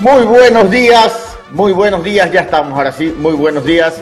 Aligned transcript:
Muy 0.00 0.24
buenos 0.24 0.70
días, 0.70 1.36
muy 1.52 1.72
buenos 1.72 2.02
días, 2.02 2.30
ya 2.32 2.40
estamos 2.40 2.76
ahora 2.76 2.90
sí, 2.90 3.14
muy 3.16 3.34
buenos 3.34 3.64
días. 3.64 4.00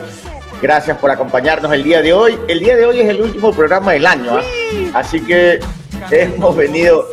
Gracias 0.61 0.97
por 0.97 1.11
acompañarnos 1.11 1.71
el 1.71 1.83
día 1.83 2.01
de 2.01 2.13
hoy. 2.13 2.37
El 2.47 2.59
día 2.59 2.75
de 2.75 2.85
hoy 2.85 3.01
es 3.01 3.09
el 3.09 3.21
último 3.21 3.51
programa 3.51 3.91
del 3.91 4.05
año, 4.05 4.37
¿ah? 4.37 4.41
así 4.95 5.21
que 5.21 5.59
hemos 6.09 6.55
venido, 6.55 7.09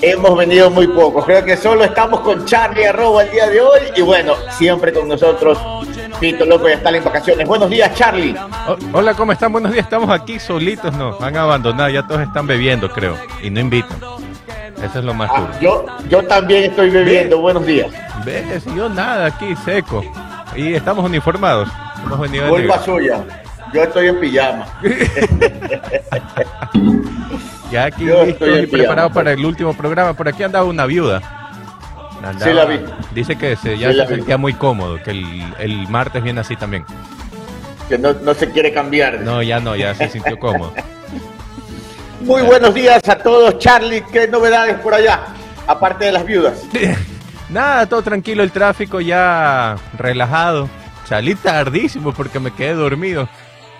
hemos 0.00 0.38
venido 0.38 0.70
muy 0.70 0.86
poco. 0.86 1.22
Creo 1.24 1.44
que 1.44 1.56
solo 1.56 1.84
estamos 1.84 2.20
con 2.20 2.44
Charlie 2.46 2.86
Arroba 2.86 3.24
el 3.24 3.30
día 3.30 3.48
de 3.48 3.60
hoy 3.60 3.80
y 3.94 4.00
bueno, 4.00 4.34
siempre 4.52 4.92
con 4.92 5.08
nosotros. 5.08 5.58
Pito 6.18 6.44
López 6.44 6.78
está 6.78 6.90
en 6.90 7.04
vacaciones. 7.04 7.46
Buenos 7.46 7.70
días, 7.70 7.94
Charlie. 7.94 8.34
hola, 8.92 9.14
¿cómo 9.14 9.32
están? 9.32 9.52
Buenos 9.52 9.72
días. 9.72 9.84
Estamos 9.84 10.10
aquí 10.10 10.40
solitos, 10.40 10.92
nos 10.94 11.20
han 11.20 11.36
abandonado, 11.36 11.90
ya 11.90 12.06
todos 12.06 12.22
están 12.22 12.46
bebiendo, 12.46 12.90
creo, 12.90 13.16
y 13.42 13.50
no 13.50 13.60
invitan. 13.60 14.17
Eso 14.82 15.00
es 15.00 15.04
lo 15.04 15.14
más 15.14 15.30
ah, 15.32 15.50
Yo, 15.60 15.84
yo 16.08 16.24
también 16.24 16.64
estoy 16.64 16.90
bebiendo. 16.90 17.40
Buenos 17.40 17.66
días. 17.66 17.88
¿Ves? 18.24 18.64
Yo 18.76 18.88
nada, 18.88 19.26
aquí 19.26 19.54
seco. 19.64 20.04
Y 20.56 20.74
estamos 20.74 21.04
uniformados. 21.04 21.68
Hemos 22.04 22.20
venido 22.20 22.48
Culpa 22.48 22.78
suya. 22.84 23.24
Yo 23.72 23.82
estoy 23.82 24.08
en 24.08 24.20
pijama. 24.20 24.66
ya 27.70 27.84
aquí 27.84 28.08
estoy 28.08 28.66
preparado 28.66 29.10
para 29.10 29.32
el 29.32 29.44
último 29.44 29.74
programa. 29.74 30.14
Por 30.14 30.28
aquí 30.28 30.42
andaba 30.42 30.64
una 30.64 30.86
viuda. 30.86 31.20
sí, 32.38 32.52
la 32.52 32.64
vi. 32.64 32.80
Dice 33.14 33.36
que 33.36 33.56
se, 33.56 33.76
ya 33.76 33.92
se 33.92 34.06
sentía 34.06 34.38
muy 34.38 34.54
cómodo, 34.54 35.02
que 35.02 35.10
el, 35.10 35.54
el, 35.58 35.88
martes 35.88 36.22
viene 36.22 36.40
así 36.40 36.56
también. 36.56 36.84
Que 37.88 37.98
no, 37.98 38.14
no 38.14 38.34
se 38.34 38.50
quiere 38.50 38.72
cambiar. 38.72 39.20
No, 39.20 39.42
ya 39.42 39.60
no, 39.60 39.76
ya 39.76 39.94
se 39.94 40.08
sintió 40.08 40.38
cómodo. 40.38 40.72
Muy 42.20 42.42
buenos 42.42 42.74
días 42.74 43.08
a 43.08 43.16
todos, 43.16 43.58
Charlie. 43.58 44.02
¿Qué 44.12 44.26
novedades 44.26 44.78
por 44.80 44.92
allá? 44.92 45.26
Aparte 45.66 46.06
de 46.06 46.12
las 46.12 46.24
viudas. 46.24 46.64
Nada, 47.48 47.86
todo 47.86 48.02
tranquilo, 48.02 48.42
el 48.42 48.50
tráfico 48.50 49.00
ya 49.00 49.76
relajado. 49.96 50.68
Salí 51.04 51.34
tardísimo 51.34 52.12
porque 52.12 52.40
me 52.40 52.52
quedé 52.52 52.74
dormido 52.74 53.28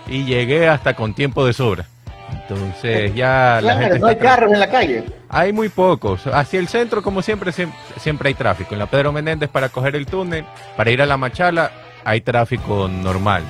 y 0.06 0.24
llegué 0.24 0.68
hasta 0.68 0.94
con 0.94 1.14
tiempo 1.14 1.44
de 1.44 1.52
sobra. 1.52 1.86
Entonces 2.30 3.14
ya 3.14 3.60
la 3.62 3.76
gente 3.76 3.98
no 3.98 4.06
hay 4.06 4.16
carros 4.16 4.52
en 4.52 4.60
la 4.60 4.70
calle. 4.70 5.04
Hay 5.28 5.52
muy 5.52 5.68
pocos. 5.68 6.26
Hacia 6.26 6.60
el 6.60 6.68
centro, 6.68 7.02
como 7.02 7.22
siempre, 7.22 7.52
siempre 7.96 8.28
hay 8.28 8.34
tráfico. 8.34 8.74
En 8.74 8.78
la 8.78 8.86
Pedro 8.86 9.12
Menéndez 9.12 9.50
para 9.50 9.68
coger 9.68 9.96
el 9.96 10.06
túnel, 10.06 10.46
para 10.76 10.90
ir 10.90 11.02
a 11.02 11.06
la 11.06 11.16
Machala, 11.16 11.72
hay 12.04 12.20
tráfico 12.20 12.88
normal 12.88 13.42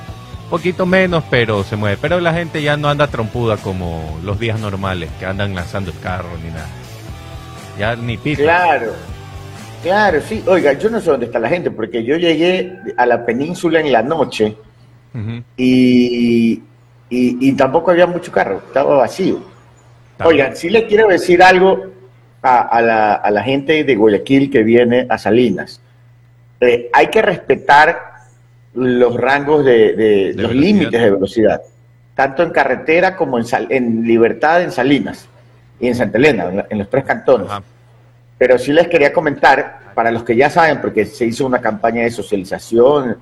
poquito 0.49 0.87
menos, 0.87 1.25
pero 1.31 1.63
se 1.63 1.77
mueve. 1.77 1.99
Pero 2.01 2.21
la 2.21 2.33
gente 2.33 2.63
ya 2.63 2.77
no 2.77 2.89
anda 2.89 3.07
trompuda 3.07 3.57
como 3.57 4.19
los 4.25 4.39
días 4.39 4.59
normales, 4.59 5.11
que 5.19 5.27
andan 5.27 5.55
lanzando 5.55 5.91
el 5.91 5.99
carro 6.01 6.29
ni 6.43 6.51
nada. 6.51 6.69
Ya 7.79 7.97
ni 7.97 8.17
pisa. 8.17 8.43
Claro, 8.43 8.93
claro, 9.83 10.21
sí. 10.21 10.43
Oiga, 10.47 10.73
yo 10.73 10.91
no 10.91 11.01
sé 11.01 11.11
dónde 11.11 11.27
está 11.27 11.39
la 11.39 11.49
gente, 11.49 11.71
porque 11.71 12.03
yo 12.03 12.17
llegué 12.17 12.77
a 12.97 13.07
la 13.07 13.25
península 13.25 13.81
en 13.81 13.93
la 13.93 14.03
noche 14.03 14.57
y, 15.57 16.63
y, 17.11 17.53
tampoco 17.53 17.91
había 17.91 18.07
mucho 18.07 18.31
carro, 18.31 18.63
estaba 18.67 18.97
vacío. 18.97 19.41
Oigan, 20.25 20.55
sí 20.57 20.69
le 20.69 20.87
quiero 20.87 21.09
decir 21.09 21.43
algo 21.43 21.87
a, 22.43 22.81
la, 22.83 23.15
a 23.15 23.31
la 23.31 23.43
gente 23.43 23.85
de 23.85 23.97
Guayaquil 23.97 24.51
que 24.51 24.63
viene 24.63 25.07
a 25.09 25.19
Salinas. 25.19 25.81
Eh, 26.61 26.91
hay 26.93 27.07
que 27.09 27.23
respetar 27.23 28.18
los 28.79 29.17
rangos 29.17 29.65
de, 29.65 30.33
los 30.37 30.55
límites 30.55 31.01
de 31.01 31.11
velocidad, 31.11 31.61
tanto 32.15 32.43
en 32.43 32.51
carretera 32.51 33.17
como 33.17 33.39
en, 33.39 33.45
en 33.71 34.03
Libertad, 34.05 34.63
en 34.63 34.73
Salinas 34.73 35.29
y 35.81 35.89
en 35.89 35.95
Santa 35.95 36.19
Elena, 36.19 36.67
en, 36.69 36.79
los 36.79 36.89
tres 36.89 37.05
cantones. 37.05 37.51
Pero 38.37 38.59
sí 38.59 38.73
les 38.73 38.89
quería 38.89 39.13
comentar, 39.13 39.93
para 39.95 40.11
los 40.11 40.23
que 40.23 40.37
ya 40.37 40.49
saben, 40.49 40.81
porque 40.81 41.05
se 41.07 41.27
hizo 41.27 41.45
una 41.45 41.61
campaña 41.61 42.03
de 42.03 42.11
socialización, 42.11 43.19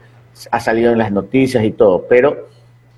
ha 0.50 0.60
salido 0.60 0.92
en 0.92 0.98
las 0.98 1.10
noticias 1.10 1.64
y 1.64 1.72
todo, 1.72 2.06
pero 2.06 2.48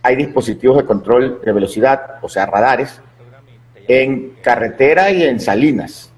hay 0.03 0.17
dispositivos 0.17 0.79
de 0.79 0.85
control 0.85 1.41
de 1.45 1.53
velocidad, 1.53 2.17
o 2.23 2.29
sea, 2.29 2.47
radares, 2.47 3.01
en 3.87 4.35
carretera 4.43 5.11
y 5.11 5.23
en 5.23 5.41
Salinas. 5.41 6.13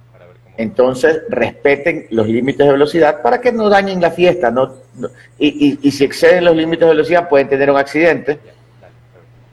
Entonces, 0.57 1.23
respeten 1.29 2.07
los 2.11 2.27
límites 2.27 2.67
de 2.67 2.73
velocidad 2.73 3.23
para 3.23 3.41
que 3.41 3.53
no 3.53 3.69
dañen 3.71 4.01
la 4.01 4.11
fiesta. 4.11 4.51
No, 4.51 4.75
y, 5.39 5.91
si 5.91 6.05
exceden 6.05 6.45
los 6.45 6.57
límites 6.57 6.81
de 6.81 6.95
velocidad 6.95 7.29
pueden 7.29 7.49
tener 7.49 7.71
un 7.71 7.77
accidente 7.77 8.39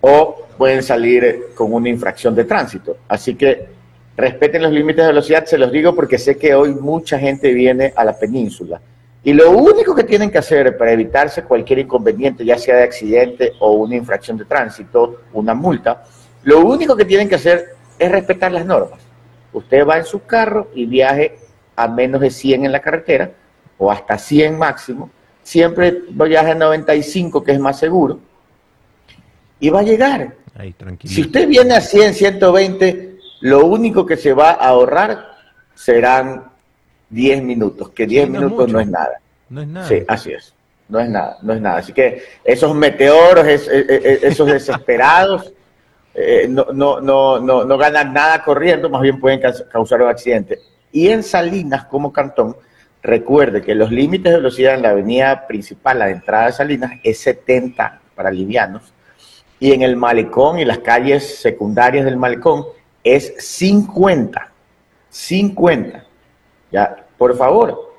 o 0.01 0.47
pueden 0.57 0.81
salir 0.83 1.49
con 1.55 1.73
una 1.73 1.89
infracción 1.89 2.33
de 2.35 2.45
tránsito. 2.45 2.97
Así 3.07 3.35
que 3.35 3.67
respeten 4.15 4.63
los 4.63 4.71
límites 4.71 5.03
de 5.03 5.11
velocidad, 5.11 5.45
se 5.45 5.57
los 5.57 5.71
digo 5.71 5.95
porque 5.95 6.17
sé 6.17 6.37
que 6.37 6.55
hoy 6.55 6.73
mucha 6.73 7.19
gente 7.19 7.53
viene 7.53 7.93
a 7.95 8.03
la 8.03 8.17
península. 8.17 8.81
Y 9.23 9.33
lo 9.33 9.51
único 9.51 9.93
que 9.93 10.03
tienen 10.03 10.31
que 10.31 10.37
hacer 10.37 10.77
para 10.77 10.91
evitarse 10.91 11.43
cualquier 11.43 11.79
inconveniente, 11.79 12.45
ya 12.45 12.57
sea 12.57 12.77
de 12.77 12.83
accidente 12.83 13.53
o 13.59 13.73
una 13.73 13.95
infracción 13.95 14.37
de 14.37 14.45
tránsito, 14.45 15.21
una 15.33 15.53
multa, 15.53 16.03
lo 16.43 16.61
único 16.61 16.95
que 16.95 17.05
tienen 17.05 17.27
que 17.27 17.35
hacer 17.35 17.75
es 17.99 18.11
respetar 18.11 18.51
las 18.51 18.65
normas 18.65 19.07
usted 19.57 19.85
va 19.85 19.97
en 19.97 20.05
su 20.05 20.23
carro 20.23 20.69
y 20.73 20.85
viaje 20.85 21.37
a 21.75 21.87
menos 21.87 22.21
de 22.21 22.29
100 22.29 22.65
en 22.65 22.71
la 22.71 22.81
carretera 22.81 23.31
o 23.77 23.91
hasta 23.91 24.17
100 24.17 24.57
máximo, 24.57 25.09
siempre 25.47 26.03
viaje 26.09 26.51
a 26.51 26.55
95 26.55 27.41
que 27.41 27.53
es 27.53 27.59
más 27.59 27.79
seguro 27.79 28.19
y 29.61 29.69
va 29.69 29.79
a 29.79 29.83
llegar. 29.83 30.35
si 31.05 31.21
usted 31.21 31.47
viene 31.47 31.73
a 31.73 31.79
100, 31.79 32.13
120, 32.15 33.17
lo 33.41 33.65
único 33.65 34.05
que 34.05 34.17
se 34.17 34.33
va 34.33 34.51
a 34.51 34.67
ahorrar 34.67 35.25
serán 35.73 36.51
10 37.09 37.43
minutos, 37.43 37.91
que 37.91 38.05
10 38.05 38.29
minutos 38.29 38.69
no 38.69 38.81
es 38.81 38.89
nada. 38.89 39.21
No 39.49 39.61
es 39.61 39.67
nada. 39.69 39.87
Sí, 39.87 40.03
así 40.05 40.33
es. 40.33 40.53
No 40.89 40.99
es 40.99 41.09
nada, 41.09 41.37
no 41.41 41.53
es 41.53 41.61
nada. 41.61 41.77
Así 41.77 41.93
que 41.93 42.23
esos 42.43 42.75
meteoros, 42.75 43.47
esos 43.47 44.47
desesperados, 44.47 45.53
eh, 46.13 46.45
no, 46.49 46.67
no, 46.73 46.99
no, 46.99 47.39
no, 47.39 47.63
no 47.63 47.77
ganan 47.77 48.11
nada 48.11 48.43
corriendo, 48.43 48.89
más 48.89 49.01
bien 49.01 49.17
pueden 49.17 49.39
causar 49.71 50.01
un 50.01 50.09
accidente. 50.09 50.59
Y 50.91 51.07
en 51.07 51.23
Salinas, 51.23 51.85
como 51.85 52.11
cantón, 52.11 52.57
recuerde 53.01 53.61
que 53.61 53.75
los 53.75 53.91
límites 53.91 54.31
de 54.31 54.37
velocidad 54.37 54.75
en 54.75 54.81
la 54.81 54.89
avenida 54.89 55.47
principal, 55.47 55.99
la 55.99 56.05
de 56.07 56.13
entrada 56.13 56.47
de 56.47 56.51
Salinas, 56.53 56.91
es 57.03 57.19
70 57.19 58.01
para 58.15 58.31
livianos, 58.31 58.93
y 59.59 59.71
en 59.71 59.81
el 59.81 59.95
malecón 59.95 60.59
y 60.59 60.65
las 60.65 60.79
calles 60.79 61.39
secundarias 61.39 62.05
del 62.05 62.17
malecón 62.17 62.65
es 63.03 63.33
50. 63.37 64.51
50. 65.09 66.05
Ya, 66.71 67.07
por 67.17 67.35
favor, 67.37 67.93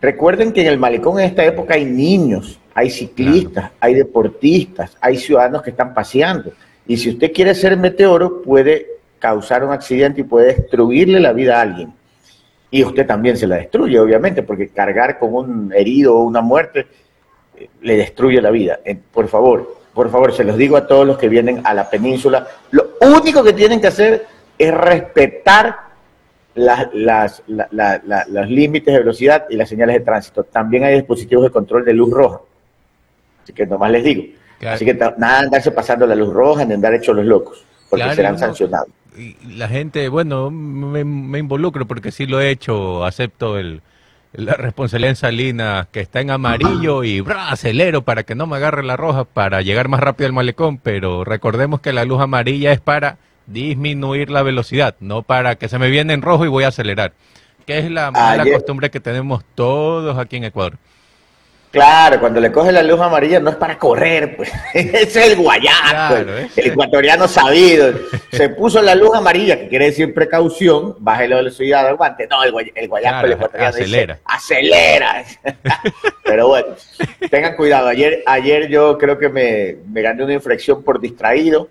recuerden 0.00 0.52
que 0.52 0.60
en 0.60 0.66
el 0.66 0.78
malecón 0.78 1.18
en 1.18 1.26
esta 1.26 1.44
época 1.44 1.74
hay 1.74 1.84
niños, 1.84 2.60
hay 2.74 2.90
ciclistas, 2.90 3.70
hay 3.80 3.94
deportistas, 3.94 4.96
hay 5.00 5.16
ciudadanos 5.16 5.62
que 5.62 5.70
están 5.70 5.94
paseando. 5.94 6.52
Y 6.86 6.96
si 6.96 7.10
usted 7.10 7.32
quiere 7.32 7.54
ser 7.54 7.76
meteoro, 7.76 8.42
puede 8.42 8.86
causar 9.18 9.64
un 9.64 9.72
accidente 9.72 10.20
y 10.20 10.24
puede 10.24 10.54
destruirle 10.54 11.20
la 11.20 11.32
vida 11.32 11.58
a 11.58 11.62
alguien. 11.62 11.92
Y 12.70 12.84
usted 12.84 13.06
también 13.06 13.36
se 13.36 13.46
la 13.46 13.56
destruye, 13.56 13.98
obviamente, 13.98 14.42
porque 14.42 14.68
cargar 14.68 15.18
con 15.18 15.34
un 15.34 15.72
herido 15.74 16.16
o 16.16 16.24
una 16.24 16.40
muerte 16.40 16.86
eh, 17.56 17.68
le 17.82 17.96
destruye 17.96 18.40
la 18.40 18.50
vida. 18.50 18.80
Eh, 18.84 18.96
por 19.12 19.28
favor, 19.28 19.78
por 19.94 20.10
favor, 20.10 20.32
se 20.32 20.44
los 20.44 20.56
digo 20.56 20.76
a 20.76 20.86
todos 20.86 21.06
los 21.06 21.18
que 21.18 21.28
vienen 21.28 21.62
a 21.64 21.74
la 21.74 21.88
península, 21.88 22.46
lo 22.70 22.90
único 23.00 23.42
que 23.42 23.52
tienen 23.52 23.80
que 23.80 23.88
hacer 23.88 24.26
es 24.58 24.74
respetar 24.74 25.88
los 26.54 28.48
límites 28.48 28.92
de 28.92 28.98
velocidad 28.98 29.46
y 29.48 29.56
las 29.56 29.68
señales 29.68 29.96
de 29.96 30.00
tránsito. 30.00 30.44
También 30.44 30.84
hay 30.84 30.94
dispositivos 30.94 31.44
de 31.44 31.50
control 31.50 31.84
de 31.84 31.94
luz 31.94 32.10
roja. 32.10 32.40
Así 33.42 33.52
que 33.52 33.66
nomás 33.66 33.90
les 33.90 34.04
digo. 34.04 34.24
Así 34.66 34.84
que 34.84 34.94
nada 34.94 35.38
andarse 35.38 35.70
pasando 35.70 36.06
la 36.06 36.14
luz 36.14 36.32
roja 36.32 36.64
ni 36.64 36.74
andar 36.74 36.92
hechos 36.94 37.14
los 37.14 37.24
locos, 37.24 37.64
porque 37.88 38.12
serán 38.14 38.38
sancionados. 38.38 38.88
Y 39.18 39.36
la 39.56 39.68
gente, 39.68 40.08
bueno, 40.08 40.50
me, 40.50 41.00
involucro 41.38 41.86
porque 41.86 42.12
sí 42.12 42.26
lo 42.26 42.40
he 42.40 42.50
hecho, 42.50 43.04
acepto 43.04 43.58
el, 43.58 43.82
la 44.32 44.54
responsabilidad 44.54 45.10
en 45.10 45.16
Salinas 45.16 45.88
que 45.90 46.00
está 46.00 46.20
en 46.20 46.30
amarillo 46.30 47.02
y 47.02 47.24
acelero 47.26 48.02
para 48.02 48.22
que 48.22 48.34
no 48.34 48.46
me 48.46 48.56
agarre 48.56 48.84
la 48.84 48.96
roja 48.96 49.24
para 49.24 49.60
llegar 49.62 49.88
más 49.88 50.00
rápido 50.00 50.28
al 50.28 50.32
malecón, 50.32 50.78
pero 50.78 51.24
recordemos 51.24 51.80
que 51.80 51.92
la 51.92 52.04
luz 52.04 52.20
amarilla 52.20 52.72
es 52.72 52.80
para 52.80 53.18
disminuir 53.46 54.30
la 54.30 54.42
velocidad, 54.42 54.94
no 55.00 55.22
para 55.22 55.56
que 55.56 55.68
se 55.68 55.78
me 55.78 55.90
viene 55.90 56.12
en 56.12 56.22
rojo 56.22 56.44
y 56.44 56.48
voy 56.48 56.64
a 56.64 56.68
acelerar, 56.68 57.12
que 57.66 57.78
es 57.78 57.90
la 57.90 58.10
mala 58.10 58.44
costumbre 58.44 58.90
que 58.90 59.00
tenemos 59.00 59.42
todos 59.54 60.16
aquí 60.18 60.36
en 60.36 60.44
Ecuador. 60.44 60.78
Claro, 61.70 62.18
cuando 62.18 62.40
le 62.40 62.50
coge 62.50 62.72
la 62.72 62.82
luz 62.82 62.98
amarilla 62.98 63.40
no 63.40 63.50
es 63.50 63.56
para 63.56 63.78
correr, 63.78 64.36
pues. 64.36 64.50
Es 64.74 65.14
el 65.16 65.36
guayaco, 65.36 66.16
el 66.56 66.66
ecuatoriano 66.66 67.28
sabido. 67.28 67.92
Se 68.32 68.48
puso 68.48 68.80
la 68.80 68.94
luz 68.94 69.14
amarilla, 69.14 69.58
que 69.58 69.68
quiere 69.68 69.86
decir 69.86 70.14
precaución, 70.14 70.96
baje 70.98 71.28
la 71.28 71.36
velocidad 71.36 71.86
del 71.86 71.96
guante. 71.96 72.26
No, 72.26 72.42
el, 72.42 72.52
guayaco, 72.52 73.26
el 73.26 73.32
ecuatoriano 73.32 73.68
acelera. 73.68 74.18
acelera. 74.24 75.24
Pero 76.24 76.48
bueno, 76.48 76.68
tengan 77.30 77.54
cuidado. 77.54 77.88
Ayer, 77.88 78.22
ayer 78.26 78.68
yo 78.68 78.96
creo 78.96 79.18
que 79.18 79.28
me, 79.28 79.76
me 79.90 80.00
gané 80.00 80.24
una 80.24 80.34
infracción 80.34 80.82
por 80.82 81.00
distraído. 81.00 81.68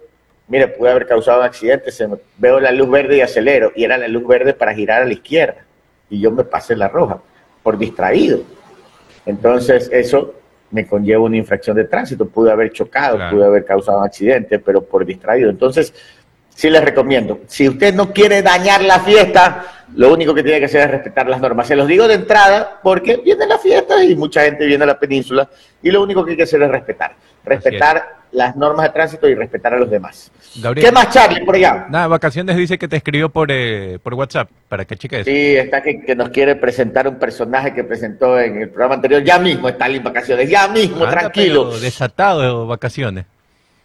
Mire, 0.47 0.67
pude 0.67 0.91
haber 0.91 1.07
causado 1.07 1.39
un 1.39 1.45
accidente. 1.45 1.91
Se 1.91 2.07
veo 2.37 2.59
la 2.59 2.71
luz 2.71 2.89
verde 2.89 3.17
y 3.17 3.21
acelero. 3.21 3.71
Y 3.75 3.83
era 3.83 3.97
la 3.97 4.07
luz 4.07 4.25
verde 4.27 4.53
para 4.53 4.73
girar 4.73 5.01
a 5.01 5.05
la 5.05 5.13
izquierda. 5.13 5.65
Y 6.09 6.21
yo 6.21 6.31
me 6.31 6.43
pasé 6.43 6.75
la 6.75 6.87
roja 6.87 7.19
por 7.63 7.77
distraído 7.77 8.41
Entonces, 9.27 9.89
eso 9.91 10.33
me 10.71 10.87
conlleva 10.87 11.23
una 11.23 11.37
infracción 11.37 11.75
de 11.75 11.85
tránsito. 11.85 12.27
Pude 12.27 12.51
haber 12.51 12.71
chocado, 12.71 13.19
pude 13.29 13.45
haber 13.45 13.63
causado 13.65 13.99
un 13.99 14.05
accidente, 14.05 14.59
pero 14.59 14.83
por 14.83 15.05
distraído. 15.05 15.49
Entonces, 15.49 15.93
sí 16.49 16.69
les 16.69 16.83
recomiendo. 16.83 17.41
Si 17.47 17.69
usted 17.69 17.93
no 17.93 18.11
quiere 18.11 18.41
dañar 18.41 18.83
la 18.83 18.99
fiesta, 19.01 19.85
lo 19.95 20.11
único 20.11 20.33
que 20.33 20.43
tiene 20.43 20.59
que 20.59 20.65
hacer 20.65 20.81
es 20.81 20.91
respetar 20.91 21.27
las 21.27 21.39
normas. 21.39 21.67
Se 21.67 21.75
los 21.75 21.87
digo 21.87 22.07
de 22.07 22.15
entrada 22.15 22.79
porque 22.81 23.17
viene 23.17 23.45
la 23.45 23.59
fiesta 23.59 24.03
y 24.03 24.15
mucha 24.15 24.41
gente 24.41 24.65
viene 24.65 24.83
a 24.83 24.87
la 24.87 24.99
península 24.99 25.49
y 25.81 25.91
lo 25.91 26.01
único 26.01 26.25
que 26.25 26.31
hay 26.31 26.37
que 26.37 26.43
hacer 26.43 26.61
es 26.63 26.69
respetar. 26.69 27.15
Respetar 27.47 28.17
las 28.31 28.55
normas 28.55 28.85
de 28.85 28.91
tránsito 28.91 29.27
y 29.27 29.35
respetar 29.35 29.73
a 29.73 29.79
los 29.79 29.89
demás. 29.89 30.31
¿Qué 30.75 30.91
más, 30.91 31.09
Charlie, 31.09 31.45
por 31.45 31.55
allá? 31.55 31.87
Nada, 31.89 32.07
Vacaciones 32.07 32.57
dice 32.57 32.77
que 32.77 32.87
te 32.87 32.97
escribió 32.97 33.29
por, 33.29 33.49
eh, 33.51 33.99
por 34.01 34.13
WhatsApp 34.13 34.49
para 34.67 34.85
que 34.85 34.97
cheques. 34.97 35.25
Sí, 35.25 35.55
está 35.55 35.81
que, 35.81 36.01
que, 36.01 36.15
nos 36.15 36.29
quiere 36.29 36.55
presentar 36.55 37.07
un 37.07 37.17
personaje 37.17 37.73
que 37.73 37.83
presentó 37.83 38.39
en 38.39 38.61
el 38.61 38.69
programa 38.69 38.95
anterior. 38.95 39.23
Ya 39.23 39.39
mismo 39.39 39.69
está 39.69 39.87
en 39.87 40.03
Vacaciones, 40.03 40.49
ya 40.49 40.67
mismo, 40.67 41.07
tranquilo. 41.07 41.79
desatado 41.79 42.41
de 42.41 42.67
Vacaciones. 42.67 43.25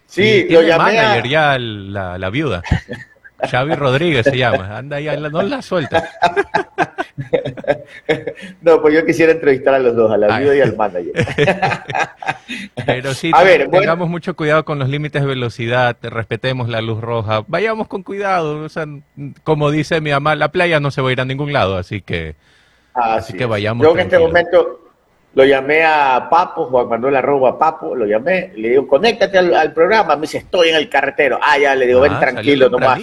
Sí, 0.07 0.47
lo 0.51 0.61
llamé 0.63 0.97
manager 0.97 1.29
ya 1.29 1.59
la, 1.59 2.19
la 2.19 2.31
viuda. 2.31 2.63
Xavi 3.51 3.75
Rodríguez 3.75 4.25
se 4.25 4.37
llama. 4.37 4.77
Anda 4.77 4.97
ahí, 4.97 5.09
no 5.19 5.43
la 5.43 5.63
suelta. 5.63 6.05
No, 8.61 8.81
pues 8.81 8.95
yo 8.95 9.05
quisiera 9.05 9.33
entrevistar 9.33 9.75
a 9.75 9.79
los 9.79 9.95
dos, 9.95 10.11
a 10.11 10.17
la 10.17 10.39
viuda 10.39 10.57
y 10.57 10.61
al 10.61 10.77
manager. 10.77 11.13
Pero 12.87 13.15
sí, 13.15 13.33
tengamos 13.71 14.09
mucho 14.09 14.35
cuidado 14.37 14.65
con 14.65 14.79
los 14.79 14.89
límites 14.89 15.23
de 15.23 15.29
velocidad, 15.29 15.97
respetemos 16.03 16.69
la 16.69 16.81
luz 16.81 17.01
roja, 17.01 17.45
vayamos 17.47 17.89
con 17.89 18.03
cuidado. 18.03 18.63
O 18.63 18.69
sea, 18.69 18.87
como 19.45 19.71
dice 19.71 20.01
mi 20.01 20.11
mamá, 20.11 20.35
la 20.37 20.51
playa 20.51 20.81
no 20.81 20.91
se 20.91 21.03
va 21.03 21.11
a 21.11 21.13
ir 21.13 21.21
a 21.21 21.25
ningún 21.25 21.53
lado, 21.53 21.77
así 21.77 22.01
que, 22.01 22.35
así, 22.95 23.35
que 23.35 23.47
vayamos. 23.47 23.87
Yo 23.87 23.93
en 23.93 24.01
este 24.01 24.19
momento 24.19 24.81
lo 25.35 25.45
llamé 25.45 25.85
a 25.85 26.29
Papo, 26.31 26.67
Juan 26.67 26.89
Manuel 26.89 27.17
arroba 27.17 27.59
Papo, 27.59 27.95
lo 27.95 28.07
llamé, 28.07 28.53
le 28.57 28.71
digo, 28.71 28.87
conéctate 28.87 29.39
al, 29.39 29.73
programa, 29.73 30.15
me 30.17 30.23
dice, 30.23 30.39
estoy 30.39 30.71
en 30.71 30.77
el 30.77 30.89
carretero. 30.89 31.39
Ah, 31.43 31.59
ya, 31.59 31.75
le 31.75 31.87
digo, 31.87 32.01
ven 32.01 32.13
ah, 32.13 32.21
tranquilo 32.21 32.69
nomás. 32.69 33.01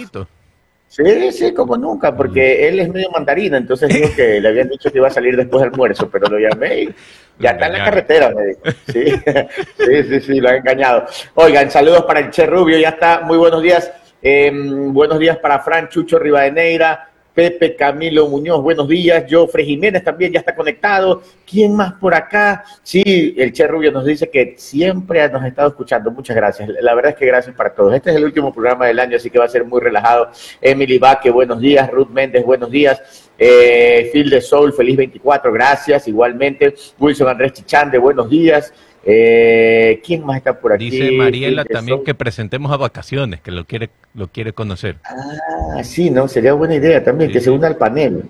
Sí, 0.90 1.30
sí, 1.30 1.54
como 1.54 1.76
nunca, 1.76 2.16
porque 2.16 2.66
él 2.66 2.80
es 2.80 2.88
medio 2.88 3.12
mandarina, 3.12 3.56
entonces 3.56 3.88
digo 3.94 4.08
que 4.16 4.40
le 4.40 4.48
habían 4.48 4.68
dicho 4.68 4.90
que 4.90 4.98
iba 4.98 5.06
a 5.06 5.12
salir 5.12 5.36
después 5.36 5.62
del 5.62 5.70
almuerzo, 5.70 6.10
pero 6.10 6.28
lo 6.28 6.36
llamé 6.36 6.80
y 6.82 6.94
ya 7.38 7.50
está 7.50 7.66
en 7.68 7.72
la 7.74 7.84
carretera, 7.84 8.30
me 8.30 8.46
dijo. 8.46 8.60
Sí, 8.88 9.04
sí, 9.78 10.02
sí, 10.08 10.20
sí, 10.20 10.40
lo 10.40 10.48
han 10.48 10.56
engañado. 10.56 11.06
Oigan, 11.36 11.70
saludos 11.70 12.04
para 12.06 12.18
el 12.18 12.30
Che 12.30 12.44
Rubio, 12.44 12.76
ya 12.76 12.88
está, 12.88 13.20
muy 13.20 13.38
buenos 13.38 13.62
días. 13.62 13.92
Em, 14.20 14.92
buenos 14.92 15.20
días 15.20 15.38
para 15.38 15.60
Fran 15.60 15.88
Chucho 15.88 16.18
Rivadeneira, 16.18 17.09
Pepe 17.34 17.76
Camilo 17.76 18.28
Muñoz, 18.28 18.62
buenos 18.62 18.88
días. 18.88 19.24
Jofre 19.30 19.64
Jiménez 19.64 20.02
también 20.02 20.32
ya 20.32 20.40
está 20.40 20.54
conectado. 20.54 21.22
¿Quién 21.48 21.74
más 21.74 21.92
por 21.94 22.14
acá? 22.14 22.64
Sí, 22.82 23.34
el 23.36 23.52
Che 23.52 23.66
Rubio 23.66 23.92
nos 23.92 24.04
dice 24.04 24.28
que 24.28 24.54
siempre 24.56 25.28
nos 25.28 25.42
ha 25.42 25.48
estado 25.48 25.68
escuchando. 25.68 26.10
Muchas 26.10 26.36
gracias. 26.36 26.68
La 26.80 26.94
verdad 26.94 27.12
es 27.12 27.18
que 27.18 27.26
gracias 27.26 27.54
para 27.54 27.74
todos. 27.74 27.94
Este 27.94 28.10
es 28.10 28.16
el 28.16 28.24
último 28.24 28.52
programa 28.52 28.86
del 28.86 28.98
año, 28.98 29.16
así 29.16 29.30
que 29.30 29.38
va 29.38 29.44
a 29.44 29.48
ser 29.48 29.64
muy 29.64 29.80
relajado. 29.80 30.30
Emily 30.60 30.98
Baque, 30.98 31.30
buenos 31.30 31.60
días. 31.60 31.90
Ruth 31.90 32.10
Méndez, 32.10 32.44
buenos 32.44 32.70
días. 32.70 33.30
Eh, 33.38 34.10
Phil 34.12 34.28
de 34.28 34.40
Soul, 34.40 34.72
feliz 34.72 34.96
24, 34.96 35.52
gracias. 35.52 36.08
Igualmente. 36.08 36.74
Wilson 36.98 37.28
Andrés 37.28 37.52
Chichande, 37.54 37.98
buenos 37.98 38.28
días. 38.28 38.72
Eh, 39.04 40.00
¿Quién 40.04 40.24
más 40.24 40.36
está 40.36 40.58
por 40.58 40.72
aquí? 40.72 40.90
Dice 40.90 41.12
Mariela 41.12 41.64
también 41.64 42.04
que 42.04 42.14
presentemos 42.14 42.70
a 42.70 42.76
vacaciones, 42.76 43.40
que 43.40 43.50
lo 43.50 43.64
quiere, 43.64 43.90
lo 44.14 44.28
quiere 44.28 44.52
conocer. 44.52 44.96
Ah, 45.04 45.82
sí, 45.82 46.10
¿no? 46.10 46.28
Sería 46.28 46.52
buena 46.52 46.74
idea 46.74 47.02
también, 47.02 47.30
que 47.30 47.40
se 47.40 47.50
una 47.50 47.66
al 47.66 47.76
panel. 47.76 48.24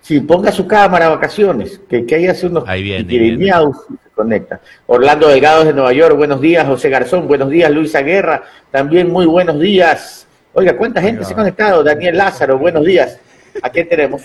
Sí, 0.00 0.20
ponga 0.20 0.52
su 0.52 0.66
cámara 0.66 1.06
a 1.06 1.10
vacaciones, 1.10 1.80
que, 1.88 2.06
que 2.06 2.14
ahí 2.14 2.26
hace 2.28 2.46
unos... 2.46 2.64
Ahí 2.68 2.82
viene, 2.82 3.12
y 3.12 3.44
se 3.48 4.10
conecta. 4.14 4.60
Orlando 4.86 5.28
Delgado 5.28 5.64
de 5.64 5.72
Nueva 5.72 5.92
York, 5.92 6.16
buenos 6.16 6.40
días. 6.40 6.66
José 6.66 6.88
Garzón, 6.88 7.26
buenos 7.26 7.50
días. 7.50 7.70
Luisa 7.72 8.02
Guerra, 8.02 8.44
también 8.70 9.10
muy 9.10 9.26
buenos 9.26 9.58
días. 9.58 10.26
Oiga, 10.52 10.76
¿cuánta 10.76 11.02
gente 11.02 11.24
se 11.24 11.32
ha 11.32 11.36
conectado? 11.36 11.82
Daniel 11.82 12.16
Lázaro, 12.16 12.56
buenos 12.56 12.84
días. 12.84 13.18
¿A 13.60 13.68
quién 13.68 13.88
tenemos? 13.88 14.22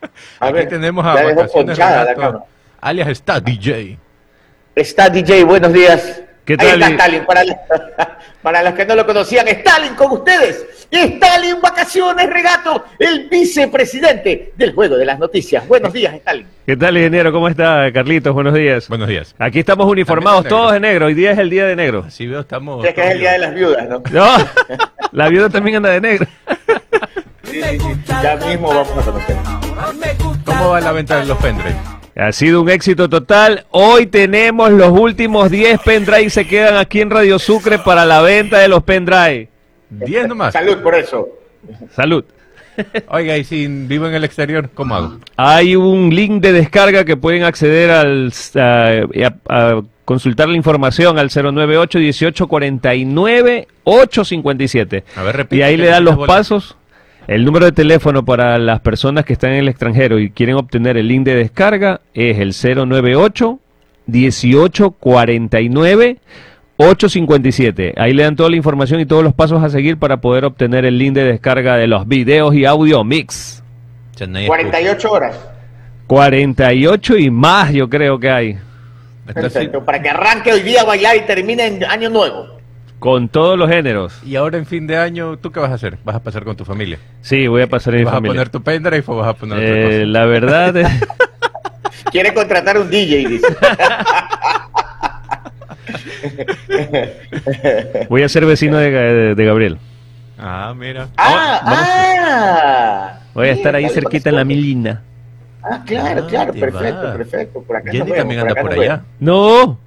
A 0.40 0.46
Aquí 0.46 0.66
tenemos 0.68 1.04
a 1.04 1.14
vacaciones 1.14 1.78
alias 2.80 3.08
está 3.08 3.40
DJ. 3.40 3.98
Está 4.76 5.08
DJ, 5.08 5.42
buenos 5.44 5.72
días. 5.72 6.20
¿Qué 6.44 6.54
tal? 6.54 6.66
Ahí 6.66 6.92
está 6.92 7.06
Stalin, 7.06 7.24
para, 7.24 7.42
para 8.42 8.62
los 8.62 8.74
que 8.74 8.84
no 8.84 8.94
lo 8.94 9.06
conocían, 9.06 9.48
Stalin 9.48 9.94
con 9.94 10.12
ustedes. 10.12 10.66
Stalin 10.90 11.62
Vacaciones 11.62 12.28
Regato, 12.28 12.84
el 12.98 13.26
vicepresidente 13.30 14.52
del 14.54 14.74
Juego 14.74 14.98
de 14.98 15.06
las 15.06 15.18
Noticias. 15.18 15.66
Buenos 15.66 15.94
días, 15.94 16.12
Stalin. 16.16 16.46
¿Qué 16.66 16.76
tal, 16.76 16.94
ingeniero? 16.94 17.32
¿Cómo 17.32 17.48
está, 17.48 17.90
Carlitos? 17.90 18.34
Buenos 18.34 18.52
días. 18.52 18.86
Buenos 18.90 19.08
días. 19.08 19.34
Aquí 19.38 19.60
estamos 19.60 19.86
uniformados 19.86 20.46
todos 20.46 20.74
de 20.74 20.80
negro. 20.80 21.06
Hoy 21.06 21.14
día 21.14 21.30
es 21.30 21.38
el 21.38 21.48
día 21.48 21.64
de 21.64 21.74
negro. 21.74 22.10
Sí, 22.10 22.26
veo, 22.26 22.40
estamos. 22.40 22.84
Es 22.84 22.92
que 22.92 23.00
es 23.00 23.10
el 23.12 23.20
día 23.20 23.32
de 23.32 23.38
las 23.38 23.54
viudas, 23.54 23.88
¿no? 23.88 24.02
No, 24.12 24.36
la 25.12 25.28
viuda 25.30 25.48
también 25.48 25.76
anda 25.76 25.88
de 25.88 26.02
negro. 26.02 26.26
Ya 28.22 28.36
mismo 28.36 28.68
vamos 28.68 28.90
a 28.90 29.02
conocer. 29.02 29.36
¿Cómo 30.44 30.70
va 30.70 30.80
la 30.80 30.92
venta 30.92 31.18
de 31.18 31.24
los 31.24 31.38
pendrives? 31.38 31.76
Ha 32.18 32.32
sido 32.32 32.62
un 32.62 32.70
éxito 32.70 33.10
total. 33.10 33.66
Hoy 33.70 34.06
tenemos 34.06 34.70
los 34.70 34.88
últimos 34.88 35.50
10 35.50 35.80
pendrive 35.80 36.30
se 36.30 36.46
quedan 36.46 36.76
aquí 36.76 37.02
en 37.02 37.10
Radio 37.10 37.38
Sucre 37.38 37.78
para 37.78 38.06
la 38.06 38.22
venta 38.22 38.58
de 38.58 38.68
los 38.68 38.82
pendrive. 38.82 39.50
10 39.90 40.28
nomás. 40.28 40.54
Salud 40.54 40.78
por 40.78 40.94
eso. 40.94 41.28
Salud. 41.90 42.24
Oiga, 43.08 43.36
y 43.36 43.44
si 43.44 43.66
vivo 43.66 44.06
en 44.06 44.14
el 44.14 44.24
exterior, 44.24 44.70
¿cómo 44.72 44.94
hago? 44.94 45.18
Hay 45.36 45.76
un 45.76 46.14
link 46.14 46.42
de 46.42 46.52
descarga 46.52 47.04
que 47.04 47.18
pueden 47.18 47.42
acceder 47.42 47.90
al, 47.90 48.32
a, 48.56 49.82
consultar 50.06 50.48
la 50.48 50.56
información 50.56 51.18
al 51.18 51.28
098 51.28 51.98
18 51.98 52.48
49 52.48 53.68
857. 53.84 55.04
A 55.16 55.22
ver, 55.22 55.36
repite, 55.36 55.56
y 55.56 55.62
ahí 55.62 55.76
le 55.76 55.88
dan 55.88 56.04
los 56.04 56.26
pasos 56.26 56.76
el 57.26 57.44
número 57.44 57.66
de 57.66 57.72
teléfono 57.72 58.24
para 58.24 58.58
las 58.58 58.80
personas 58.80 59.24
que 59.24 59.32
están 59.32 59.52
en 59.52 59.58
el 59.58 59.68
extranjero 59.68 60.18
y 60.18 60.30
quieren 60.30 60.56
obtener 60.56 60.96
el 60.96 61.08
link 61.08 61.24
de 61.24 61.34
descarga 61.34 62.00
es 62.14 62.38
el 62.38 62.52
098 62.52 63.58
1849 64.06 66.18
857. 66.78 67.94
Ahí 67.96 68.12
le 68.12 68.22
dan 68.22 68.36
toda 68.36 68.50
la 68.50 68.56
información 68.56 69.00
y 69.00 69.06
todos 69.06 69.24
los 69.24 69.34
pasos 69.34 69.62
a 69.62 69.70
seguir 69.70 69.98
para 69.98 70.20
poder 70.20 70.44
obtener 70.44 70.84
el 70.84 70.98
link 70.98 71.14
de 71.14 71.24
descarga 71.24 71.76
de 71.76 71.86
los 71.86 72.06
videos 72.06 72.54
y 72.54 72.64
audio 72.64 73.02
mix. 73.02 73.62
48 74.46 75.10
horas. 75.10 75.38
48 76.06 77.16
y 77.16 77.30
más 77.30 77.72
yo 77.72 77.88
creo 77.88 78.20
que 78.20 78.30
hay. 78.30 78.58
Perfecto, 79.26 79.84
para 79.84 80.00
que 80.00 80.08
arranque 80.08 80.52
hoy 80.52 80.62
día 80.62 80.82
a 80.82 80.84
bailar 80.84 81.16
y 81.16 81.20
termine 81.20 81.66
en 81.66 81.84
año 81.84 82.10
nuevo. 82.10 82.55
Con 82.98 83.28
todos 83.28 83.58
los 83.58 83.68
géneros. 83.68 84.18
Y 84.24 84.36
ahora 84.36 84.56
en 84.58 84.66
fin 84.66 84.86
de 84.86 84.96
año, 84.96 85.36
¿tú 85.36 85.52
qué 85.52 85.60
vas 85.60 85.70
a 85.70 85.74
hacer? 85.74 85.98
¿Vas 86.04 86.16
a 86.16 86.22
pasar 86.22 86.44
con 86.44 86.56
tu 86.56 86.64
familia? 86.64 86.98
Sí, 87.20 87.46
voy 87.46 87.60
a 87.62 87.66
pasar 87.66 87.94
en 87.94 88.00
mi 88.00 88.06
familia. 88.06 88.40
¿Vas 88.40 88.48
a 88.48 88.48
poner 88.48 88.48
tu 88.48 88.62
pendrive 88.62 89.04
o 89.06 89.16
vas 89.16 89.28
a 89.28 89.34
poner 89.34 89.58
otra 89.58 89.68
eh, 89.68 89.82
cosa? 89.82 90.06
La 90.06 90.24
verdad 90.24 90.74
es... 90.76 90.88
Quiere 92.10 92.32
contratar 92.32 92.78
un 92.78 92.88
DJ, 92.88 93.28
dice. 93.28 93.46
voy 98.08 98.22
a 98.22 98.28
ser 98.28 98.46
vecino 98.46 98.78
de, 98.78 99.34
Gabriel. 99.36 99.78
Ah, 100.38 100.74
mira. 100.76 101.08
Ah, 101.16 101.60
ah. 101.64 103.20
Voy 103.34 103.48
a 103.48 103.52
estar 103.52 103.74
ahí 103.74 103.88
cerquita 103.88 104.30
en 104.30 104.36
la 104.36 104.44
Milina. 104.44 105.02
Ah, 105.62 105.82
claro, 105.84 106.26
claro, 106.26 106.52
perfecto, 106.52 107.12
perfecto. 107.16 107.62
Por 107.62 107.76
acá 107.76 107.90
Jenny 107.90 108.12
también 108.12 108.40
anda 108.40 108.54
por 108.54 108.72
allá. 108.72 109.02
No. 109.18 109.78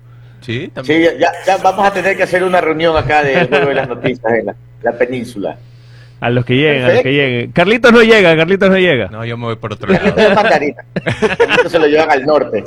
Sí, 0.41 0.69
también. 0.74 1.12
Sí, 1.12 1.17
ya, 1.19 1.58
vamos 1.58 1.86
a 1.86 1.91
tener 1.91 2.15
que 2.15 2.24
hacer 2.24 2.43
una 2.43 2.62
reunión 2.62 2.96
acá 2.96 3.24
de 3.24 3.46
de 3.46 3.74
las 3.74 3.88
noticias 3.88 4.34
en 4.34 4.55
la, 4.81 4.91
península. 4.93 5.58
A 6.22 6.29
los 6.29 6.46
que 6.46 6.55
lleguen, 6.55 6.84
a 6.84 6.93
los 6.93 7.01
que 7.01 7.13
lleguen. 7.13 7.51
Carlitos 7.51 7.91
no 7.91 8.01
llega, 8.01 8.36
Carlitos 8.36 8.69
no 8.69 8.77
llega. 8.77 9.08
No, 9.08 9.25
yo 9.25 9.38
me 9.38 9.46
voy 9.46 9.55
por 9.55 9.74
otro 9.74 9.91
lado. 9.91 10.13
Carlitos 10.15 11.72
se 11.72 11.79
lo 11.79 11.88
llevan 11.88 12.12
al 12.12 12.25
norte. 12.25 12.63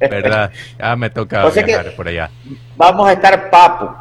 Verdad, 0.00 0.50
ya 0.78 0.96
me 0.96 1.10
toca 1.10 1.48
viajar 1.48 1.94
por 1.94 2.08
allá. 2.08 2.30
Vamos 2.76 3.08
a 3.08 3.12
estar 3.12 3.50
Papo, 3.50 3.94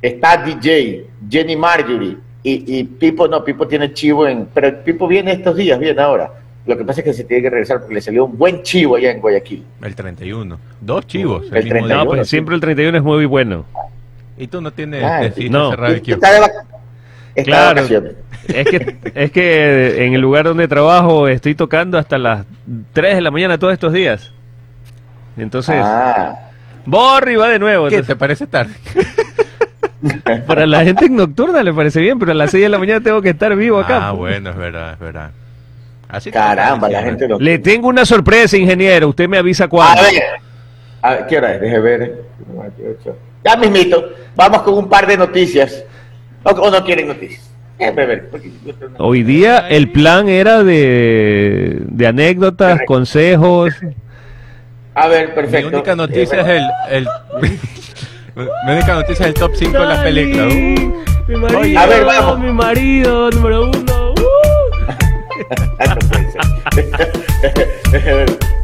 está 0.00 0.36
DJ, 0.36 1.06
Jenny 1.28 1.56
Marjorie 1.56 2.16
y, 2.42 2.78
y 2.78 2.84
Pipo, 2.84 3.26
no, 3.28 3.44
Pipo 3.44 3.66
tiene 3.66 3.92
chivo 3.92 4.26
en, 4.26 4.46
pero 4.46 4.82
Pipo 4.82 5.06
viene 5.06 5.32
estos 5.32 5.56
días, 5.56 5.78
viene 5.78 6.00
ahora. 6.00 6.30
Lo 6.66 6.78
que 6.78 6.84
pasa 6.84 7.00
es 7.00 7.04
que 7.04 7.12
se 7.12 7.24
tiene 7.24 7.42
que 7.42 7.50
regresar 7.50 7.80
porque 7.80 7.94
le 7.94 8.00
salió 8.00 8.24
un 8.24 8.38
buen 8.38 8.62
chivo 8.62 8.96
allá 8.96 9.10
en 9.10 9.20
Guayaquil. 9.20 9.64
El 9.82 9.94
31. 9.94 10.58
Dos 10.80 11.06
chivos. 11.06 11.44
El, 11.52 11.68
31. 11.68 11.88
No, 11.88 12.06
pues 12.06 12.28
siempre 12.28 12.54
el 12.54 12.60
31 12.60 12.96
es 12.96 13.04
muy 13.04 13.26
bueno. 13.26 13.66
¿Y 14.38 14.46
tú 14.46 14.60
no 14.60 14.72
tienes 14.72 15.04
ah, 15.04 15.20
no. 15.50 15.72
Está 15.72 16.32
de, 16.32 16.50
está 17.34 17.44
claro, 17.44 17.82
es 18.48 18.66
que, 18.66 18.96
es 19.14 19.30
que 19.30 20.04
en 20.06 20.14
el 20.14 20.20
lugar 20.20 20.44
donde 20.44 20.68
trabajo 20.68 21.28
estoy 21.28 21.54
tocando 21.54 21.98
hasta 21.98 22.18
las 22.18 22.44
3 22.92 23.16
de 23.16 23.20
la 23.20 23.30
mañana 23.30 23.58
todos 23.58 23.72
estos 23.72 23.92
días. 23.92 24.32
Entonces, 25.36 25.76
ah. 25.78 26.50
Borri 26.84 27.36
va 27.36 27.48
de 27.48 27.58
nuevo. 27.58 27.88
¿Qué 27.88 28.02
te 28.02 28.16
parece 28.16 28.46
tarde? 28.46 28.74
Para 30.46 30.66
la 30.66 30.84
gente 30.84 31.08
nocturna 31.08 31.62
le 31.62 31.72
parece 31.72 32.00
bien, 32.00 32.18
pero 32.18 32.32
a 32.32 32.34
las 32.34 32.50
6 32.50 32.64
de 32.64 32.68
la 32.68 32.78
mañana 32.78 33.00
tengo 33.00 33.22
que 33.22 33.30
estar 33.30 33.54
vivo 33.56 33.78
acá. 33.78 34.08
Ah, 34.08 34.12
bueno, 34.12 34.50
es 34.50 34.56
verdad, 34.56 34.92
es 34.92 34.98
verdad. 34.98 35.30
Caramba, 36.32 36.88
la 36.88 37.02
gente 37.02 37.28
lo... 37.28 37.38
Le 37.38 37.58
tengo 37.58 37.88
una 37.88 38.04
sorpresa, 38.04 38.56
ingeniero. 38.56 39.08
Usted 39.08 39.28
me 39.28 39.38
avisa 39.38 39.68
cuándo. 39.68 40.02
A 40.02 40.04
ver, 40.04 40.22
a 41.02 41.10
ver 41.10 41.26
¿qué 41.26 41.36
hora 41.38 41.54
es? 41.54 41.60
Deje 41.60 41.80
ver. 41.80 42.24
Ya 43.44 43.56
mismito, 43.56 44.10
vamos 44.34 44.62
con 44.62 44.74
un 44.74 44.88
par 44.88 45.06
de 45.06 45.16
noticias. 45.16 45.84
¿O, 46.42 46.70
no 46.70 46.84
quieren 46.84 47.08
noticias? 47.08 47.50
Ver, 47.78 48.30
Hoy 48.98 49.22
día 49.24 49.66
el 49.68 49.90
plan 49.90 50.28
era 50.28 50.62
de, 50.62 51.78
de 51.80 52.06
anécdotas, 52.06 52.80
consejos. 52.86 53.74
A 54.94 55.08
ver, 55.08 55.34
perfecto. 55.34 55.70
Mi 55.70 55.74
única 55.76 55.96
noticia 55.96 56.40
es 56.40 56.46
el, 56.46 56.68
el 56.90 57.08
mi 58.36 58.72
única 58.72 58.94
noticia 58.94 59.26
es 59.26 59.28
el 59.28 59.34
top 59.34 59.52
5 59.54 59.78
de 59.78 59.86
las 59.86 59.98
películas. 59.98 60.54
mi 61.28 61.36
marido, 61.36 61.80
a 61.80 61.86
ver, 61.86 62.04
vamos. 62.04 62.38
Mi 62.40 62.52
marido, 62.52 63.30
número 63.30 63.66
uno. 63.66 64.03
Uh. 67.94 68.54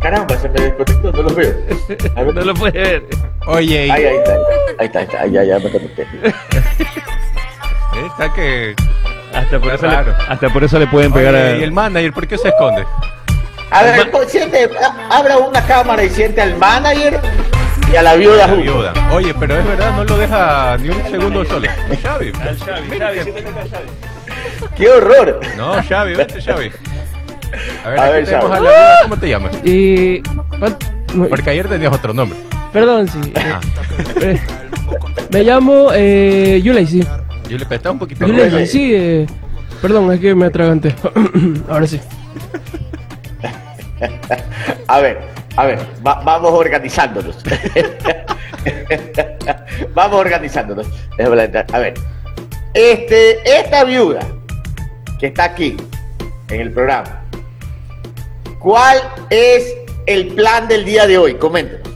Caramba, 0.00 0.38
se 0.38 0.48
me 0.48 0.60
desconectó, 0.60 1.12
no 1.12 1.22
lo 1.22 1.34
veo. 1.34 1.54
No 2.34 2.40
lo 2.42 2.54
puede 2.54 2.72
ver. 2.72 3.04
Oye, 3.46 3.90
ahí, 3.90 4.04
ahí 4.04 4.16
está, 4.16 4.32
ahí 4.78 4.86
está, 4.86 4.98
ahí 4.98 5.04
está, 5.04 5.26
ya, 5.26 5.44
ya 5.44 5.58
me 5.58 5.70
conecté. 5.70 6.06
Está 8.06 8.32
que. 8.34 8.74
Hasta 9.34 9.60
por, 9.60 9.72
eso 9.72 9.86
le, 9.86 9.96
hasta 9.96 10.48
por 10.48 10.64
eso 10.64 10.78
le 10.78 10.86
pueden 10.86 11.12
pegar 11.12 11.34
a. 11.34 11.56
¿Y 11.56 11.62
el 11.62 11.72
manager 11.72 12.12
por 12.12 12.26
qué 12.26 12.38
se 12.38 12.48
esconde? 12.48 12.84
A 13.70 13.82
ver, 13.82 14.10
siente, 14.26 14.68
abra 15.10 15.38
una 15.38 15.64
cámara 15.64 16.02
y 16.02 16.10
siente 16.10 16.40
al 16.40 16.56
manager 16.56 17.20
y 17.92 17.96
a 17.96 18.02
la 18.02 18.14
viuda. 18.14 18.46
La 18.48 18.54
viuda. 18.54 18.92
Oye, 19.12 19.34
pero 19.38 19.58
es 19.58 19.64
verdad, 19.64 19.92
no 19.96 20.04
lo 20.04 20.16
deja 20.16 20.76
ni 20.78 20.88
un 20.88 21.10
segundo 21.10 21.44
solo. 21.44 21.68
Xavi. 22.02 22.32
Al 22.40 22.58
Xavi, 22.58 22.98
Xavi, 22.98 23.20
¡Qué 24.80 24.88
horror! 24.88 25.38
No, 25.58 25.74
Xavi, 25.82 26.14
vete, 26.14 26.40
Xavi. 26.40 26.72
A 27.84 27.90
ver, 27.90 28.00
a 28.00 28.08
ver 28.08 28.26
Xavi. 28.26 28.50
A 28.50 28.60
la 28.60 28.70
¿cómo 29.02 29.18
te 29.18 29.28
llamas? 29.28 29.54
Y... 29.62 30.22
Porque 31.28 31.50
ayer 31.50 31.68
tenías 31.68 31.92
otro 31.92 32.14
nombre. 32.14 32.38
Perdón, 32.72 33.06
sí. 33.06 33.20
Ah. 33.52 33.60
Eh, 34.22 34.40
me 35.30 35.44
llamo 35.44 35.90
eh, 35.92 36.62
Yulei, 36.64 36.86
sí. 36.86 37.06
Yulei, 37.46 37.66
pero 37.68 37.76
está 37.76 37.90
un 37.90 37.98
poquito... 37.98 38.26
Yulei, 38.26 38.66
sí, 38.66 38.94
eh, 38.94 39.26
perdón, 39.82 40.10
es 40.12 40.20
que 40.20 40.34
me 40.34 40.46
atraganté. 40.46 40.94
Ahora 41.68 41.86
sí. 41.86 42.00
A 44.88 45.00
ver, 45.00 45.20
a 45.56 45.66
ver, 45.66 45.78
vamos 46.00 46.52
organizándonos. 46.52 47.36
vamos 49.94 50.20
organizándonos. 50.20 50.86
A 51.72 51.78
ver, 51.78 51.94
este, 52.72 53.38
esta 53.44 53.84
viuda 53.84 54.20
que 55.20 55.26
está 55.26 55.44
aquí 55.44 55.76
en 56.48 56.60
el 56.60 56.72
programa, 56.72 57.22
¿cuál 58.58 58.98
es 59.28 59.76
el 60.06 60.28
plan 60.28 60.66
del 60.66 60.84
día 60.84 61.06
de 61.06 61.18
hoy? 61.18 61.34
Coméntanos. 61.34 61.88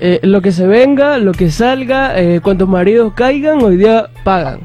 Eh, 0.00 0.20
lo 0.22 0.40
que 0.40 0.52
se 0.52 0.66
venga, 0.66 1.18
lo 1.18 1.32
que 1.32 1.50
salga, 1.50 2.18
eh, 2.18 2.40
cuantos 2.40 2.68
maridos 2.68 3.12
caigan, 3.14 3.62
hoy 3.62 3.76
día 3.76 4.08
pagan. 4.22 4.60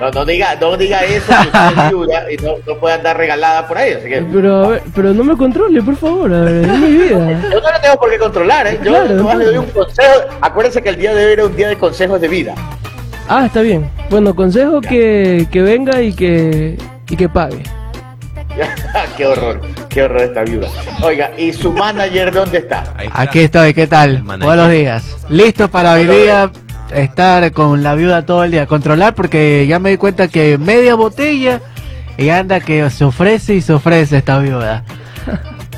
No, 0.00 0.10
no 0.10 0.24
diga, 0.24 0.56
no 0.60 0.76
diga 0.76 1.04
eso, 1.04 1.32
que 1.32 2.34
y 2.34 2.36
no, 2.38 2.56
no 2.66 2.76
puede 2.80 2.96
andar 2.96 3.16
regalada 3.16 3.68
por 3.68 3.78
ahí. 3.78 3.92
Así 3.92 4.08
que, 4.08 4.20
pero, 4.22 4.80
pero 4.96 5.14
no 5.14 5.22
me 5.22 5.36
controle, 5.36 5.80
por 5.80 5.94
favor, 5.96 6.34
a 6.34 6.40
ver, 6.40 6.64
es 6.64 6.78
mi 6.78 6.88
vida. 6.88 7.40
Yo 7.52 7.60
no 7.60 7.70
lo 7.70 7.80
tengo 7.80 7.96
por 8.00 8.10
qué 8.10 8.18
controlar, 8.18 8.66
¿eh? 8.66 8.80
Yo 8.82 8.90
claro, 8.90 9.38
le 9.38 9.44
doy 9.44 9.58
un 9.58 9.66
consejo. 9.66 10.12
Acuérdense 10.40 10.82
que 10.82 10.88
el 10.88 10.96
día 10.96 11.14
de 11.14 11.24
hoy 11.24 11.32
era 11.32 11.44
un 11.46 11.54
día 11.54 11.68
de 11.68 11.78
consejos 11.78 12.20
de 12.20 12.26
vida. 12.26 12.54
Ah, 13.28 13.46
está 13.46 13.62
bien. 13.62 13.88
Bueno, 14.10 14.34
consejo 14.34 14.80
que, 14.80 15.46
que 15.50 15.62
venga 15.62 16.02
y 16.02 16.12
que, 16.12 16.76
y 17.08 17.16
que 17.16 17.28
pague. 17.28 17.62
qué 19.16 19.26
horror, 19.26 19.60
qué 19.88 20.02
horror 20.02 20.22
esta 20.22 20.42
viuda. 20.42 20.68
Oiga, 21.02 21.30
¿y 21.38 21.52
su 21.52 21.72
manager 21.72 22.32
dónde 22.32 22.58
está? 22.58 22.84
Aquí 23.12 23.40
estoy, 23.40 23.74
¿qué 23.74 23.86
tal? 23.86 24.22
Buenos 24.22 24.70
días. 24.70 25.16
Listo 25.28 25.70
para 25.70 25.94
hoy 25.94 26.06
día 26.06 26.50
estar 26.94 27.52
con 27.52 27.82
la 27.82 27.94
viuda 27.94 28.26
todo 28.26 28.44
el 28.44 28.50
día, 28.50 28.66
controlar 28.66 29.14
porque 29.14 29.66
ya 29.66 29.78
me 29.78 29.90
di 29.90 29.96
cuenta 29.96 30.28
que 30.28 30.58
media 30.58 30.94
botella 30.94 31.60
y 32.18 32.28
anda 32.28 32.60
que 32.60 32.88
se 32.90 33.04
ofrece 33.04 33.54
y 33.54 33.60
se 33.62 33.72
ofrece 33.72 34.18
esta 34.18 34.38
viuda. 34.38 34.84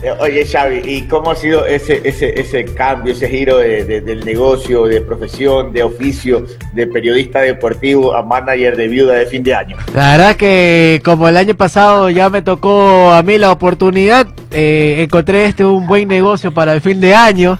Eh, 0.04 0.12
oye 0.20 0.44
Xavi, 0.44 0.82
¿y 0.84 1.02
cómo 1.02 1.30
ha 1.30 1.34
sido 1.34 1.64
ese, 1.64 2.02
ese, 2.04 2.38
ese 2.38 2.66
cambio, 2.66 3.14
ese 3.14 3.26
giro 3.26 3.56
del 3.56 4.22
negocio, 4.26 4.84
de 4.84 5.00
profesión, 5.00 5.72
de 5.72 5.82
oficio, 5.82 6.44
de 6.74 6.86
periodista 6.86 7.40
deportivo 7.40 8.14
a 8.14 8.22
manager 8.22 8.76
de 8.76 8.88
viuda 8.88 9.14
de 9.14 9.24
fin 9.24 9.42
de 9.42 9.54
año? 9.54 9.78
La 9.94 10.12
verdad 10.12 10.36
que 10.36 11.00
como 11.02 11.26
el 11.26 11.38
año 11.38 11.54
pasado 11.54 12.10
ya 12.10 12.28
me 12.28 12.42
tocó 12.42 13.12
a 13.12 13.22
mí 13.22 13.38
la 13.38 13.50
oportunidad, 13.50 14.26
eh, 14.50 14.96
encontré 14.98 15.46
este 15.46 15.64
un 15.64 15.86
buen 15.86 16.06
negocio 16.06 16.52
para 16.52 16.74
el 16.74 16.82
fin 16.82 17.00
de 17.00 17.14
año. 17.14 17.58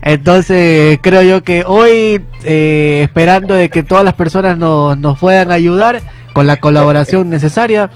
Entonces 0.00 0.96
creo 1.02 1.22
yo 1.22 1.42
que 1.42 1.64
hoy, 1.66 2.22
eh, 2.44 3.00
esperando 3.02 3.54
de 3.54 3.68
que 3.68 3.82
todas 3.82 4.04
las 4.04 4.14
personas 4.14 4.56
nos, 4.56 4.96
nos 4.96 5.18
puedan 5.18 5.50
ayudar 5.50 6.00
con 6.32 6.46
la 6.46 6.58
colaboración 6.58 7.28
necesaria, 7.30 7.90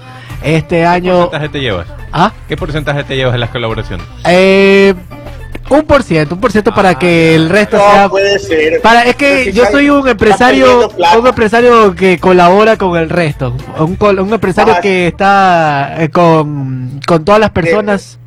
este 0.45 0.85
año... 0.85 1.13
¿Qué 1.13 1.19
porcentaje 1.19 1.49
te 1.49 1.59
llevas? 1.59 1.87
¿Ah? 2.11 2.31
¿Qué 2.47 2.57
porcentaje 2.57 3.03
te 3.03 3.15
llevas 3.15 3.33
en 3.33 3.41
las 3.41 3.49
colaboraciones? 3.49 4.05
Eh, 4.25 4.93
un 5.69 5.83
por 5.83 6.03
ciento, 6.03 6.35
un 6.35 6.41
por 6.41 6.51
ciento 6.51 6.73
para 6.73 6.97
que 6.97 7.35
el 7.35 7.49
resto 7.49 7.77
no, 7.77 7.91
sea. 7.91 8.09
puede 8.09 8.39
ser. 8.39 8.81
Para, 8.81 9.03
es 9.03 9.15
que 9.15 9.51
yo 9.51 9.65
soy 9.65 9.89
un 9.89 10.07
empresario, 10.07 10.89
un 11.17 11.27
empresario 11.27 11.95
que 11.95 12.19
colabora 12.19 12.77
con 12.77 12.97
el 12.97 13.09
resto, 13.09 13.55
un, 13.79 13.97
un 13.99 14.33
empresario 14.33 14.75
que 14.81 15.07
está 15.07 15.95
eh, 15.99 16.09
con, 16.09 17.01
con 17.05 17.25
todas 17.25 17.41
las 17.41 17.49
personas 17.49 18.19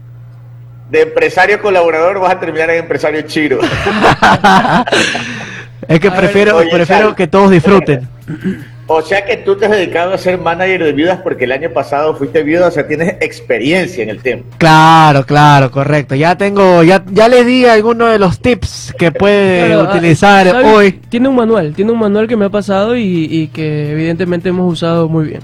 de 0.90 1.02
empresario 1.02 1.60
colaborador 1.60 2.18
vas 2.18 2.32
a 2.32 2.40
terminar 2.40 2.70
en 2.70 2.78
empresario 2.78 3.20
chiro. 3.22 3.60
es 5.88 6.00
que 6.00 6.10
prefiero, 6.16 6.58
prefiero 6.70 7.14
que 7.14 7.26
todos 7.26 7.50
disfruten. 7.50 8.08
O 8.90 9.02
sea 9.02 9.22
que 9.22 9.36
tú 9.36 9.54
te 9.54 9.66
has 9.66 9.70
dedicado 9.70 10.14
a 10.14 10.18
ser 10.18 10.38
manager 10.38 10.82
de 10.82 10.92
viudas 10.92 11.20
porque 11.20 11.44
el 11.44 11.52
año 11.52 11.68
pasado 11.70 12.16
fuiste 12.16 12.42
viuda, 12.42 12.68
o 12.68 12.70
sea, 12.70 12.88
tienes 12.88 13.16
experiencia 13.20 14.02
en 14.02 14.08
el 14.08 14.22
tema. 14.22 14.44
Claro, 14.56 15.26
claro, 15.26 15.70
correcto. 15.70 16.14
Ya 16.14 16.38
tengo, 16.38 16.82
ya, 16.82 17.04
ya 17.10 17.28
le 17.28 17.44
di 17.44 17.66
algunos 17.66 18.10
de 18.10 18.18
los 18.18 18.40
tips 18.40 18.94
que 18.98 19.12
puede 19.12 19.74
ah, 19.74 19.82
utilizar 19.82 20.64
hoy. 20.64 20.92
Tiene 20.92 21.28
un 21.28 21.36
manual, 21.36 21.74
tiene 21.74 21.92
un 21.92 21.98
manual 21.98 22.26
que 22.26 22.36
me 22.38 22.46
ha 22.46 22.48
pasado 22.48 22.96
y, 22.96 23.50
que 23.52 23.92
evidentemente 23.92 24.48
hemos 24.48 24.72
usado 24.72 25.06
muy 25.06 25.26
bien. 25.26 25.42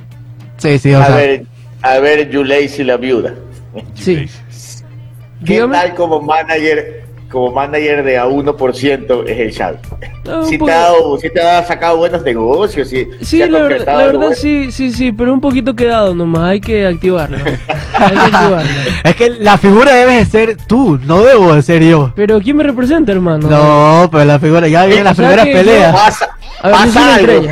Sí, 0.57 0.79
sí, 0.79 0.95
o 0.95 1.03
a 1.03 1.09
ver, 1.11 1.45
a 1.83 1.99
ver, 1.99 2.31
Yulei 2.31 2.67
la 2.79 2.97
viuda. 2.97 3.35
Sí. 3.93 4.27
¿Qué 5.45 5.61
tal 5.71 5.95
como 5.95 6.23
manager, 6.23 7.04
como 7.35 7.51
manager 7.51 8.05
de 8.05 8.17
a 8.17 8.27
1% 8.27 9.25
es 9.29 9.39
el 9.39 9.53
Xavi? 9.53 9.79
si, 10.49 10.57
te 10.57 10.73
ha 10.73 10.81
dado, 10.81 11.19
si 11.19 11.29
te 11.29 11.41
ha 11.43 11.65
sacado 11.65 11.99
buenos 11.99 12.23
negocios, 12.23 12.89
si, 12.89 13.09
sí, 13.21 13.39
la, 13.39 13.63
verdad, 13.63 13.87
la 13.87 14.07
verdad 14.07 14.33
sí, 14.35 14.71
sí, 14.71 14.93
sí, 14.93 15.13
pero 15.13 15.35
un 15.35 15.41
poquito 15.41 15.75
quedado 15.75 16.15
nomás, 16.15 16.45
hay 16.45 16.61
que 16.61 16.87
activarlo. 16.87 17.37
hay 17.93 18.11
que 18.11 18.37
activarlo. 18.37 18.71
es 19.03 19.17
que 19.17 19.31
la 19.31 19.59
figura 19.59 19.95
debe 19.95 20.25
ser 20.25 20.57
tú, 20.67 20.99
no 21.05 21.23
debo 21.23 21.55
de 21.55 21.63
ser 21.63 21.83
yo. 21.83 22.13
Pero 22.15 22.41
¿quién 22.41 22.57
me 22.57 22.63
representa, 22.63 23.13
hermano? 23.13 23.49
No, 23.51 24.09
pero 24.11 24.25
la 24.25 24.39
figura, 24.39 24.69
ya 24.69 24.87
vienen 24.87 25.05
las 25.05 25.17
primeras 25.17 25.47
peleas. 25.47 26.23
A 26.63 26.69
ver, 26.69 26.77
pasa 26.79 27.15
algo. 27.17 27.49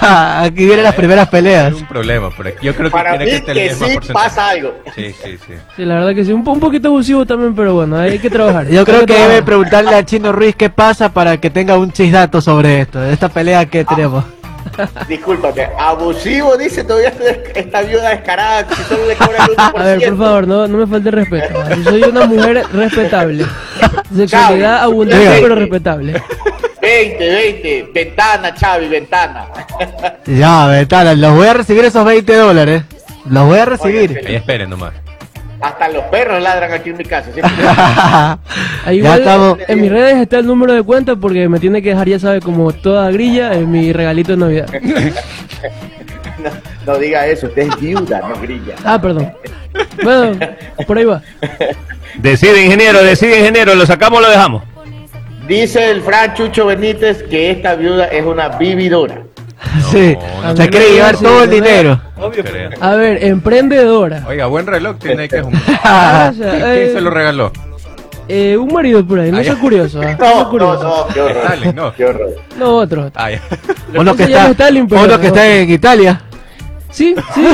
Aquí 0.46 0.64
vienen 0.64 0.84
las 0.84 0.94
primeras 0.94 1.28
peleas. 1.28 1.74
Es 1.74 1.82
un 1.82 1.88
problema, 1.88 2.30
pero 2.34 2.50
yo 2.62 2.74
creo 2.74 2.88
que 2.88 2.96
Para 2.96 3.18
tiene 3.18 3.24
mí 3.34 3.40
que, 3.42 3.52
que 3.52 3.74
sí 3.74 3.98
pasa 4.12 4.48
algo. 4.50 4.74
Sí, 4.94 5.12
sí, 5.12 5.38
sí. 5.46 5.52
Sí, 5.76 5.84
la 5.84 5.96
verdad 5.96 6.14
que 6.14 6.24
sí, 6.24 6.32
un, 6.32 6.48
un 6.48 6.60
poquito 6.60 6.88
abusivo 6.88 7.26
también, 7.26 7.54
pero 7.54 7.74
bueno, 7.74 7.98
hay 7.98 8.18
que 8.18 8.30
trabajar. 8.30 8.68
Yo 8.68 8.86
creo 8.86 9.04
que, 9.08 9.18
debe 9.18 9.42
preguntarle 9.42 9.94
a 9.94 10.04
Chino 10.04 10.32
Ruiz 10.32 10.54
qué 10.54 10.70
pasa 10.70 11.12
para 11.12 11.38
que 11.38 11.50
tenga 11.50 11.76
un 11.76 11.92
chisdato 11.92 12.40
sobre 12.40 12.80
esto, 12.82 13.00
de 13.00 13.12
esta 13.12 13.28
pelea 13.28 13.66
que 13.66 13.84
tenemos. 13.84 14.24
Discúlpate, 15.08 15.68
abusivo 15.78 16.56
dice 16.56 16.84
todavía 16.84 17.12
esta 17.54 17.82
viuda 17.82 18.10
descarada 18.10 18.66
si 18.74 18.82
solo 18.84 19.06
le 19.06 19.16
cobra 19.16 19.44
el 19.46 19.56
1%. 19.56 19.80
A 19.80 19.84
ver, 19.84 20.08
por 20.10 20.18
favor, 20.18 20.46
no, 20.46 20.68
no 20.68 20.78
me 20.78 20.86
falte 20.86 21.10
respeto. 21.10 21.54
Yo 21.76 21.90
soy 21.90 22.02
una 22.02 22.26
mujer 22.26 22.64
respetable. 22.72 23.46
Sexualidad 24.14 24.82
abundante 24.82 25.38
pero 25.40 25.54
respetable. 25.54 26.22
20, 26.80 27.28
20, 27.28 27.90
ventana, 27.92 28.54
Chavi, 28.54 28.88
ventana. 28.88 29.46
Ya, 30.26 30.66
ventana, 30.66 31.14
los 31.14 31.34
voy 31.34 31.46
a 31.46 31.54
recibir 31.54 31.84
esos 31.84 32.04
20 32.04 32.36
dólares. 32.36 32.82
Los 33.28 33.46
voy 33.46 33.58
a 33.58 33.64
recibir. 33.64 34.22
Ahí 34.26 34.36
esperen 34.36 34.70
nomás. 34.70 34.92
Hasta 35.60 35.88
los 35.88 36.04
perros 36.04 36.42
ladran 36.42 36.72
aquí 36.72 36.90
en 36.90 36.96
mi 36.96 37.04
casa. 37.04 37.30
Ahí 38.84 39.02
ya 39.02 39.16
estamos. 39.16 39.58
En 39.66 39.80
mis 39.80 39.90
redes 39.90 40.18
está 40.18 40.38
el 40.38 40.46
número 40.46 40.72
de 40.72 40.82
cuenta 40.82 41.16
porque 41.16 41.48
me 41.48 41.58
tiene 41.58 41.82
que 41.82 41.90
dejar, 41.90 42.08
ya 42.08 42.18
sabe, 42.18 42.40
como 42.40 42.72
toda 42.72 43.10
grilla, 43.10 43.54
en 43.54 43.70
mi 43.70 43.92
regalito 43.92 44.32
de 44.32 44.38
Navidad. 44.38 44.68
no, 46.86 46.98
diga 46.98 47.26
eso, 47.26 47.48
usted 47.48 47.62
es 47.62 47.80
viuda, 47.80 48.20
no 48.20 48.40
grilla. 48.40 48.74
Ah, 48.84 49.00
perdón. 49.00 49.32
Bueno, 50.02 50.38
por 50.86 50.98
ahí 50.98 51.04
va. 51.04 51.22
Decide, 52.16 52.64
ingeniero, 52.64 53.02
decide, 53.02 53.38
ingeniero, 53.38 53.74
lo 53.74 53.86
sacamos 53.86 54.20
o 54.20 54.22
lo 54.22 54.30
dejamos. 54.30 54.62
Dice 55.46 55.90
el 55.90 56.02
Fran 56.02 56.34
Chucho 56.34 56.66
Benítez 56.66 57.22
que 57.22 57.50
esta 57.50 57.74
viuda 57.74 58.06
es 58.06 58.24
una 58.24 58.50
vividora. 58.50 59.22
sí, 59.90 60.16
se 60.56 60.68
quiere 60.70 60.92
llevar 60.92 61.16
todo 61.16 61.44
el 61.44 61.50
dinero. 61.50 62.00
Obvio. 62.16 62.44
A 62.80 62.94
ver, 62.94 63.24
emprendedora. 63.24 64.24
Oiga, 64.26 64.46
buen 64.46 64.66
reloj 64.66 64.96
tiene 64.98 65.28
que 65.28 65.38
es 65.38 65.44
un... 65.44 65.52
Ah, 65.84 66.32
¿Quién, 66.34 66.50
eh, 66.52 66.90
se 66.92 67.00
lo 67.00 67.10
regaló? 67.10 67.52
Eh, 68.28 68.56
un 68.56 68.72
marido 68.72 69.04
por 69.06 69.20
ahí, 69.20 69.32
no 69.32 69.42
soy 69.42 69.56
curioso. 69.56 70.02
¿eh? 70.02 70.16
No, 70.20 70.44
no, 70.44 70.50
curioso. 70.50 71.06
no, 71.08 71.14
qué 71.14 71.20
horror. 71.20 71.44
Stalin, 71.44 71.74
no. 71.74 71.94
Qué 71.94 72.04
horror. 72.04 72.36
No, 72.58 72.76
otro. 72.76 73.10
Ah, 73.14 73.30
uno 73.94 74.14
que 74.14 74.24
está, 74.24 74.50
Stalin, 74.50 74.86
pero 74.86 75.04
uno 75.04 75.18
que 75.18 75.26
está 75.28 75.46
en 75.46 75.70
Italia. 75.70 76.20
Sí, 76.90 77.14
sí. 77.34 77.48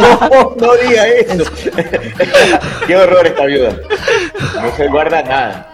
no, 0.00 0.54
no 0.60 0.74
diga 0.76 1.06
eso. 1.06 1.44
qué 2.86 2.96
horror 2.96 3.26
esta 3.26 3.44
viuda. 3.46 3.76
No 4.60 4.76
se 4.76 4.88
guarda 4.88 5.22
nada. 5.22 5.68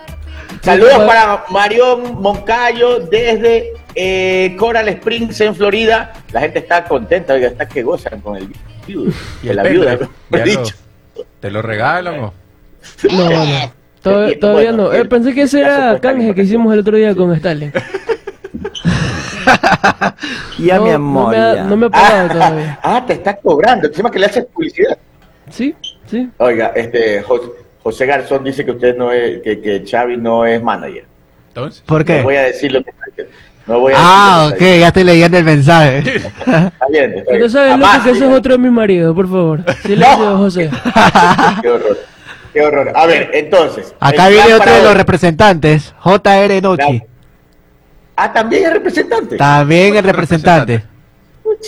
Saludos 0.63 0.99
para 1.07 1.45
Marión 1.51 2.23
Moncayo 2.23 3.01
desde 3.01 3.73
eh, 3.95 4.57
Coral 4.59 4.89
Springs 4.89 5.41
en 5.41 5.55
Florida. 5.55 6.13
La 6.33 6.41
gente 6.41 6.61
está 6.61 6.85
contenta, 6.85 7.35
oiga, 7.35 7.49
está 7.49 7.69
que 7.69 7.83
gozan 7.83 8.21
con 8.21 8.37
el 8.37 8.49
viudo. 8.87 9.13
Y 9.43 9.53
la 9.53 9.63
viuda, 9.63 9.99
dicho. 10.45 10.75
¿Te 11.41 11.51
lo 11.51 11.63
regalan 11.63 12.21
o? 12.21 12.35
No, 13.11 13.31
no. 13.31 13.73
Todavía, 14.41 14.73
no. 14.73 14.93
Eh, 14.93 15.05
pensé 15.07 15.35
que 15.35 15.43
ese 15.43 15.61
era 15.61 15.99
canje 15.99 16.35
que 16.35 16.43
hicimos 16.43 16.73
el 16.75 16.81
otro 16.81 16.97
día 16.97 17.15
con 17.15 17.33
Stalin. 17.33 17.73
ya 20.59 20.81
mi 20.81 20.91
amor. 20.91 21.35
No 21.67 21.77
me, 21.77 21.87
ha, 21.87 21.91
pagado 21.91 22.29
ah, 22.29 22.33
todavía. 22.33 22.79
Ah, 22.83 23.05
te 23.07 23.15
está 23.15 23.37
cobrando. 23.37 23.87
Encima 23.87 24.11
que 24.11 24.19
le 24.19 24.27
haces 24.27 24.45
publicidad. 24.45 24.99
Sí, 25.49 25.75
sí. 26.07 26.29
Oiga, 26.37 26.73
este 26.75 27.25
José, 27.83 28.07
Garzón 28.07 28.45
dice 28.45 28.65
que 28.65 28.73
usted 28.73 28.97
no 28.97 29.11
es, 29.11 29.41
que, 29.43 29.61
que 29.61 29.85
Xavi 29.87 30.19
no 30.19 30.45
es 30.45 30.63
manager. 30.63 31.07
¿Entonces? 31.49 31.83
¿Por 31.87 32.05
qué? 32.05 32.19
No 32.19 32.25
voy 32.25 32.37
a 32.37 32.43
decir 32.43 32.73
lo 32.73 32.83
que 32.83 32.93
no 33.67 33.81
voy 33.81 33.93
a 33.95 33.97
ah, 33.99 34.51
ok, 34.53 34.61
ya 34.61 34.89
estoy 34.89 35.05
leyendo 35.05 35.39
el 35.39 35.45
mensaje. 35.45 35.99
Está 36.17 36.71
bien. 36.91 37.15
Está 37.19 37.33
bien. 37.33 37.51
sabes, 37.51 37.79
loco, 37.79 38.05
que 38.05 38.11
ese 38.11 38.27
es 38.27 38.33
otro 38.33 38.53
de 38.53 38.59
mi 38.59 38.71
marido, 38.71 39.15
por 39.15 39.27
favor. 39.27 39.65
Silencio, 39.83 40.37
José. 40.37 40.71
Qué 41.63 41.69
horror. 41.69 41.99
Qué 42.53 42.61
horror. 42.63 42.93
A 42.95 43.07
ver, 43.07 43.31
entonces. 43.33 43.95
Acá 43.99 44.29
viene 44.29 44.55
otro 44.55 44.73
de 44.73 44.83
los 44.83 44.95
representantes, 44.95 45.95
JR 46.03 46.63
Nochi. 46.63 47.03
Ah, 48.17 48.33
también 48.33 48.67
es 48.67 48.73
representante. 48.73 49.37
También 49.37 49.97
es 49.97 50.05
representante. 50.05 50.85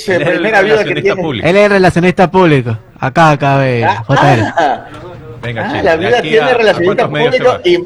Él 0.06 0.22
es 0.22 0.40
relacionista 0.40 1.16
público. 1.16 1.46
Él 1.46 1.56
es 1.56 1.68
relacionista 1.70 2.30
público. 2.30 2.78
Acá, 3.00 3.30
acá 3.30 3.56
ve, 3.56 3.84
ah, 3.84 4.04
JR. 4.06 4.52
Ah, 4.56 4.86
Venga, 5.42 5.70
ah, 5.70 5.82
la 5.82 5.96
vida 5.96 6.22
tiene 6.22 6.54
relacionista 6.54 7.08
público 7.08 7.60
y... 7.64 7.78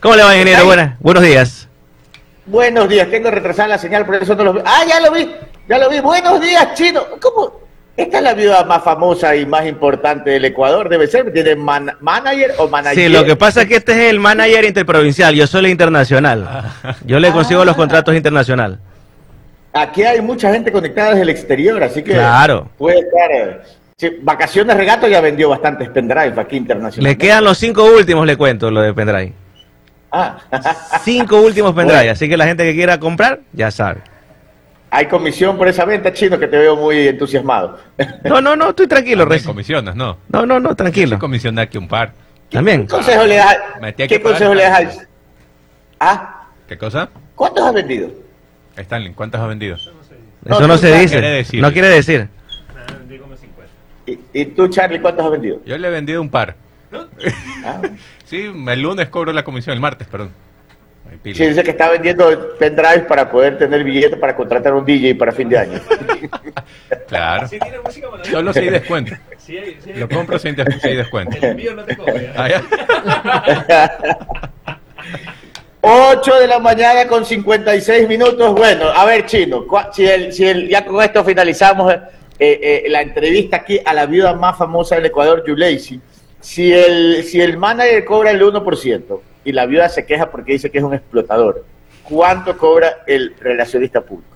¿Cómo 0.00 0.16
le 0.16 0.22
va, 0.22 0.34
ingeniero? 0.34 0.64
Buenas, 0.66 0.98
buenos 1.00 1.22
días. 1.22 1.68
Buenos 2.46 2.88
días, 2.88 3.10
tengo 3.10 3.30
retrasada 3.30 3.68
la 3.68 3.78
señal, 3.78 4.04
por 4.04 4.16
eso 4.16 4.34
no 4.34 4.44
lo 4.44 4.52
vi. 4.52 4.60
Ah, 4.64 4.82
ya 4.86 5.00
lo 5.00 5.10
vi, 5.12 5.30
ya 5.66 5.78
lo 5.78 5.88
vi. 5.88 6.00
Buenos 6.00 6.40
días, 6.40 6.74
chino. 6.74 7.02
¿Cómo? 7.20 7.64
Esta 7.96 8.18
es 8.18 8.24
la 8.24 8.34
viuda 8.34 8.64
más 8.64 8.82
famosa 8.82 9.34
y 9.36 9.46
más 9.46 9.66
importante 9.66 10.30
del 10.30 10.44
Ecuador, 10.44 10.88
debe 10.88 11.06
ser. 11.06 11.32
¿Tiene 11.32 11.54
manager 11.54 12.54
o 12.58 12.68
manager? 12.68 12.96
Sí, 12.96 13.08
lo 13.08 13.24
que 13.24 13.36
pasa 13.36 13.62
es 13.62 13.68
que 13.68 13.76
este 13.76 13.92
es 13.92 14.10
el 14.10 14.20
manager 14.20 14.64
interprovincial, 14.64 15.34
yo 15.34 15.46
soy 15.46 15.60
el 15.60 15.70
internacional. 15.70 16.46
Ah. 16.46 16.96
Yo 17.06 17.18
le 17.18 17.30
consigo 17.30 17.64
los 17.64 17.76
contratos 17.76 18.14
internacional. 18.14 18.78
Aquí 19.72 20.02
hay 20.02 20.20
mucha 20.20 20.52
gente 20.52 20.70
conectada 20.70 21.10
desde 21.10 21.22
el 21.22 21.30
exterior, 21.30 21.82
así 21.82 22.02
que 22.02 22.12
claro. 22.12 22.68
puede 22.76 22.98
estar. 22.98 23.64
Sí, 23.96 24.10
vacaciones 24.22 24.76
Regato 24.76 25.06
ya 25.06 25.20
vendió 25.20 25.48
bastantes 25.48 25.88
pendrive 25.88 26.34
aquí 26.36 26.56
internacional. 26.56 27.10
Le 27.10 27.16
quedan 27.16 27.44
los 27.44 27.58
cinco 27.58 27.84
últimos, 27.84 28.26
le 28.26 28.36
cuento, 28.36 28.70
lo 28.70 28.82
de 28.82 28.92
pendrive. 28.92 29.32
Ah. 30.16 30.38
cinco 31.02 31.40
últimos 31.40 31.74
pendrive, 31.74 32.10
así 32.10 32.28
que 32.28 32.36
la 32.36 32.46
gente 32.46 32.62
que 32.62 32.72
quiera 32.72 33.00
comprar, 33.00 33.40
ya 33.52 33.70
sabe. 33.70 34.00
Hay 34.90 35.06
comisión 35.06 35.58
por 35.58 35.66
esa 35.66 35.84
venta, 35.84 36.12
chino, 36.12 36.38
que 36.38 36.46
te 36.46 36.56
veo 36.56 36.76
muy 36.76 37.08
entusiasmado. 37.08 37.80
No, 38.22 38.40
no, 38.40 38.54
no, 38.54 38.70
estoy 38.70 38.86
tranquilo, 38.86 39.24
Rey. 39.24 39.42
comisionas, 39.42 39.96
no? 39.96 40.18
No, 40.28 40.46
no, 40.46 40.60
no, 40.60 40.76
tranquilo. 40.76 41.18
Comisiona 41.18 41.62
aquí 41.62 41.78
un 41.78 41.88
par. 41.88 42.12
También. 42.48 42.82
¿Qué 42.82 42.92
consejo 42.92 43.24
le 43.24 43.34
das? 43.34 43.56
¿Qué 43.96 44.22
consejo 44.22 44.54
le 44.54 44.62
das 44.62 44.78
al... 44.78 45.08
¿Ah? 45.98 46.46
¿Qué 46.68 46.78
cosa? 46.78 47.08
¿Cuántos 47.34 47.66
has 47.66 47.74
vendido? 47.74 48.08
Stanley, 48.76 49.12
¿cuántos 49.14 49.40
has 49.40 49.48
vendido? 49.48 49.74
Eso 49.74 50.68
no, 50.68 50.78
se 50.78 50.96
dice. 50.96 51.60
no 51.60 51.72
quiere 51.72 51.88
decir. 51.88 52.28
¿Y, 54.06 54.18
¿Y, 54.32 54.44
tú, 54.46 54.68
Charlie, 54.68 55.00
cuántos 55.00 55.24
has 55.24 55.32
vendido? 55.32 55.60
Yo 55.64 55.76
le 55.76 55.88
he 55.88 55.90
vendido 55.90 56.20
un 56.20 56.28
par. 56.28 56.54
Ah. 57.64 57.80
sí, 58.24 58.52
el 58.68 58.82
lunes 58.82 59.08
cobro 59.08 59.32
la 59.32 59.42
comisión, 59.42 59.74
el 59.74 59.80
martes, 59.80 60.06
perdón. 60.06 60.30
Sí, 61.22 61.32
dice 61.32 61.62
que 61.62 61.70
está 61.70 61.90
vendiendo 61.90 62.56
pendrives 62.58 63.04
para 63.06 63.30
poder 63.30 63.56
tener 63.56 63.84
billetes 63.84 64.18
para 64.18 64.34
contratar 64.34 64.74
un 64.74 64.84
DJ 64.84 65.14
para 65.14 65.32
fin 65.32 65.48
de 65.48 65.58
año. 65.58 65.80
claro. 67.08 67.48
Solo 68.22 68.52
si 68.52 68.58
hay 68.58 68.70
descuento. 68.70 69.14
Lo 69.94 70.08
compro 70.08 70.38
sin, 70.38 70.56
descuento. 70.56 71.36
El 71.36 71.44
envío 71.44 71.74
no 71.74 71.84
te 71.84 71.96
cobra. 71.96 72.62
Ah, 75.86 76.14
8 76.16 76.36
de 76.36 76.46
la 76.46 76.58
mañana 76.60 77.06
con 77.06 77.26
56 77.26 78.08
minutos. 78.08 78.54
Bueno, 78.54 78.86
a 78.86 79.04
ver, 79.04 79.26
Chino, 79.26 79.66
si, 79.92 80.06
el, 80.06 80.32
si 80.32 80.46
el, 80.46 80.66
ya 80.66 80.82
con 80.82 81.02
esto 81.02 81.22
finalizamos 81.22 81.92
eh, 81.92 82.00
eh, 82.38 82.84
la 82.88 83.02
entrevista 83.02 83.58
aquí 83.58 83.78
a 83.84 83.92
la 83.92 84.06
viuda 84.06 84.32
más 84.32 84.56
famosa 84.56 84.94
del 84.94 85.06
Ecuador, 85.06 85.44
Yulacy. 85.46 86.00
Si 86.44 86.70
el, 86.74 87.24
si 87.24 87.40
el 87.40 87.56
manager 87.56 88.04
cobra 88.04 88.30
el 88.30 88.42
1%, 88.42 89.20
y 89.44 89.52
la 89.52 89.64
viuda 89.64 89.88
se 89.88 90.04
queja 90.04 90.30
porque 90.30 90.52
dice 90.52 90.70
que 90.70 90.78
es 90.78 90.84
un 90.84 90.92
explotador. 90.94 91.64
¿Cuánto 92.02 92.56
cobra 92.56 92.98
el 93.06 93.34
relacionista 93.40 94.02
público? 94.02 94.28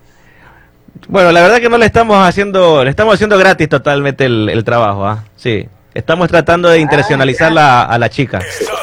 Bueno, 1.07 1.31
la 1.31 1.41
verdad 1.41 1.59
que 1.59 1.69
no 1.69 1.77
le 1.77 1.85
estamos 1.85 2.17
haciendo, 2.17 2.83
le 2.83 2.89
estamos 2.89 3.13
haciendo 3.13 3.37
gratis 3.37 3.69
totalmente 3.69 4.25
el, 4.25 4.63
trabajo, 4.63 5.05
¿ah? 5.05 5.23
Sí, 5.35 5.67
estamos 5.93 6.27
tratando 6.27 6.67
de 6.67 6.79
ah, 6.79 6.81
internacionalizar 6.81 7.53
a 7.55 7.97
la 7.97 8.09
chica. 8.09 8.39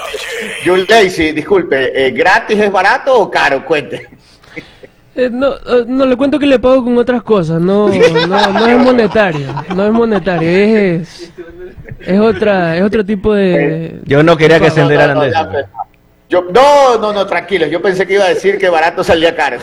Jules 0.65 0.87
Daisy, 0.87 1.33
disculpe, 1.33 2.07
eh, 2.07 2.11
¿gratis 2.13 2.59
es 2.59 2.73
barato 2.73 3.21
o 3.21 3.31
caro? 3.31 3.65
Cuente. 3.65 4.09
Eh, 5.15 5.31
no, 5.33 5.55
eh, 5.55 5.85
no, 5.87 6.05
le 6.05 6.17
cuento 6.17 6.39
que 6.39 6.47
le 6.47 6.59
pago 6.59 6.85
con 6.85 6.97
otras 6.99 7.23
cosas, 7.23 7.61
no, 7.61 7.89
no, 7.89 8.53
no 8.53 8.67
es 8.67 8.79
monetario, 8.79 9.49
no 9.75 9.87
es 9.87 9.93
monetario, 9.93 10.49
es, 10.49 11.33
es 12.01 12.21
otra, 12.21 12.77
es 12.77 12.83
otro 12.83 13.05
tipo 13.05 13.35
de... 13.35 14.01
Yo 14.05 14.23
no 14.23 14.37
quería 14.37 14.61
que 14.61 14.71
se 14.71 14.81
enteraran 14.81 15.21
de 15.21 15.29
eso. 15.29 15.49
Yo, 16.29 16.45
no, 16.53 16.99
no, 16.99 17.13
no, 17.13 17.27
tranquilo. 17.27 17.67
Yo 17.67 17.81
pensé 17.81 18.07
que 18.07 18.15
iba 18.15 18.25
a 18.25 18.29
decir 18.29 18.59
que 18.59 18.69
barato 18.69 19.05
salía 19.05 19.35
caro. 19.37 19.59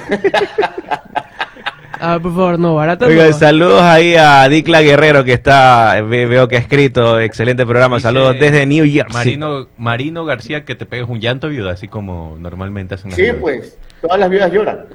Ah, 2.05 2.19
por 2.21 2.33
favor, 2.33 2.59
no, 2.59 2.75
barato. 2.75 3.05
Oiga, 3.05 3.31
saludos 3.31 3.81
ahí 3.81 4.15
a 4.15 4.49
Dicla 4.49 4.81
Guerrero 4.81 5.23
que 5.23 5.31
está, 5.31 6.01
veo 6.01 6.49
que 6.49 6.57
ha 6.57 6.59
escrito, 6.59 7.17
excelente 7.17 7.65
programa, 7.65 7.97
saludos 8.01 8.35
desde 8.37 8.65
New 8.65 8.83
York. 8.83 9.09
Marino, 9.13 9.69
Marino 9.77 10.25
García, 10.25 10.65
que 10.65 10.75
te 10.75 10.85
pegues 10.85 11.07
un 11.07 11.21
llanto 11.21 11.47
viuda, 11.47 11.71
así 11.71 11.87
como 11.87 12.35
normalmente 12.39 12.95
hacen 12.95 13.11
las 13.11 13.17
Sí, 13.17 13.27
pues, 13.39 13.77
todas 14.01 14.19
las 14.19 14.29
viudas 14.29 14.51
lloran. 14.51 14.85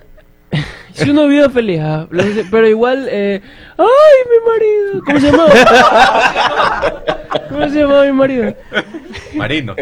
Si 0.93 1.11
uno 1.11 1.29
vive 1.29 1.49
feliz, 1.51 1.81
ah, 1.83 2.07
pero 2.51 2.69
igual, 2.69 3.07
eh, 3.11 3.41
¡ay, 3.77 3.87
mi 4.31 4.39
marido! 4.51 5.05
¿Cómo 5.05 5.21
se 5.21 5.31
llamaba? 5.31 7.03
¿Cómo 7.49 7.69
se 7.69 7.81
llamaba 7.81 8.05
mi 8.05 8.13
marido? 8.13 8.55
Marino. 9.35 9.77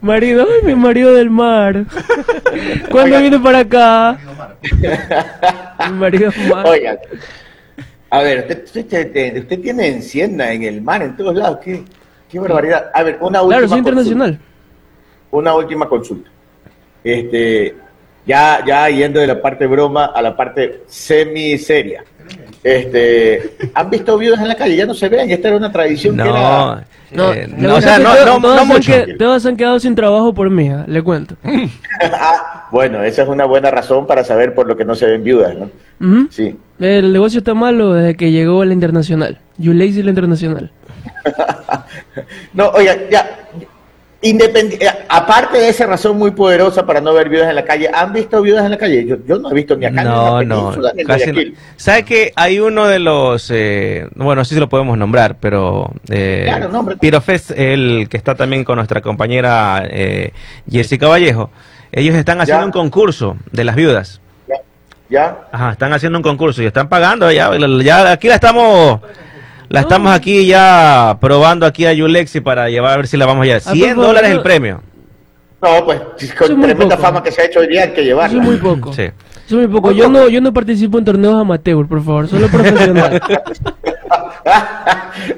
Marido, 0.00 0.46
ay, 0.50 0.66
mi 0.66 0.74
marido 0.74 1.14
del 1.14 1.30
mar. 1.30 1.84
¿Cuándo 2.90 3.20
viene 3.20 3.38
para 3.38 3.60
acá? 3.60 4.18
mi 5.90 5.98
marido 5.98 6.30
del 6.30 6.48
mar. 6.48 6.66
Oiga, 6.66 6.98
a 8.10 8.22
ver, 8.22 8.62
usted, 8.64 9.60
tiene 9.62 9.88
encienda 9.88 10.52
en 10.52 10.64
el 10.64 10.82
mar, 10.82 11.02
en 11.02 11.16
todos 11.16 11.34
lados. 11.34 11.60
Qué, 11.64 11.82
qué 12.28 12.38
barbaridad. 12.38 12.90
A 12.92 13.02
ver, 13.02 13.18
una 13.20 13.40
última. 13.42 13.58
Claro, 13.58 13.68
soy 13.68 13.78
internacional. 13.78 14.38
Una 15.30 15.54
última 15.54 15.88
consulta. 15.88 16.30
Este, 17.02 17.74
ya, 18.26 18.64
ya 18.66 18.88
yendo 18.88 19.20
de 19.20 19.26
la 19.26 19.40
parte 19.40 19.66
broma 19.66 20.06
a 20.06 20.22
la 20.22 20.36
parte 20.36 20.82
semi-seria. 20.86 22.04
Este, 22.62 23.56
¿Han 23.74 23.90
visto 23.90 24.16
viudas 24.16 24.40
en 24.40 24.48
la 24.48 24.54
calle? 24.54 24.76
Ya 24.76 24.86
no 24.86 24.94
se 24.94 25.08
ven, 25.08 25.30
esta 25.30 25.48
era 25.48 25.56
una 25.56 25.72
tradición 25.72 26.16
no, 26.16 26.22
que 26.22 26.30
era... 26.30 26.84
No, 27.10 27.32
eh, 27.34 27.46
no, 27.46 27.74
o 27.74 27.80
sea, 27.80 27.98
no, 27.98 28.14
no, 28.24 28.56
no 28.56 28.64
mucho. 28.64 28.92
Que, 28.92 29.14
todos 29.14 29.44
han 29.44 29.56
quedado 29.56 29.78
sin 29.78 29.94
trabajo 29.94 30.32
por 30.32 30.48
mí, 30.48 30.68
¿eh? 30.68 30.84
le 30.86 31.02
cuento. 31.02 31.34
ah, 32.12 32.68
bueno, 32.70 33.02
esa 33.02 33.24
es 33.24 33.28
una 33.28 33.44
buena 33.44 33.70
razón 33.70 34.06
para 34.06 34.24
saber 34.24 34.54
por 34.54 34.66
lo 34.66 34.76
que 34.76 34.84
no 34.84 34.94
se 34.94 35.06
ven 35.06 35.22
viudas, 35.22 35.54
¿no? 35.54 36.28
Sí. 36.30 36.56
El 36.80 37.12
negocio 37.12 37.38
está 37.38 37.54
malo 37.54 37.92
desde 37.92 38.16
que 38.16 38.30
llegó 38.30 38.64
la 38.64 38.72
internacional. 38.72 39.38
You 39.58 39.72
lazy 39.72 40.02
la 40.02 40.10
internacional. 40.10 40.72
no, 42.54 42.70
oiga, 42.70 42.96
ya, 43.10 43.28
Independiente, 44.24 44.86
eh, 44.86 44.90
aparte 45.08 45.58
de 45.58 45.68
esa 45.68 45.84
razón 45.84 46.16
muy 46.16 46.30
poderosa 46.30 46.86
para 46.86 47.00
no 47.00 47.12
ver 47.12 47.28
viudas 47.28 47.48
en 47.48 47.56
la 47.56 47.64
calle, 47.64 47.90
¿han 47.92 48.12
visto 48.12 48.40
viudas 48.40 48.64
en 48.64 48.70
la 48.70 48.78
calle? 48.78 49.04
Yo, 49.04 49.16
yo 49.26 49.36
no 49.40 49.50
he 49.50 49.54
visto 49.54 49.74
ni 49.76 49.84
acá 49.84 50.04
no, 50.04 50.36
ni 50.36 50.42
en 50.42 50.48
no, 50.48 50.72
casi 51.04 51.32
no. 51.32 51.40
¿Sabe 51.76 52.04
que 52.04 52.32
hay 52.36 52.60
uno 52.60 52.86
de 52.86 53.00
los, 53.00 53.50
eh, 53.50 54.06
bueno, 54.14 54.44
sí 54.44 54.54
se 54.54 54.60
lo 54.60 54.68
podemos 54.68 54.96
nombrar, 54.96 55.38
pero 55.40 55.90
eh, 56.08 56.44
claro, 56.46 56.96
Pirofest, 57.00 57.50
el 57.50 58.06
que 58.08 58.16
está 58.16 58.36
también 58.36 58.62
con 58.62 58.76
nuestra 58.76 59.00
compañera 59.00 59.82
eh, 59.90 60.32
Jessica 60.70 61.08
Vallejo, 61.08 61.50
ellos 61.90 62.14
están 62.14 62.40
haciendo 62.40 62.66
un 62.66 62.72
concurso 62.72 63.36
de 63.50 63.64
las 63.64 63.74
viudas. 63.74 64.20
¿ya? 65.10 65.48
Ajá, 65.50 65.72
están 65.72 65.92
haciendo 65.92 66.18
un 66.18 66.22
concurso 66.22 66.62
y 66.62 66.66
están 66.66 66.88
pagando 66.88 67.30
ya, 67.32 67.50
ya 67.82 68.12
aquí 68.12 68.28
la 68.28 68.36
estamos 68.36 69.00
la 69.68 69.80
estamos 69.80 70.12
aquí 70.12 70.46
ya 70.46 71.16
probando 71.20 71.66
aquí 71.66 71.86
a 71.86 71.92
Yulexi 71.92 72.40
para 72.40 72.68
llevar 72.68 72.94
a 72.94 72.96
ver 72.98 73.06
si 73.06 73.16
la 73.16 73.26
vamos 73.26 73.42
a 73.42 73.46
llevar. 73.46 73.62
100 73.62 73.90
ah, 73.90 73.94
dólares 73.94 74.30
el 74.30 74.42
premio. 74.42 74.82
No, 75.62 75.84
pues 75.84 76.00
con 76.34 76.60
tremenda 76.60 76.96
fama 76.96 77.22
que 77.22 77.30
se 77.30 77.42
ha 77.42 77.44
hecho 77.44 77.60
hoy 77.60 77.68
día 77.68 77.84
hay 77.84 77.92
que 77.92 78.04
llevarla. 78.04 78.42
Eso 78.42 78.52
es 78.52 78.62
muy 78.62 78.74
poco. 78.74 78.92
Sí. 78.92 79.02
Eso 79.02 79.12
es 79.46 79.52
muy 79.52 79.68
poco. 79.68 79.92
Yo 79.92 80.08
no, 80.08 80.28
yo 80.28 80.40
no 80.40 80.52
participo 80.52 80.98
en 80.98 81.04
torneos 81.04 81.40
amateur, 81.40 81.86
por 81.86 82.02
favor, 82.02 82.28
solo 82.28 82.48
profesional. 82.48 83.20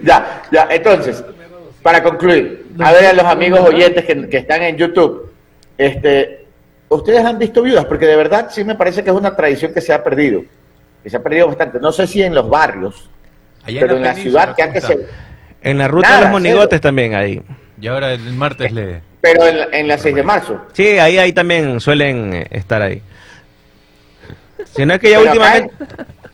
ya, 0.03 0.43
ya, 0.51 0.69
entonces, 0.71 1.23
para 1.83 2.03
concluir, 2.03 2.67
a 2.79 2.93
ver 2.93 3.07
a 3.07 3.13
los 3.13 3.25
amigos 3.25 3.61
oyentes 3.61 4.05
que, 4.05 4.29
que 4.29 4.39
están 4.39 4.63
en 4.63 4.79
YouTube, 4.79 5.31
este, 5.77 6.47
ustedes 6.89 7.25
han 7.25 7.39
visto 7.39 7.63
viudas, 7.63 7.85
porque 7.85 8.07
de 8.07 8.17
verdad 8.17 8.49
sí 8.51 8.65
me 8.65 8.75
parece 8.75 9.05
que 9.05 9.11
es 9.11 9.17
una 9.17 9.37
tradición 9.37 9.75
que 9.75 9.81
se 9.81 9.93
ha 9.93 10.03
perdido, 10.03 10.43
que 11.03 11.11
se 11.11 11.17
ha 11.17 11.23
perdido 11.23 11.49
bastante. 11.49 11.79
No 11.81 11.93
sé 11.93 12.07
si 12.07 12.23
en 12.23 12.35
los 12.35 12.49
barrios, 12.49 13.11
pero 13.67 13.97
en 13.97 14.03
la, 14.03 14.15
ciudad 14.15 14.55
que 14.55 14.63
antes 14.63 14.85
se... 14.85 14.99
En 15.63 15.79
la 15.79 15.89
ruta 15.89 16.17
de 16.17 16.23
los 16.23 16.31
monigotes 16.31 16.81
también 16.81 17.15
ahí. 17.15 17.43
Y 17.81 17.87
ahora 17.87 18.13
el 18.13 18.33
martes 18.35 18.73
le... 18.73 19.01
Pero 19.21 19.47
en, 19.47 19.73
en 19.73 19.89
la 19.89 19.97
6 19.97 20.15
de 20.15 20.23
marzo. 20.23 20.61
Sí, 20.73 20.99
ahí, 20.99 21.17
ahí 21.17 21.33
también 21.33 21.81
suelen 21.81 22.35
eh, 22.35 22.47
estar 22.51 22.83
ahí. 22.83 23.01
Si 24.75 24.85
no 24.85 24.95
es 24.95 25.01
que 25.01 25.11
ya 25.11 25.21
últimamente... 25.21 25.73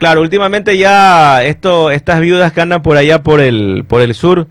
Claro, 0.01 0.23
últimamente 0.23 0.79
ya 0.79 1.45
esto, 1.45 1.91
estas 1.91 2.21
viudas 2.21 2.55
que 2.55 2.63
andan 2.63 2.81
por 2.81 2.97
allá 2.97 3.23
por 3.23 3.39
el, 3.39 3.85
por 3.87 4.01
el 4.01 4.15
sur, 4.15 4.47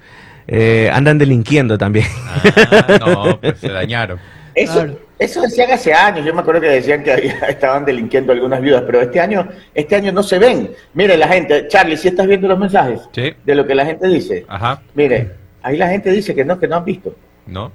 eh, 0.48 0.92
andan 0.94 1.18
delinquiendo 1.18 1.76
también. 1.76 2.06
Ah, 2.46 3.00
no, 3.00 3.40
pues 3.42 3.58
se 3.58 3.70
dañaron. 3.72 4.20
Eso, 4.54 4.86
eso 5.20 5.42
decían 5.42 5.70
hace 5.72 5.94
años, 5.94 6.26
yo 6.26 6.34
me 6.34 6.40
acuerdo 6.42 6.62
que 6.62 6.70
decían 6.70 7.04
que 7.04 7.14
estaban 7.50 7.84
delinquiendo 7.84 8.32
algunas 8.32 8.62
viudas, 8.62 8.84
pero 8.86 9.02
este 9.02 9.20
año, 9.20 9.48
este 9.74 9.96
año 9.96 10.12
no 10.14 10.24
se 10.24 10.40
ven. 10.40 10.72
Mire 10.94 11.18
la 11.18 11.28
gente, 11.28 11.68
Charlie, 11.68 11.98
si 11.98 12.08
estás 12.08 12.26
viendo 12.26 12.48
los 12.48 12.58
mensajes 12.58 13.02
de 13.14 13.56
lo 13.56 13.68
que 13.68 13.76
la 13.76 13.86
gente 13.86 14.08
dice, 14.08 14.46
Ajá. 14.48 14.82
mire, 14.96 15.32
ahí 15.62 15.78
la 15.78 15.90
gente 15.90 16.10
dice 16.10 16.34
que 16.34 16.46
no, 16.46 16.58
que 16.58 16.68
no 16.68 16.78
han 16.78 16.86
visto. 16.86 17.14
No. 17.46 17.72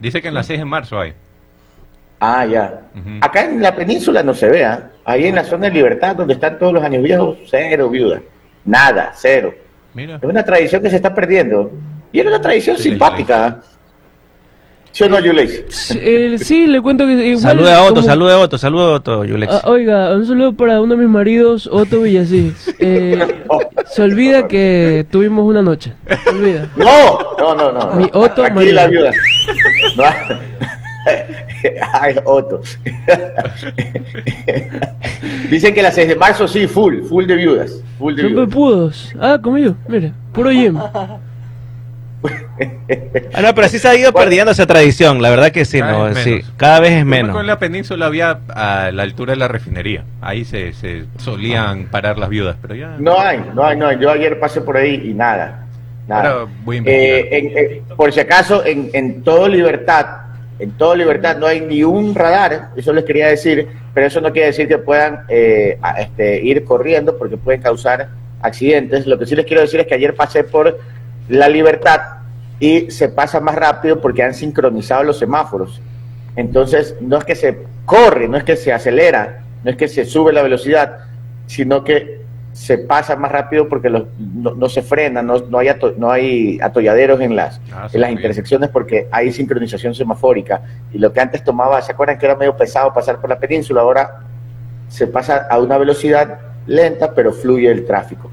Dice 0.00 0.22
que 0.22 0.28
en 0.28 0.34
la 0.34 0.42
6 0.42 0.58
de 0.58 0.64
marzo 0.64 0.98
hay. 0.98 1.12
Ah, 2.18 2.46
ya. 2.46 2.82
Acá 3.20 3.44
en 3.44 3.60
la 3.60 3.74
península 3.74 4.22
no 4.22 4.32
se 4.32 4.48
vea. 4.48 4.72
¿ah? 4.72 4.90
Ahí 5.04 5.26
en 5.26 5.34
la 5.34 5.42
zona 5.42 5.66
de 5.66 5.72
libertad, 5.72 6.14
donde 6.14 6.34
están 6.34 6.56
todos 6.56 6.72
los 6.72 6.82
años 6.84 7.02
viejos, 7.02 7.36
cero 7.50 7.90
viudas. 7.90 8.22
Nada, 8.64 9.12
cero. 9.14 9.52
Mira. 9.92 10.16
Es 10.16 10.22
una 10.22 10.44
tradición 10.44 10.80
que 10.82 10.88
se 10.88 10.96
está 10.96 11.12
perdiendo. 11.12 11.72
Y 12.12 12.20
era 12.20 12.30
una 12.30 12.40
tradición 12.40 12.78
simpática. 12.78 13.60
¿Sí 14.92 15.04
o 15.04 15.08
no, 15.08 15.18
Yulex? 15.20 15.96
sí, 16.44 16.66
le 16.66 16.82
cuento 16.82 17.06
que... 17.06 17.36
Saluda 17.38 17.78
a 17.78 17.82
Otto, 17.84 18.02
saluda 18.02 18.34
a 18.34 18.38
Otto, 18.40 18.58
saluda 18.58 18.84
a 18.84 18.90
Otto, 18.90 19.24
Yulex. 19.24 19.50
Ah, 19.52 19.62
oiga, 19.64 20.14
un 20.14 20.26
saludo 20.26 20.52
para 20.52 20.80
uno 20.82 20.94
de 20.94 21.00
mis 21.00 21.08
maridos, 21.10 21.66
Otto 21.72 22.02
Villasís. 22.02 22.74
Eh, 22.78 23.18
Se 23.86 24.02
olvida 24.02 24.46
que 24.48 25.06
tuvimos 25.10 25.46
una 25.46 25.62
noche. 25.62 25.94
Se 26.24 26.30
olvida. 26.30 26.68
No, 26.76 27.18
no, 27.38 27.54
no, 27.54 27.72
no. 27.72 27.94
Mi 27.94 28.10
Otto 28.12 28.44
Aquí 28.44 28.70
la 28.70 28.86
viuda. 28.86 29.12
Ay, 31.92 32.16
Otto. 32.24 32.60
Dicen 35.50 35.74
que 35.74 35.82
la 35.82 35.90
6 35.90 36.08
de 36.08 36.16
marzo 36.16 36.46
sí, 36.46 36.66
full, 36.66 37.02
full 37.02 37.26
de 37.26 37.36
viudas. 37.36 37.82
Full 37.98 38.14
de 38.14 38.22
viudas. 38.24 38.48
pudos. 38.48 39.12
Ah, 39.18 39.38
conmigo, 39.42 39.74
mira, 39.88 40.12
puro 40.32 40.50
gym. 40.50 40.78
Ah, 43.34 43.42
no, 43.42 43.54
pero 43.54 43.68
sí 43.68 43.78
se 43.78 43.88
ha 43.88 43.96
ido 43.96 44.12
perdiendo 44.12 44.52
esa 44.52 44.66
tradición, 44.66 45.20
la 45.22 45.30
verdad 45.30 45.50
que 45.50 45.64
sí, 45.64 45.80
no, 45.80 46.14
sí, 46.14 46.40
cada 46.56 46.80
vez 46.80 46.92
es 46.92 47.04
menos. 47.04 47.38
En 47.40 47.46
la 47.46 47.58
península 47.58 48.06
había 48.06 48.38
a 48.48 48.90
la 48.92 49.02
altura 49.02 49.32
de 49.32 49.38
la 49.38 49.48
refinería, 49.48 50.04
ahí 50.20 50.44
se, 50.44 50.72
solían 51.18 51.86
parar 51.86 52.18
las 52.18 52.28
viudas, 52.28 52.56
pero 52.60 52.74
ya... 52.74 52.96
No 52.98 53.18
hay, 53.18 53.42
no 53.54 53.64
hay, 53.64 53.76
no 53.76 53.86
hay, 53.86 53.98
yo 53.98 54.10
ayer 54.10 54.38
pasé 54.38 54.60
por 54.60 54.76
ahí 54.76 55.02
y 55.04 55.14
nada, 55.14 55.66
nada. 56.06 56.46
Eh, 56.68 57.82
por 57.96 58.12
si 58.12 58.20
acaso, 58.20 58.64
en, 58.64 58.90
en 58.92 59.22
todo 59.22 59.48
libertad, 59.48 60.06
en 60.58 60.70
todo 60.72 60.94
libertad 60.94 61.36
no 61.38 61.46
hay 61.46 61.60
ni 61.60 61.82
un 61.82 62.14
radar, 62.14 62.68
eso 62.76 62.92
les 62.92 63.04
quería 63.04 63.28
decir, 63.28 63.66
pero 63.94 64.06
eso 64.06 64.20
no 64.20 64.32
quiere 64.32 64.48
decir 64.48 64.68
que 64.68 64.78
puedan 64.78 65.24
eh, 65.28 65.78
este, 65.98 66.42
ir 66.42 66.64
corriendo 66.64 67.18
porque 67.18 67.36
pueden 67.36 67.60
causar 67.60 68.08
accidentes. 68.40 69.06
Lo 69.06 69.18
que 69.18 69.26
sí 69.26 69.34
les 69.34 69.46
quiero 69.46 69.62
decir 69.62 69.80
es 69.80 69.86
que 69.86 69.94
ayer 69.94 70.14
pasé 70.14 70.44
por 70.44 70.78
la 71.28 71.48
libertad 71.48 72.00
y 72.60 72.90
se 72.90 73.08
pasa 73.08 73.40
más 73.40 73.54
rápido 73.54 74.00
porque 74.00 74.22
han 74.22 74.34
sincronizado 74.34 75.02
los 75.02 75.18
semáforos. 75.18 75.80
Entonces, 76.36 76.96
no 77.00 77.18
es 77.18 77.24
que 77.24 77.34
se 77.34 77.58
corre, 77.84 78.28
no 78.28 78.36
es 78.36 78.44
que 78.44 78.56
se 78.56 78.72
acelera, 78.72 79.42
no 79.64 79.70
es 79.70 79.76
que 79.76 79.88
se 79.88 80.04
sube 80.04 80.32
la 80.32 80.42
velocidad, 80.42 80.98
sino 81.46 81.84
que 81.84 82.22
se 82.52 82.78
pasa 82.78 83.16
más 83.16 83.32
rápido 83.32 83.68
porque 83.68 83.88
no, 83.90 84.68
se 84.68 84.82
frena, 84.82 85.22
no, 85.22 85.38
no, 85.38 85.58
hay 85.58 85.70
no 85.96 86.10
hay 86.10 86.60
atolladeros 86.60 87.20
en 87.20 87.34
las, 87.34 87.60
ah, 87.72 87.88
en 87.90 88.00
las 88.00 88.12
intersecciones 88.12 88.68
porque 88.68 89.08
hay 89.10 89.32
sincronización 89.32 89.94
semafórica. 89.94 90.62
Y 90.92 90.98
lo 90.98 91.12
que 91.12 91.20
antes 91.20 91.42
tomaba, 91.42 91.80
¿se 91.80 91.92
acuerdan 91.92 92.18
que 92.18 92.26
era 92.26 92.36
medio 92.36 92.56
pesado 92.56 92.92
pasar 92.92 93.20
por 93.20 93.30
la 93.30 93.38
península? 93.38 93.80
Ahora 93.80 94.20
se 94.88 95.06
pasa 95.06 95.46
a 95.50 95.58
una 95.58 95.78
velocidad 95.78 96.38
lenta, 96.66 97.14
pero 97.14 97.32
fluye 97.32 97.70
el 97.70 97.86
tráfico. 97.86 98.30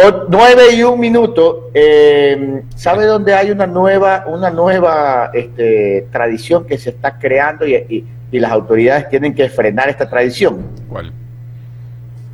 O, 0.00 0.26
9 0.28 0.74
y 0.76 0.82
un 0.84 1.00
minuto. 1.00 1.70
Eh, 1.74 2.62
¿Sabe 2.76 3.04
dónde 3.04 3.34
hay 3.34 3.50
una 3.50 3.66
nueva, 3.66 4.26
una 4.28 4.48
nueva 4.48 5.32
este, 5.34 6.06
tradición 6.12 6.64
que 6.68 6.78
se 6.78 6.90
está 6.90 7.18
creando 7.18 7.66
y, 7.66 8.06
y, 8.30 8.38
las 8.38 8.52
autoridades 8.52 9.08
tienen 9.08 9.34
que 9.34 9.48
frenar 9.48 9.88
esta 9.88 10.08
tradición? 10.08 10.58
¿Cuál? 10.88 11.12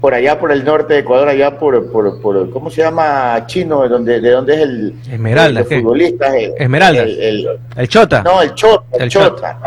Por 0.05 0.13
allá 0.13 0.39
por 0.39 0.53
el 0.53 0.63
norte 0.67 0.93
de 0.93 1.01
Ecuador, 1.01 1.31
allá 1.31 1.59
por, 1.59 1.91
por, 1.91 2.21
por 2.21 2.51
¿cómo 2.51 2.69
se 2.69 2.83
llama? 2.83 3.43
Chino, 3.47 3.89
donde, 3.89 4.21
de 4.21 4.31
dónde 4.33 4.53
es 4.53 4.61
el, 4.61 4.95
Esmeralda, 5.11 5.61
el, 5.61 5.67
futbolista. 5.67 6.37
Esmeralda. 6.37 7.05
El, 7.05 7.89
Chota. 7.89 8.23
No, 8.23 8.43
el 8.43 8.53
Chota. 8.53 9.03
El, 9.03 9.09
Chota. 9.09 9.59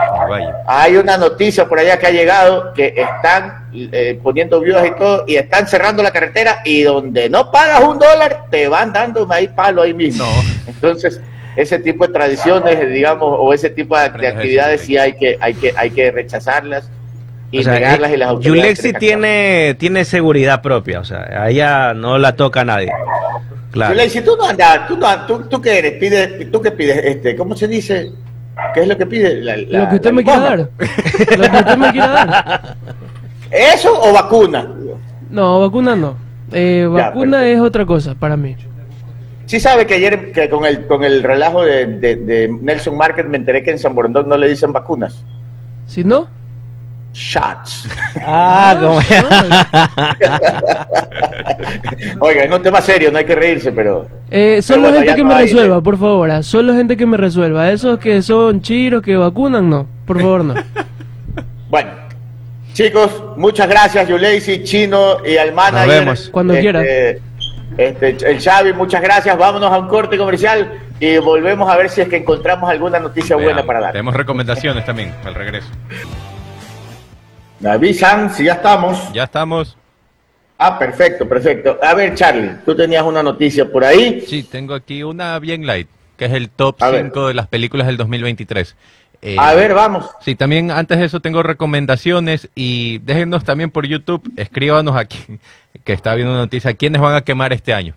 Hay 0.68 0.96
una 0.96 1.18
noticia 1.18 1.68
por 1.68 1.80
allá 1.80 1.98
que 1.98 2.06
ha 2.06 2.12
llegado 2.12 2.72
que 2.76 2.94
están 2.96 3.68
eh, 3.74 4.20
poniendo 4.22 4.60
viudas 4.60 4.86
y 4.86 4.92
todo 4.92 5.24
y 5.26 5.38
están 5.38 5.68
cerrando 5.68 6.04
la 6.04 6.12
carretera 6.12 6.62
y 6.64 6.84
donde 6.84 7.32
no 7.32 7.50
pagas 7.50 7.84
un 7.84 7.98
dólar 7.98 8.46
te 8.52 8.68
van 8.68 8.94
dando 8.94 9.26
ahí 9.32 9.48
palo 9.48 9.82
ahí 9.82 9.96
mismo. 9.96 10.28
Entonces, 10.68 11.20
ese 11.56 11.80
tipo 11.80 12.06
de 12.06 12.14
tradiciones, 12.14 12.88
digamos, 12.92 13.36
o 13.40 13.54
ese 13.56 13.72
tipo 13.72 13.98
de, 13.98 14.04
actividades 14.04 14.82
sí 14.82 15.00
hay 15.00 15.14
que, 15.14 15.36
hay 15.42 15.56
que, 15.56 15.74
hay 15.76 15.90
que 15.90 16.12
rechazarlas 16.12 16.92
y 17.52 17.64
negarlas 17.64 18.12
y 18.12 18.18
las 18.18 18.40
Yulexi 18.40 18.94
tiene, 18.94 19.76
tiene 19.80 20.06
seguridad 20.06 20.62
propia, 20.62 21.00
o 21.00 21.04
sea, 21.04 21.44
a 21.44 21.50
ella 21.50 21.94
no 21.94 22.18
la 22.18 22.36
toca 22.36 22.62
a 22.62 22.66
nadie. 22.66 22.92
Claro. 23.72 23.94
Yulexi, 23.94 24.22
tú 24.22 24.36
no 24.38 24.46
andas, 24.46 24.88
tú, 24.88 24.98
no, 24.98 25.26
tú, 25.26 25.44
tú 25.50 25.62
qué 25.62 25.80
eres, 25.80 25.94
pides, 25.94 26.52
tú 26.52 26.62
qué 26.62 26.72
pides, 26.72 26.98
este, 27.04 27.36
¿cómo 27.36 27.56
se 27.56 27.68
dice? 27.68 28.12
¿Qué 28.74 28.82
es 28.82 28.88
lo 28.88 28.98
que 28.98 29.06
pide? 29.06 29.36
lo 29.66 29.90
que 29.90 29.96
usted 29.96 30.12
me 30.12 30.24
quiera 30.24 30.40
dar. 30.40 30.60
lo 30.60 31.52
que 31.52 31.58
usted 31.58 31.78
me 31.78 31.92
quiera 31.92 32.08
dar. 32.08 32.78
¿Eso 33.52 33.94
o 34.02 34.14
vacuna? 34.14 34.68
No, 35.30 35.60
vacuna 35.62 35.96
no. 35.96 36.16
Eh, 36.52 36.88
vacuna 36.90 37.48
es 37.48 37.60
otra 37.60 37.86
cosa 37.86 38.16
para 38.16 38.38
mí. 38.38 38.56
Sí 39.46 39.60
sabe 39.60 39.86
que 39.86 39.94
ayer 39.94 40.32
que 40.34 40.50
con 40.50 40.66
el 40.66 40.86
con 40.88 41.04
el 41.04 41.24
relajo 41.24 41.64
de, 41.64 41.86
de, 41.86 42.50
Nelson 42.62 42.98
Market 42.98 43.28
me 43.28 43.38
enteré 43.38 43.64
que 43.64 43.72
en 43.72 43.80
San 43.80 43.96
Borondón 43.96 44.28
no 44.28 44.38
le 44.38 44.50
dicen 44.50 44.74
vacunas. 44.74 45.24
¿Sí 45.86 46.04
no? 46.04 46.28
Shots. 47.18 47.88
Ah, 48.30 48.76
como... 48.80 48.98
Oiga, 52.20 52.44
es 52.44 52.52
un 52.52 52.62
tema 52.62 52.82
serio, 52.82 53.10
no 53.10 53.20
hay 53.20 53.26
que 53.26 53.36
reírse, 53.36 53.72
pero... 53.72 54.06
Eh, 54.30 54.62
solo 54.62 54.92
gente 54.92 55.16
que 55.16 55.24
me 55.24 55.38
resuelva, 55.38 55.80
por 55.80 55.98
favor. 55.98 56.30
Ah, 56.30 56.44
solo 56.44 56.74
gente 56.74 56.98
que 56.98 57.06
me 57.06 57.16
resuelva. 57.16 57.72
Esos 57.72 58.00
que 58.00 58.22
son 58.22 58.62
chiros, 58.62 59.02
que 59.02 59.16
vacunan, 59.16 59.70
no. 59.70 59.88
Por 60.06 60.20
favor, 60.20 60.44
no. 60.44 60.56
bueno, 61.70 61.92
chicos, 62.74 63.24
muchas 63.38 63.70
gracias, 63.70 64.10
Yuleisi, 64.10 64.64
Chino 64.64 65.26
y 65.26 65.38
al 65.38 65.54
manager. 65.54 65.88
Nos 65.88 66.00
vemos. 66.00 66.30
Cuando 66.30 66.54
este, 66.54 66.62
quiera. 66.62 66.84
Este, 67.78 68.18
el 68.30 68.42
Xavi, 68.42 68.74
muchas 68.74 69.02
gracias. 69.02 69.38
Vámonos 69.38 69.72
a 69.72 69.80
un 69.80 69.88
corte 69.88 70.18
comercial 70.18 70.82
y 71.00 71.18
volvemos 71.20 71.70
a 71.70 71.78
ver 71.78 71.90
si 71.90 72.02
es 72.02 72.10
que 72.10 72.18
encontramos 72.18 72.70
alguna 72.70 73.00
noticia 73.00 73.38
buena 73.38 73.64
para 73.64 73.80
dar. 73.80 73.94
Tenemos 73.94 74.14
recomendaciones 74.14 74.86
también 74.86 75.14
al 75.24 75.34
regreso. 75.34 75.70
Me 77.60 77.70
avisan 77.70 78.34
si 78.34 78.46
ya 78.46 78.54
estamos. 78.54 79.12
Ya 79.14 79.24
estamos. 79.24 79.76
Ah, 80.58 80.78
perfecto, 80.78 81.28
perfecto. 81.28 81.78
A 81.82 81.94
ver, 81.94 82.16
Charlie, 82.16 82.52
tú 82.66 82.76
tenías 82.76 83.04
una 83.04 83.22
noticia 83.22 83.72
por 83.72 83.84
ahí. 83.84 84.22
Sí, 84.22 84.44
tengo 84.44 84.74
aquí 84.74 85.04
una 85.04 85.38
bien 85.40 85.66
light, 85.66 85.88
que 86.18 86.26
es 86.26 86.34
el 86.34 86.50
top 86.50 86.78
5 86.80 87.28
de 87.28 87.34
las 87.34 87.48
películas 87.48 87.88
del 87.88 87.98
2023. 87.98 88.76
Eh, 89.22 89.36
a 89.40 89.54
ver, 89.54 89.74
vamos. 89.74 90.10
Sí, 90.22 90.36
también 90.36 90.72
antes 90.72 90.98
de 91.00 91.06
eso 91.06 91.20
tengo 91.20 91.42
recomendaciones 91.44 92.50
y 92.56 93.00
déjenos 93.00 93.44
también 93.44 93.72
por 93.72 93.86
YouTube, 93.86 94.32
escríbanos 94.36 94.96
aquí, 94.96 95.20
que 95.84 95.94
está 95.94 96.16
viendo 96.16 96.34
una 96.34 96.42
noticia, 96.42 96.74
¿quiénes 96.74 97.02
van 97.02 97.16
a 97.16 97.22
quemar 97.22 97.54
este 97.54 97.74
año? 97.74 97.94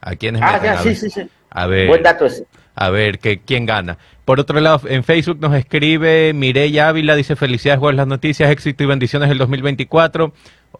¿A 0.00 0.16
quiénes 0.16 0.42
Ah, 0.42 0.60
ya, 0.62 0.78
sí, 0.78 0.94
sí, 0.94 1.10
sí. 1.10 1.28
A 1.50 1.66
ver. 1.66 1.88
Buen 1.88 2.02
dato 2.02 2.26
ese. 2.26 2.46
A 2.74 2.90
ver 2.90 3.18
que, 3.18 3.38
quién 3.38 3.66
gana. 3.66 3.98
Por 4.24 4.40
otro 4.40 4.60
lado, 4.60 4.82
en 4.86 5.02
Facebook 5.02 5.38
nos 5.40 5.54
escribe 5.54 6.32
Mireya 6.34 6.88
Ávila, 6.88 7.16
dice 7.16 7.36
felicidades, 7.36 7.80
buenas 7.80 7.98
las 7.98 8.06
noticias, 8.06 8.50
éxito 8.50 8.84
y 8.84 8.86
bendiciones 8.86 9.28
del 9.28 9.38
2024. 9.38 10.32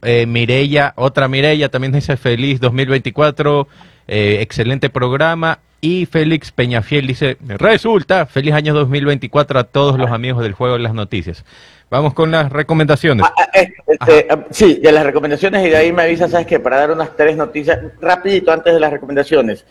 Eh, 0.02 0.26
Mireya, 0.26 0.92
otra 0.96 1.28
Mireya, 1.28 1.68
también 1.68 1.92
dice 1.92 2.16
feliz 2.16 2.60
2024, 2.60 3.66
eh, 4.08 4.38
excelente 4.40 4.88
programa. 4.88 5.58
Y 5.82 6.06
Félix 6.06 6.52
Peñafiel 6.52 7.06
dice, 7.06 7.38
resulta, 7.40 8.26
feliz 8.26 8.52
año 8.52 8.74
2024 8.74 9.58
a 9.58 9.64
todos 9.64 9.98
los 9.98 10.10
amigos 10.10 10.42
del 10.42 10.52
juego 10.52 10.74
de 10.74 10.82
las 10.82 10.94
noticias. 10.94 11.44
Vamos 11.90 12.14
con 12.14 12.30
las 12.30 12.52
recomendaciones. 12.52 13.26
Ah, 13.26 13.34
ah, 13.36 13.58
eh, 13.58 13.72
este, 13.84 14.28
ah, 14.30 14.46
sí, 14.50 14.74
de 14.76 14.92
las 14.92 15.04
recomendaciones 15.04 15.66
y 15.66 15.70
de 15.70 15.76
ahí 15.76 15.92
me 15.92 16.02
avisas, 16.02 16.30
¿sabes 16.30 16.46
qué? 16.46 16.60
Para 16.60 16.76
dar 16.78 16.92
unas 16.92 17.16
tres 17.16 17.36
noticias, 17.36 17.80
rapidito 18.00 18.52
antes 18.52 18.72
de 18.72 18.78
las 18.78 18.92
recomendaciones. 18.92 19.66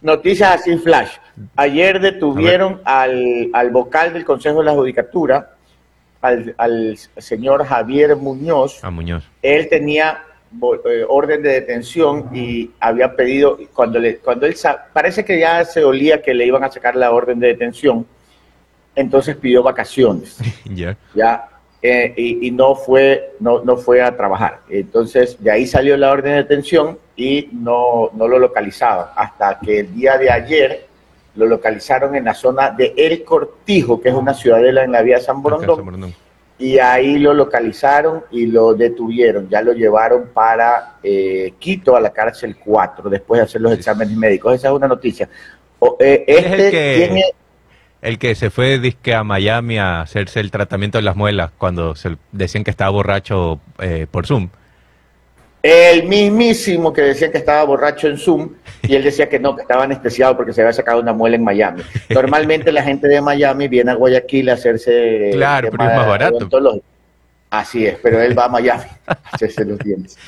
Noticias 0.00 0.60
así 0.60 0.76
flash. 0.78 1.10
Ayer 1.56 2.00
detuvieron 2.00 2.80
al, 2.84 3.50
al, 3.52 3.70
vocal 3.70 4.12
del 4.12 4.24
Consejo 4.24 4.60
de 4.60 4.66
la 4.66 4.72
Judicatura, 4.72 5.50
al, 6.22 6.54
al 6.58 6.96
señor 7.16 7.66
Javier 7.66 8.14
Muñoz. 8.14 8.84
A 8.84 8.90
Muñoz. 8.90 9.28
Él 9.42 9.68
tenía 9.68 10.22
eh, 10.62 11.04
orden 11.08 11.42
de 11.42 11.48
detención 11.54 12.30
y 12.32 12.70
había 12.78 13.16
pedido, 13.16 13.58
cuando, 13.72 13.98
le, 13.98 14.18
cuando 14.18 14.46
él, 14.46 14.54
parece 14.92 15.24
que 15.24 15.40
ya 15.40 15.64
se 15.64 15.82
olía 15.84 16.22
que 16.22 16.34
le 16.34 16.46
iban 16.46 16.62
a 16.62 16.70
sacar 16.70 16.94
la 16.94 17.10
orden 17.10 17.40
de 17.40 17.48
detención, 17.48 18.06
entonces 18.94 19.34
pidió 19.34 19.64
vacaciones. 19.64 20.38
Ya 21.14 21.48
eh, 21.86 22.14
y, 22.16 22.50
no, 22.50 22.74
fue, 22.74 23.34
no, 23.40 23.62
no 23.62 23.76
fue 23.76 24.00
a 24.00 24.16
trabajar. 24.16 24.60
Entonces, 24.70 25.36
de 25.38 25.50
ahí 25.50 25.66
salió 25.66 25.98
la 25.98 26.12
orden 26.12 26.32
de 26.32 26.38
detención 26.38 26.98
y 27.14 27.50
no, 27.52 28.08
no 28.14 28.26
lo 28.26 28.38
localizaban. 28.38 29.08
Hasta 29.14 29.58
que 29.60 29.80
el 29.80 29.94
día 29.94 30.16
de 30.16 30.30
ayer 30.30 30.86
lo 31.34 31.44
localizaron 31.44 32.16
en 32.16 32.24
la 32.24 32.32
zona 32.32 32.70
de 32.70 32.94
El 32.96 33.22
Cortijo, 33.22 34.00
que 34.00 34.08
es 34.08 34.14
una 34.14 34.32
ciudadela 34.32 34.82
en 34.82 34.92
la 34.92 35.02
vía 35.02 35.20
San 35.20 35.42
Borondón. 35.42 36.14
Y 36.56 36.78
ahí 36.78 37.18
lo 37.18 37.34
localizaron 37.34 38.24
y 38.30 38.46
lo 38.46 38.72
detuvieron. 38.72 39.50
Ya 39.50 39.60
lo 39.60 39.74
llevaron 39.74 40.30
para 40.32 40.94
eh, 41.02 41.52
Quito, 41.58 41.96
a 41.96 42.00
la 42.00 42.14
cárcel 42.14 42.56
4, 42.64 43.10
después 43.10 43.40
de 43.40 43.44
hacer 43.44 43.60
los 43.60 43.74
exámenes 43.74 44.16
médicos. 44.16 44.54
Esa 44.54 44.68
es 44.68 44.74
una 44.74 44.88
noticia. 44.88 45.28
Eh, 46.00 46.24
este 46.26 46.70
tiene 46.70 47.24
el 48.04 48.18
que 48.18 48.34
se 48.34 48.50
fue 48.50 48.78
disque 48.78 49.14
a 49.14 49.24
Miami 49.24 49.78
a 49.78 50.02
hacerse 50.02 50.38
el 50.40 50.50
tratamiento 50.50 50.98
de 50.98 51.02
las 51.02 51.16
muelas 51.16 51.50
cuando 51.56 51.96
se 51.96 52.16
decían 52.32 52.62
que 52.62 52.70
estaba 52.70 52.90
borracho 52.90 53.60
eh, 53.80 54.06
por 54.10 54.26
Zoom. 54.26 54.50
El 55.62 56.06
mismísimo 56.06 56.92
que 56.92 57.00
decía 57.00 57.32
que 57.32 57.38
estaba 57.38 57.64
borracho 57.64 58.06
en 58.06 58.18
Zoom 58.18 58.50
y 58.82 58.94
él 58.94 59.02
decía 59.02 59.30
que 59.30 59.38
no, 59.40 59.56
que 59.56 59.62
estaba 59.62 59.84
anestesiado 59.84 60.36
porque 60.36 60.52
se 60.52 60.60
había 60.60 60.74
sacado 60.74 61.00
una 61.00 61.14
muela 61.14 61.36
en 61.36 61.44
Miami. 61.44 61.82
Normalmente 62.10 62.70
la 62.70 62.82
gente 62.82 63.08
de 63.08 63.22
Miami 63.22 63.68
viene 63.68 63.90
a 63.90 63.94
Guayaquil 63.94 64.50
a 64.50 64.52
hacerse... 64.52 65.30
Claro, 65.32 65.70
pero 65.70 65.84
es 65.84 65.96
más 65.96 66.06
barato. 66.06 66.48
Así 67.48 67.86
es, 67.86 67.96
pero 68.02 68.20
él 68.20 68.38
va 68.38 68.44
a 68.44 68.48
Miami 68.48 68.84
a 69.06 69.18
hacerse 69.32 69.64
los 69.64 69.78
dientes. 69.78 70.18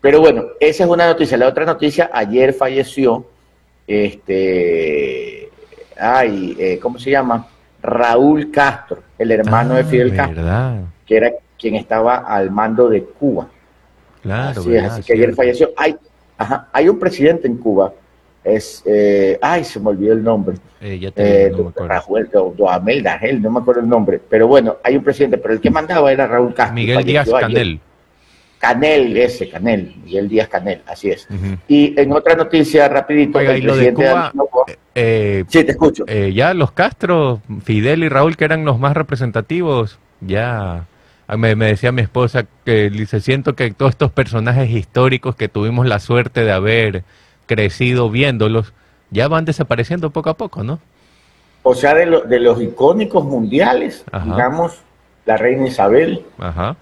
Pero 0.00 0.20
bueno, 0.20 0.44
esa 0.60 0.84
es 0.84 0.90
una 0.90 1.06
noticia. 1.08 1.36
La 1.36 1.48
otra 1.48 1.64
noticia, 1.64 2.10
ayer 2.12 2.52
falleció 2.52 3.26
este 3.88 5.43
ay, 5.98 6.56
eh, 6.58 6.78
¿cómo 6.80 6.98
se 6.98 7.10
llama? 7.10 7.46
Raúl 7.82 8.50
Castro, 8.50 9.02
el 9.18 9.30
hermano 9.30 9.74
de 9.74 9.82
ah, 9.82 9.84
Fidel 9.84 10.16
Castro, 10.16 10.42
que 11.06 11.16
era 11.16 11.32
quien 11.58 11.74
estaba 11.74 12.16
al 12.16 12.50
mando 12.50 12.88
de 12.88 13.04
Cuba. 13.04 13.48
Claro, 14.22 14.60
así, 14.60 14.74
es, 14.74 14.84
así 14.84 15.02
que 15.02 15.12
ayer 15.12 15.34
falleció. 15.34 15.70
Hay, 15.76 15.96
ajá, 16.38 16.68
hay 16.72 16.88
un 16.88 16.98
presidente 16.98 17.46
en 17.46 17.58
Cuba, 17.58 17.92
es, 18.42 18.82
eh, 18.86 19.38
ay, 19.40 19.64
se 19.64 19.80
me 19.80 19.90
olvidó 19.90 20.14
el 20.14 20.22
nombre. 20.22 20.56
Eh, 20.80 20.98
ya 20.98 21.10
te 21.10 21.46
eh, 21.46 21.50
no 21.50 21.72
me 23.50 23.60
acuerdo 23.60 23.80
el 23.80 23.88
nombre, 23.88 24.20
pero 24.28 24.46
bueno, 24.46 24.76
hay 24.82 24.96
un 24.96 25.04
presidente, 25.04 25.38
pero 25.38 25.54
el 25.54 25.60
que 25.60 25.70
mandaba 25.70 26.12
era 26.12 26.26
Raúl 26.26 26.54
Castro. 26.54 26.74
Miguel 26.74 27.04
Díaz 27.04 27.28
Canel. 27.28 27.80
Canel, 28.64 29.14
ese, 29.18 29.50
Canel, 29.50 29.94
Miguel 30.02 30.26
Díaz 30.26 30.48
Canel, 30.48 30.80
así 30.86 31.10
es. 31.10 31.28
Y 31.68 32.00
en 32.00 32.10
otra 32.12 32.34
noticia, 32.34 32.88
rapidito, 32.88 33.38
el 33.38 33.62
presidente 33.62 34.04
de 34.04 34.08
Cuba, 34.08 34.32
eh, 34.94 35.44
sí, 35.48 35.64
te 35.64 35.72
escucho. 35.72 36.04
Eh, 36.06 36.32
ya 36.34 36.54
los 36.54 36.72
Castro, 36.72 37.42
Fidel 37.62 38.04
y 38.04 38.08
Raúl, 38.08 38.38
que 38.38 38.46
eran 38.46 38.64
los 38.64 38.78
más 38.78 38.94
representativos, 38.94 39.98
ya 40.22 40.86
me, 41.28 41.54
decía 41.54 41.92
mi 41.92 42.00
esposa 42.00 42.46
que 42.64 42.90
se 43.06 43.20
siento 43.20 43.54
que 43.54 43.70
todos 43.72 43.90
estos 43.90 44.10
personajes 44.12 44.70
históricos 44.70 45.36
que 45.36 45.50
tuvimos 45.50 45.86
la 45.86 45.98
suerte 45.98 46.42
de 46.42 46.52
haber 46.52 47.04
crecido 47.44 48.08
viéndolos, 48.08 48.72
ya 49.10 49.28
van 49.28 49.44
desapareciendo 49.44 50.08
poco 50.08 50.30
a 50.30 50.38
poco, 50.38 50.62
¿no? 50.62 50.80
O 51.64 51.74
sea, 51.74 51.92
de, 51.92 52.22
de 52.26 52.40
los 52.40 52.62
icónicos 52.62 53.26
mundiales, 53.26 54.06
digamos, 54.24 54.80
la 55.26 55.36
reina 55.36 55.66
Isabel, 55.66 56.24
Ajá 56.38 56.78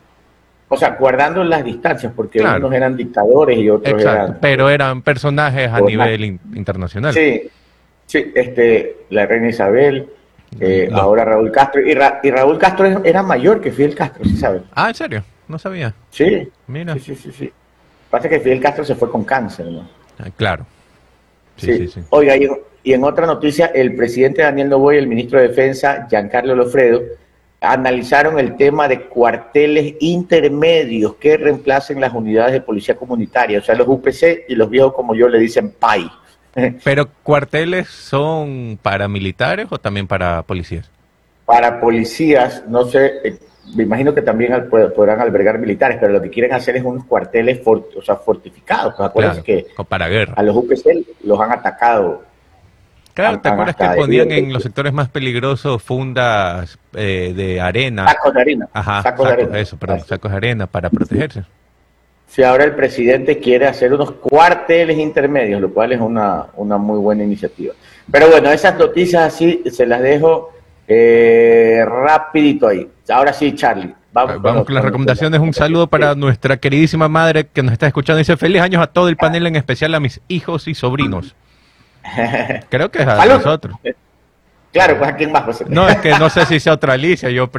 o 0.72 0.76
sea, 0.78 0.96
guardando 0.98 1.44
las 1.44 1.62
distancias, 1.62 2.14
porque 2.16 2.40
unos 2.40 2.72
eran 2.72 2.96
dictadores 2.96 3.58
y 3.58 3.68
otros 3.68 4.00
eran... 4.00 4.38
Pero 4.40 4.70
eran 4.70 5.02
personajes 5.02 5.70
a 5.70 5.82
nivel 5.82 6.24
internacional. 6.24 7.12
Sí, 7.12 7.42
sí, 8.06 8.32
este, 8.34 8.96
la 9.10 9.26
reina 9.26 9.50
Isabel, 9.50 10.08
eh, 10.58 10.88
ahora 10.90 11.26
Raúl 11.26 11.52
Castro. 11.52 11.82
Y, 11.86 11.92
Raúl 12.30 12.58
Castro 12.58 13.04
era 13.04 13.22
mayor 13.22 13.60
que 13.60 13.70
Fidel 13.70 13.94
Castro, 13.94 14.24
¿sí 14.24 14.34
sabes? 14.38 14.62
Ah, 14.74 14.88
¿en 14.88 14.94
serio? 14.94 15.24
No 15.46 15.58
sabía. 15.58 15.92
Sí. 16.10 16.48
Mira. 16.68 16.94
Sí, 16.94 17.14
sí, 17.16 17.30
sí. 17.30 17.52
Pasa 18.08 18.30
que 18.30 18.40
Fidel 18.40 18.60
Castro 18.60 18.82
se 18.82 18.94
fue 18.94 19.10
con 19.10 19.24
cáncer, 19.24 19.66
¿no? 19.66 19.86
Ah, 20.18 20.30
claro. 20.34 20.64
Sí, 21.56 21.76
sí, 21.76 21.88
sí. 21.88 22.00
Oiga, 22.08 22.34
y, 22.34 22.48
y 22.82 22.94
en 22.94 23.04
otra 23.04 23.26
noticia, 23.26 23.66
el 23.66 23.94
presidente 23.94 24.40
Daniel 24.40 24.70
Novoy 24.70 24.94
y 24.94 25.00
el 25.00 25.06
ministro 25.06 25.38
de 25.38 25.48
Defensa, 25.48 26.06
Giancarlo 26.08 26.54
Lofredo, 26.54 27.02
analizaron 27.62 28.38
el 28.38 28.56
tema 28.56 28.88
de 28.88 29.02
cuarteles 29.02 29.94
intermedios 30.00 31.14
que 31.14 31.36
reemplacen 31.36 32.00
las 32.00 32.12
unidades 32.12 32.52
de 32.52 32.60
policía 32.60 32.96
comunitaria, 32.96 33.60
o 33.60 33.62
sea, 33.62 33.76
los 33.76 33.86
UPC 33.86 34.46
y 34.48 34.56
los 34.56 34.68
viejos 34.68 34.92
como 34.92 35.14
yo 35.14 35.28
le 35.28 35.38
dicen 35.38 35.72
PAI. 35.78 36.10
¿Pero 36.84 37.08
cuarteles 37.22 37.88
son 37.88 38.78
para 38.82 39.08
militares 39.08 39.68
o 39.70 39.78
también 39.78 40.06
para 40.06 40.42
policías? 40.42 40.90
Para 41.46 41.80
policías, 41.80 42.64
no 42.68 42.84
sé, 42.84 43.12
eh, 43.24 43.38
me 43.76 43.84
imagino 43.84 44.12
que 44.12 44.22
también 44.22 44.68
podrán 44.68 45.20
albergar 45.20 45.58
militares, 45.58 45.98
pero 46.00 46.12
lo 46.12 46.20
que 46.20 46.30
quieren 46.30 46.52
hacer 46.52 46.76
es 46.76 46.84
unos 46.84 47.04
cuarteles 47.04 47.60
o 47.64 48.02
sea, 48.02 48.16
fortificados. 48.16 48.94
Acuérdense 48.98 49.42
que 49.42 49.66
para 49.88 50.08
guerra. 50.08 50.34
a 50.36 50.42
los 50.42 50.56
UPC 50.56 51.06
los 51.24 51.40
han 51.40 51.52
atacado 51.52 52.22
Claro, 53.14 53.40
¿te 53.40 53.48
acuerdas 53.48 53.76
que 53.76 54.00
ponían 54.00 54.30
en 54.32 54.52
los 54.52 54.62
sectores 54.62 54.92
más 54.92 55.08
peligrosos 55.08 55.82
fundas 55.82 56.78
eh, 56.94 57.32
de 57.36 57.60
arena? 57.60 58.08
Sacos 58.08 58.34
de 58.34 58.40
arena. 58.40 58.68
Ajá, 58.72 59.02
sacos, 59.02 59.26
de 59.26 59.32
arena. 59.34 59.58
Eso, 59.58 59.76
perdón, 59.76 60.00
sacos 60.00 60.30
de 60.30 60.36
arena 60.36 60.66
para 60.66 60.88
protegerse. 60.88 61.44
Sí, 62.26 62.42
ahora 62.42 62.64
el 62.64 62.74
presidente 62.74 63.38
quiere 63.38 63.66
hacer 63.66 63.92
unos 63.92 64.12
cuarteles 64.12 64.96
intermedios, 64.96 65.60
lo 65.60 65.74
cual 65.74 65.92
es 65.92 66.00
una, 66.00 66.46
una 66.56 66.78
muy 66.78 66.98
buena 66.98 67.22
iniciativa. 67.24 67.74
Pero 68.10 68.30
bueno, 68.30 68.50
esas 68.50 68.78
noticias 68.78 69.22
así 69.22 69.62
se 69.70 69.84
las 69.84 70.00
dejo 70.00 70.50
eh, 70.88 71.84
rapidito 71.86 72.68
ahí. 72.68 72.88
Ahora 73.10 73.34
sí, 73.34 73.54
Charlie. 73.54 73.94
Vamos, 74.14 74.40
vamos 74.40 74.64
con, 74.64 74.74
las 74.74 74.84
recomendaciones. 74.84 75.40
Un 75.40 75.52
saludo 75.52 75.86
para 75.86 76.14
nuestra 76.14 76.56
queridísima 76.56 77.08
madre 77.08 77.46
que 77.46 77.62
nos 77.62 77.72
está 77.72 77.86
escuchando. 77.86 78.18
Dice 78.18 78.36
feliz 78.38 78.62
años 78.62 78.82
a 78.82 78.86
todo 78.86 79.08
el 79.08 79.16
panel, 79.16 79.46
en 79.46 79.56
especial 79.56 79.94
a 79.94 80.00
mis 80.00 80.20
hijos 80.28 80.68
y 80.68 80.74
sobrinos. 80.74 81.34
Creo 82.68 82.90
que 82.90 83.02
es 83.02 83.08
a 83.08 83.24
nosotros. 83.26 83.76
Claro, 84.72 84.98
pues 84.98 85.10
a 85.10 85.16
quién 85.16 85.30
más, 85.30 85.44
José. 85.44 85.66
No, 85.68 85.88
es 85.88 85.98
que 85.98 86.18
no 86.18 86.30
sé 86.30 86.46
si 86.46 86.58
sea 86.58 86.72
otra 86.72 86.94
Alicia, 86.94 87.28
yo, 87.28 87.50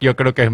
yo 0.00 0.16
creo 0.16 0.32
que 0.34 0.44
es, 0.44 0.50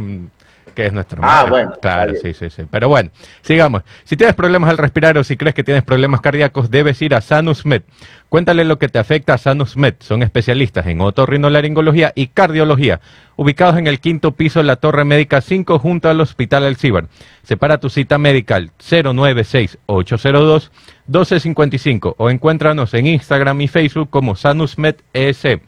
que 0.81 0.87
es 0.87 0.93
nuestro 0.95 1.21
Ah, 1.23 1.45
bueno. 1.47 1.73
Claro, 1.81 2.15
sí, 2.15 2.33
sí, 2.33 2.49
sí. 2.49 2.63
Pero 2.71 2.89
bueno, 2.89 3.11
sigamos. 3.43 3.83
Si 4.05 4.17
tienes 4.17 4.35
problemas 4.35 4.71
al 4.71 4.79
respirar 4.79 5.19
o 5.19 5.25
si 5.25 5.37
crees 5.37 5.55
que 5.55 5.63
tienes 5.63 5.83
problemas 5.83 6.23
cardíacos, 6.23 6.71
debes 6.71 7.03
ir 7.03 7.15
a 7.15 7.21
Sanus 7.21 7.67
Med. 7.67 7.83
Cuéntale 8.31 8.65
lo 8.65 8.79
que 8.79 8.89
te 8.89 8.99
afecta 8.99 9.35
a 9.35 9.39
Sanus 9.39 9.77
Med. 9.77 9.97
Son 10.01 10.23
especialistas 10.23 10.87
en 10.87 11.03
otorrinolaringología 11.03 12.13
y 12.15 12.29
cardiología, 12.29 13.01
ubicados 13.37 13.77
en 13.77 13.89
el 13.89 14.01
quinto 14.01 14.33
piso 14.33 14.61
de 14.61 14.65
la 14.65 14.77
Torre 14.77 15.05
Médica 15.05 15.43
5 15.43 15.79
junto 15.79 16.09
al 16.09 16.21
Hospital 16.23 16.65
Alcibar. 16.65 17.09
Separa 17.43 17.79
tu 17.79 17.91
cita 17.91 18.17
medical 18.17 18.71
096 18.79 19.79
802 19.85 20.73
1255 21.09 22.15
o 22.17 22.31
encuéntranos 22.31 22.95
en 22.95 23.07
Instagram 23.07 23.61
y 23.61 23.69
Facebook 23.69 24.09
como 24.09 24.35
SanusMed 24.35 24.95
ES. 25.13 25.61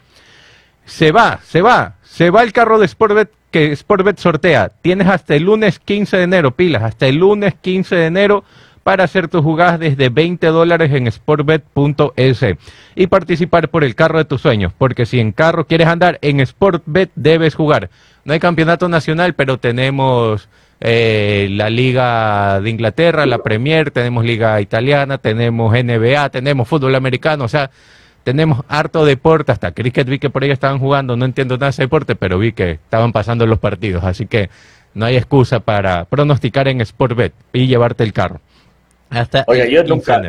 Se 0.85 1.11
va, 1.11 1.39
se 1.43 1.61
va, 1.61 1.97
se 2.13 2.29
va 2.29 2.43
el 2.43 2.53
carro 2.53 2.77
de 2.77 2.87
Sportbet 2.87 3.31
que 3.49 3.75
Sportbet 3.75 4.19
sortea. 4.19 4.69
Tienes 4.69 5.07
hasta 5.07 5.33
el 5.33 5.45
lunes 5.45 5.79
15 5.79 6.17
de 6.17 6.23
enero, 6.23 6.51
pilas, 6.51 6.83
hasta 6.83 7.07
el 7.07 7.15
lunes 7.15 7.55
15 7.59 7.95
de 7.95 8.05
enero 8.05 8.43
para 8.83 9.05
hacer 9.05 9.29
tus 9.29 9.41
jugadas 9.41 9.79
desde 9.79 10.09
20 10.09 10.45
dólares 10.47 10.91
en 10.93 11.11
sportbet.es 11.11 12.45
y 12.95 13.07
participar 13.07 13.69
por 13.69 13.83
el 13.83 13.95
carro 13.95 14.19
de 14.19 14.25
tus 14.25 14.41
sueños, 14.41 14.73
porque 14.77 15.07
si 15.07 15.19
en 15.19 15.31
carro 15.31 15.65
quieres 15.65 15.87
andar 15.87 16.19
en 16.21 16.45
Sportbet 16.45 17.09
debes 17.15 17.55
jugar. 17.55 17.89
No 18.25 18.33
hay 18.33 18.39
campeonato 18.39 18.87
nacional, 18.89 19.33
pero 19.33 19.57
tenemos 19.57 20.49
eh, 20.81 21.47
la 21.49 21.71
Liga 21.71 22.61
de 22.61 22.69
Inglaterra, 22.69 23.25
la 23.25 23.39
Premier, 23.39 23.89
tenemos 23.89 24.23
Liga 24.23 24.61
Italiana, 24.61 25.17
tenemos 25.17 25.73
NBA, 25.73 26.29
tenemos 26.29 26.67
fútbol 26.67 26.93
americano, 26.93 27.45
o 27.45 27.49
sea, 27.49 27.71
tenemos 28.23 28.63
harto 28.67 29.05
deporte, 29.05 29.51
hasta 29.51 29.71
cricket 29.71 30.07
vi 30.07 30.19
que 30.19 30.29
por 30.29 30.43
ahí 30.43 30.51
estaban 30.51 30.79
jugando, 30.79 31.15
no 31.15 31.25
entiendo 31.25 31.55
nada 31.55 31.67
de 31.67 31.71
ese 31.71 31.83
deporte, 31.83 32.15
pero 32.15 32.39
vi 32.39 32.53
que 32.53 32.71
estaban 32.71 33.11
pasando 33.11 33.45
los 33.45 33.59
partidos, 33.59 34.03
así 34.03 34.25
que 34.25 34.49
no 34.93 35.05
hay 35.05 35.17
excusa 35.17 35.59
para 35.59 36.05
pronosticar 36.05 36.67
en 36.67 36.85
Sportbet 36.85 37.33
y 37.51 37.67
llevarte 37.67 38.03
el 38.03 38.13
carro. 38.13 38.39
Hasta 39.09 39.43
Oye, 39.47 39.69
yo 39.71 39.83
nunca, 39.83 40.21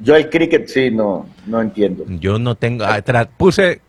yo 0.00 0.16
el 0.16 0.28
cricket 0.28 0.66
sí 0.66 0.90
no, 0.90 1.28
no 1.46 1.60
entiendo. 1.60 2.04
Yo 2.08 2.38
no 2.38 2.56
tengo, 2.56 2.84
ah, 2.84 3.02
puse 3.36 3.80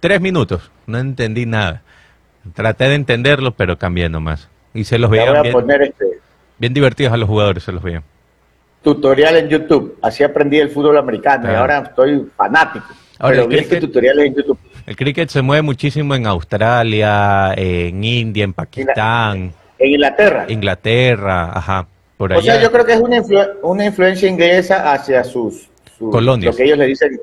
tres 0.00 0.20
minutos, 0.20 0.70
no 0.86 0.98
entendí 0.98 1.46
nada. 1.46 1.82
Traté 2.54 2.88
de 2.88 2.94
entenderlo, 2.94 3.52
pero 3.52 3.78
cambié 3.78 4.08
nomás. 4.08 4.48
Y 4.74 4.84
se 4.84 4.98
los 4.98 5.10
veía 5.10 5.42
bien, 5.42 5.54
este 5.82 6.06
bien 6.58 6.74
divertidos 6.74 7.12
a 7.12 7.16
los 7.16 7.28
jugadores, 7.28 7.62
se 7.62 7.72
los 7.72 7.82
veía 7.82 8.02
tutorial 8.82 9.36
en 9.36 9.48
YouTube. 9.48 9.98
Así 10.02 10.22
aprendí 10.22 10.58
el 10.58 10.70
fútbol 10.70 10.98
americano 10.98 11.50
y 11.50 11.54
ahora 11.54 11.78
estoy 11.78 12.26
fanático. 12.36 12.86
Ahora, 13.18 13.44
pero 13.48 13.60
este 13.60 13.80
tutoriales 13.80 14.26
en 14.26 14.34
YouTube. 14.34 14.58
El 14.84 14.96
cricket 14.96 15.28
se 15.28 15.42
mueve 15.42 15.62
muchísimo 15.62 16.14
en 16.14 16.26
Australia, 16.26 17.54
en 17.56 18.02
India, 18.02 18.44
en 18.44 18.52
Pakistán. 18.52 19.52
En, 19.78 19.92
Inglaterra. 19.92 20.46
Inglaterra, 20.48 21.50
ajá. 21.56 21.86
Por 22.16 22.32
allá. 22.32 22.40
O 22.40 22.42
sea, 22.42 22.62
yo 22.62 22.70
creo 22.72 22.84
que 22.84 22.92
es 22.94 23.00
una, 23.00 23.22
una 23.62 23.84
influencia 23.84 24.28
inglesa 24.28 24.92
hacia 24.92 25.24
sus, 25.24 25.68
colonias. 25.98 26.52
Lo 26.52 26.56
que 26.56 26.64
ellos 26.64 26.78
le 26.78 26.86
dicen 26.86 27.20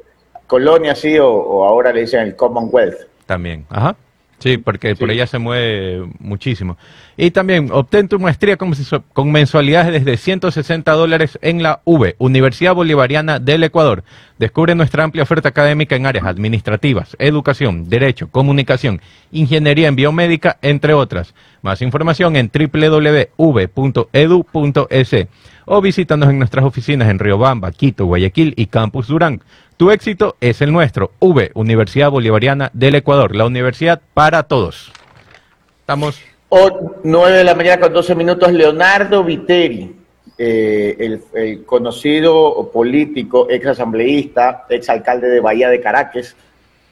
colonia, 0.48 0.96
sí, 0.96 1.18
o 1.20 1.64
ahora 1.66 1.92
le 1.94 2.02
dicen 2.02 2.22
el 2.22 2.36
Commonwealth. 2.36 3.08
También, 3.26 3.66
ajá. 3.70 3.96
Sí, 4.40 4.58
porque 4.58 4.96
por 4.96 5.12
ella 5.12 5.28
se 5.28 5.38
mueve 5.38 6.08
muchísimo. 6.20 6.78
Y 7.18 7.32
también 7.32 7.70
obtén 7.72 8.08
tu 8.08 8.18
maestría 8.20 8.56
con, 8.56 9.32
mensualidades 9.32 9.92
desde 9.92 10.16
160 10.16 10.90
dólares 10.94 11.38
en 11.42 11.62
la 11.62 11.82
V, 11.84 12.16
Universidad 12.18 12.74
Bolivariana 12.74 13.40
del 13.40 13.66
Ecuador. 13.66 14.06
Descubre 14.38 14.76
nuestra 14.76 15.04
amplia 15.04 15.24
oferta 15.24 15.50
académica 15.50 15.98
en 15.98 16.06
áreas 16.06 16.26
administrativas, 16.26 17.18
educación, 17.20 17.90
derecho, 17.90 18.30
comunicación, 18.30 19.02
ingeniería 19.34 19.90
en 19.90 19.98
biomédica, 19.98 20.58
entre 20.62 20.94
otras. 20.94 21.34
Más 21.62 21.82
información 21.82 22.38
en 22.38 22.50
www.v.edu.es 22.50 23.28
o 25.72 25.82
visítanos 25.82 26.30
en 26.30 26.40
nuestras 26.40 26.64
oficinas 26.66 27.10
en 27.10 27.20
Riobamba, 27.20 27.72
Quito, 27.72 28.06
Guayaquil 28.06 28.54
y 28.56 28.68
Campus 28.68 29.08
Durán. 29.08 29.42
Tu 29.80 29.92
éxito 29.92 30.36
es 30.42 30.62
el 30.62 30.74
nuestro. 30.74 31.14
V, 31.20 31.52
Universidad 31.54 32.12
Bolivariana 32.12 32.70
del 32.74 32.96
Ecuador, 32.96 33.34
la 33.34 33.46
universidad 33.46 34.02
para 34.14 34.44
todos. 34.44 34.92
Estamos. 35.80 36.22
O, 36.50 36.98
9 37.02 37.38
de 37.38 37.44
la 37.46 37.56
mañana 37.56 37.80
con 37.80 37.94
12 37.94 38.14
minutos, 38.14 38.52
Leonardo 38.52 39.24
Viteri, 39.24 39.96
eh, 40.38 41.22
el, 41.34 41.64
conocido 41.64 42.70
político, 42.74 43.48
ex 43.50 43.68
asambleísta, 43.68 44.66
ex 44.70 44.90
alcalde 44.90 45.30
de 45.30 45.40
Bahía 45.40 45.70
de 45.70 45.80
Caracas, 45.80 46.36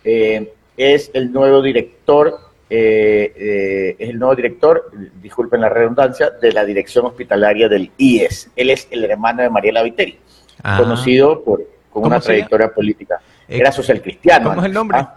eh, 0.05 0.53
es 0.77 1.11
el 1.13 1.33
nuevo 1.33 1.61
director, 1.61 2.39
eh, 2.69 3.95
es 3.99 4.09
el 4.11 4.17
nuevo 4.17 4.33
director, 4.33 4.89
disculpen 5.21 5.59
la 5.59 5.67
redundancia, 5.67 6.29
de 6.29 6.53
la 6.53 6.63
dirección 6.63 7.05
hospitalaria 7.05 7.67
del 7.67 7.91
IES. 7.97 8.49
Él 8.55 8.69
es 8.69 8.87
el 8.91 9.03
hermano 9.03 9.43
de 9.43 9.49
Mariela 9.49 9.83
Viteri, 9.83 10.17
ah. 10.63 10.77
conocido 10.79 11.43
por 11.43 11.75
con 12.01 12.11
una 12.11 12.19
trayectoria 12.19 12.69
política. 12.69 13.19
Eh, 13.47 13.59
Era 13.59 13.71
social 13.71 14.01
cristiano. 14.01 14.49
¿Cómo 14.49 14.61
es 14.61 14.67
el 14.67 14.73
nombre? 14.73 14.97
¿ah? 14.99 15.15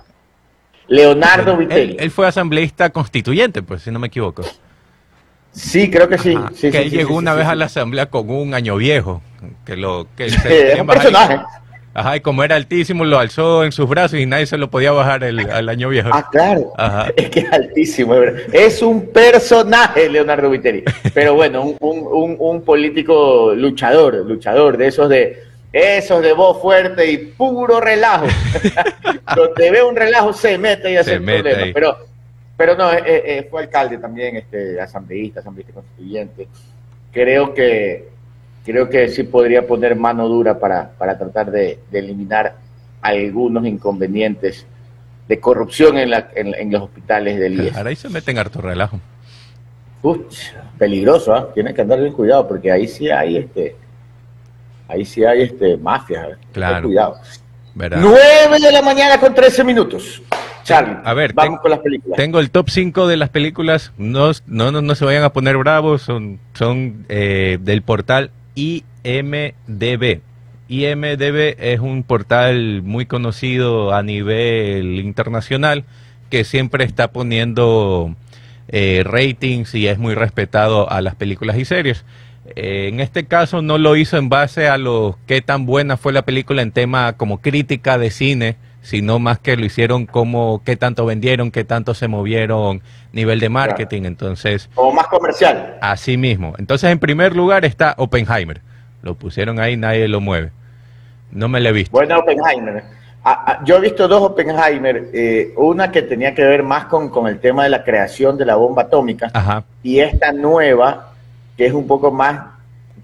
Leonardo 0.88 1.56
Vitelli. 1.56 1.96
Él, 1.98 2.10
fue 2.10 2.26
asambleísta 2.26 2.90
constituyente, 2.90 3.62
pues, 3.62 3.82
si 3.82 3.90
no 3.90 3.98
me 3.98 4.08
equivoco. 4.08 4.42
Sí, 5.52 5.90
creo 5.90 6.08
que 6.08 6.18
sí. 6.18 6.36
que 6.60 6.82
él 6.82 6.90
llegó 6.90 7.16
una 7.16 7.34
vez 7.34 7.46
a 7.46 7.54
la 7.54 7.66
asamblea 7.66 8.06
con 8.06 8.30
un 8.30 8.54
año 8.54 8.76
viejo. 8.76 9.22
Que 9.64 9.76
lo, 9.76 10.06
que 10.16 10.26
es 10.26 10.80
un 10.80 10.86
personaje. 10.86 11.40
Ajá, 11.92 12.16
y 12.16 12.20
como 12.20 12.44
era 12.44 12.54
altísimo, 12.54 13.04
lo 13.04 13.18
alzó 13.18 13.64
en 13.64 13.72
sus 13.72 13.88
brazos 13.88 14.18
y 14.20 14.26
nadie 14.26 14.46
se 14.46 14.56
lo 14.56 14.70
podía 14.70 14.92
bajar 14.92 15.24
el, 15.24 15.40
al 15.50 15.68
año 15.68 15.88
viejo. 15.88 16.10
Ah, 16.12 16.28
claro. 16.30 16.72
Es 17.16 17.30
que 17.30 17.40
es 17.40 17.52
altísimo, 17.52 18.14
es, 18.52 18.80
un 18.80 19.08
personaje, 19.08 20.08
Leonardo 20.08 20.50
Viteri. 20.50 20.84
Pero 21.12 21.34
bueno, 21.34 21.62
un, 21.62 21.76
un, 21.80 22.36
un 22.38 22.62
político 22.62 23.54
luchador, 23.54 24.24
luchador, 24.24 24.76
de 24.76 24.86
esos 24.86 25.08
de 25.08 25.49
eso 25.72 26.20
de 26.20 26.32
voz 26.32 26.60
fuerte 26.60 27.10
y 27.10 27.18
puro 27.18 27.80
relajo. 27.80 28.26
Donde 29.36 29.70
ve 29.70 29.82
un 29.82 29.94
relajo 29.94 30.32
se 30.32 30.58
mete 30.58 30.92
y 30.92 30.96
hace 30.96 31.14
el 31.14 31.24
problema. 31.24 31.72
Pero, 31.72 31.98
pero 32.56 32.76
no, 32.76 32.92
eh, 32.92 33.02
eh, 33.06 33.48
fue 33.50 33.62
alcalde 33.62 33.98
también, 33.98 34.36
este, 34.36 34.80
asambleísta, 34.80 35.40
asambleísta 35.40 35.72
constituyente. 35.72 36.48
Creo 37.12 37.54
que, 37.54 38.08
creo 38.64 38.88
que 38.88 39.08
sí 39.08 39.22
podría 39.22 39.66
poner 39.66 39.96
mano 39.96 40.28
dura 40.28 40.58
para, 40.58 40.90
para 40.90 41.16
tratar 41.16 41.50
de, 41.50 41.78
eliminar 41.92 42.56
algunos 43.00 43.64
inconvenientes 43.66 44.66
de 45.26 45.40
corrupción 45.40 45.96
en, 45.96 46.10
la, 46.10 46.28
en, 46.34 46.72
los 46.72 46.82
hospitales 46.82 47.38
del 47.38 47.60
IES. 47.60 47.76
Ahora 47.76 47.90
ahí 47.90 47.96
se 47.96 48.08
meten 48.08 48.36
harto 48.36 48.60
relajo. 48.60 48.98
peligroso, 50.76 51.32
¿ah? 51.32 51.52
Tienen 51.54 51.72
que 51.72 51.82
andar 51.82 52.00
bien 52.00 52.12
cuidado 52.12 52.48
porque 52.48 52.72
ahí 52.72 52.88
sí 52.88 53.08
hay 53.10 53.36
este 53.36 53.76
ahí 54.90 55.04
sí 55.04 55.24
hay 55.24 55.42
este 55.42 55.76
mafia. 55.76 56.38
Claro. 56.52 56.88
Cuidado. 56.88 57.16
9 57.74 58.60
de 58.60 58.72
la 58.72 58.82
mañana 58.82 59.18
con 59.18 59.34
13 59.34 59.64
minutos. 59.64 60.22
Charlie, 60.64 60.98
a 61.04 61.14
ver, 61.14 61.32
vamos 61.32 61.60
con 61.60 61.70
las 61.70 61.80
películas. 61.80 62.16
Tengo 62.16 62.40
el 62.40 62.50
top 62.50 62.68
5 62.68 63.06
de 63.06 63.16
las 63.16 63.30
películas. 63.30 63.92
No, 63.96 64.32
no, 64.46 64.70
no, 64.70 64.94
se 64.94 65.04
vayan 65.04 65.22
a 65.24 65.32
poner 65.32 65.56
bravos. 65.56 66.02
Son, 66.02 66.38
son 66.54 67.06
eh, 67.08 67.58
del 67.60 67.82
portal 67.82 68.30
IMDB. 68.54 70.20
IMDB 70.68 71.56
es 71.58 71.80
un 71.80 72.02
portal 72.04 72.82
muy 72.82 73.06
conocido 73.06 73.92
a 73.92 74.02
nivel 74.02 75.00
internacional 75.00 75.84
que 76.28 76.44
siempre 76.44 76.84
está 76.84 77.10
poniendo 77.10 78.14
eh, 78.68 79.02
ratings 79.04 79.74
y 79.74 79.88
es 79.88 79.98
muy 79.98 80.14
respetado 80.14 80.88
a 80.90 81.00
las 81.00 81.16
películas 81.16 81.58
y 81.58 81.64
series. 81.64 82.04
Eh, 82.56 82.88
en 82.88 83.00
este 83.00 83.26
caso 83.26 83.62
no 83.62 83.78
lo 83.78 83.96
hizo 83.96 84.16
en 84.16 84.28
base 84.28 84.68
a 84.68 84.78
lo 84.78 85.18
qué 85.26 85.40
tan 85.40 85.66
buena 85.66 85.96
fue 85.96 86.12
la 86.12 86.22
película 86.22 86.62
en 86.62 86.72
tema 86.72 87.12
como 87.14 87.40
crítica 87.40 87.98
de 87.98 88.10
cine, 88.10 88.56
sino 88.82 89.18
más 89.18 89.38
que 89.38 89.56
lo 89.56 89.64
hicieron 89.64 90.06
como 90.06 90.62
qué 90.64 90.76
tanto 90.76 91.06
vendieron, 91.06 91.50
qué 91.50 91.64
tanto 91.64 91.94
se 91.94 92.08
movieron, 92.08 92.82
nivel 93.12 93.40
de 93.40 93.48
marketing, 93.48 94.02
entonces... 94.04 94.68
Como 94.74 94.92
más 94.92 95.06
comercial. 95.06 95.78
Así 95.80 96.16
mismo. 96.16 96.54
Entonces 96.58 96.90
en 96.90 96.98
primer 96.98 97.36
lugar 97.36 97.64
está 97.64 97.94
Oppenheimer. 97.98 98.60
Lo 99.02 99.14
pusieron 99.14 99.60
ahí, 99.60 99.76
nadie 99.76 100.08
lo 100.08 100.20
mueve. 100.20 100.50
No 101.30 101.48
me 101.48 101.60
lo 101.60 101.68
he 101.68 101.72
visto. 101.72 101.92
Bueno, 101.92 102.18
Oppenheimer. 102.18 102.82
Ah, 103.22 103.44
ah, 103.46 103.60
yo 103.64 103.76
he 103.76 103.80
visto 103.80 104.08
dos 104.08 104.22
Oppenheimer, 104.22 105.10
eh, 105.12 105.52
una 105.56 105.92
que 105.92 106.02
tenía 106.02 106.34
que 106.34 106.42
ver 106.42 106.62
más 106.62 106.86
con, 106.86 107.10
con, 107.10 107.26
el 107.26 107.38
tema 107.38 107.64
de 107.64 107.70
la 107.70 107.84
creación 107.84 108.38
de 108.38 108.46
la 108.46 108.56
bomba 108.56 108.82
atómica 108.82 109.30
Ajá. 109.34 109.64
y 109.82 110.00
esta 110.00 110.32
nueva 110.32 111.09
que 111.60 111.66
es 111.66 111.74
un 111.74 111.86
poco 111.86 112.10
más, 112.10 112.40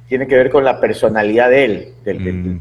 tiene 0.08 0.26
que 0.26 0.34
ver 0.34 0.50
con 0.50 0.64
la 0.64 0.80
personalidad 0.80 1.50
de 1.50 1.64
él, 1.66 1.88
del, 2.06 2.20
mm. 2.20 2.60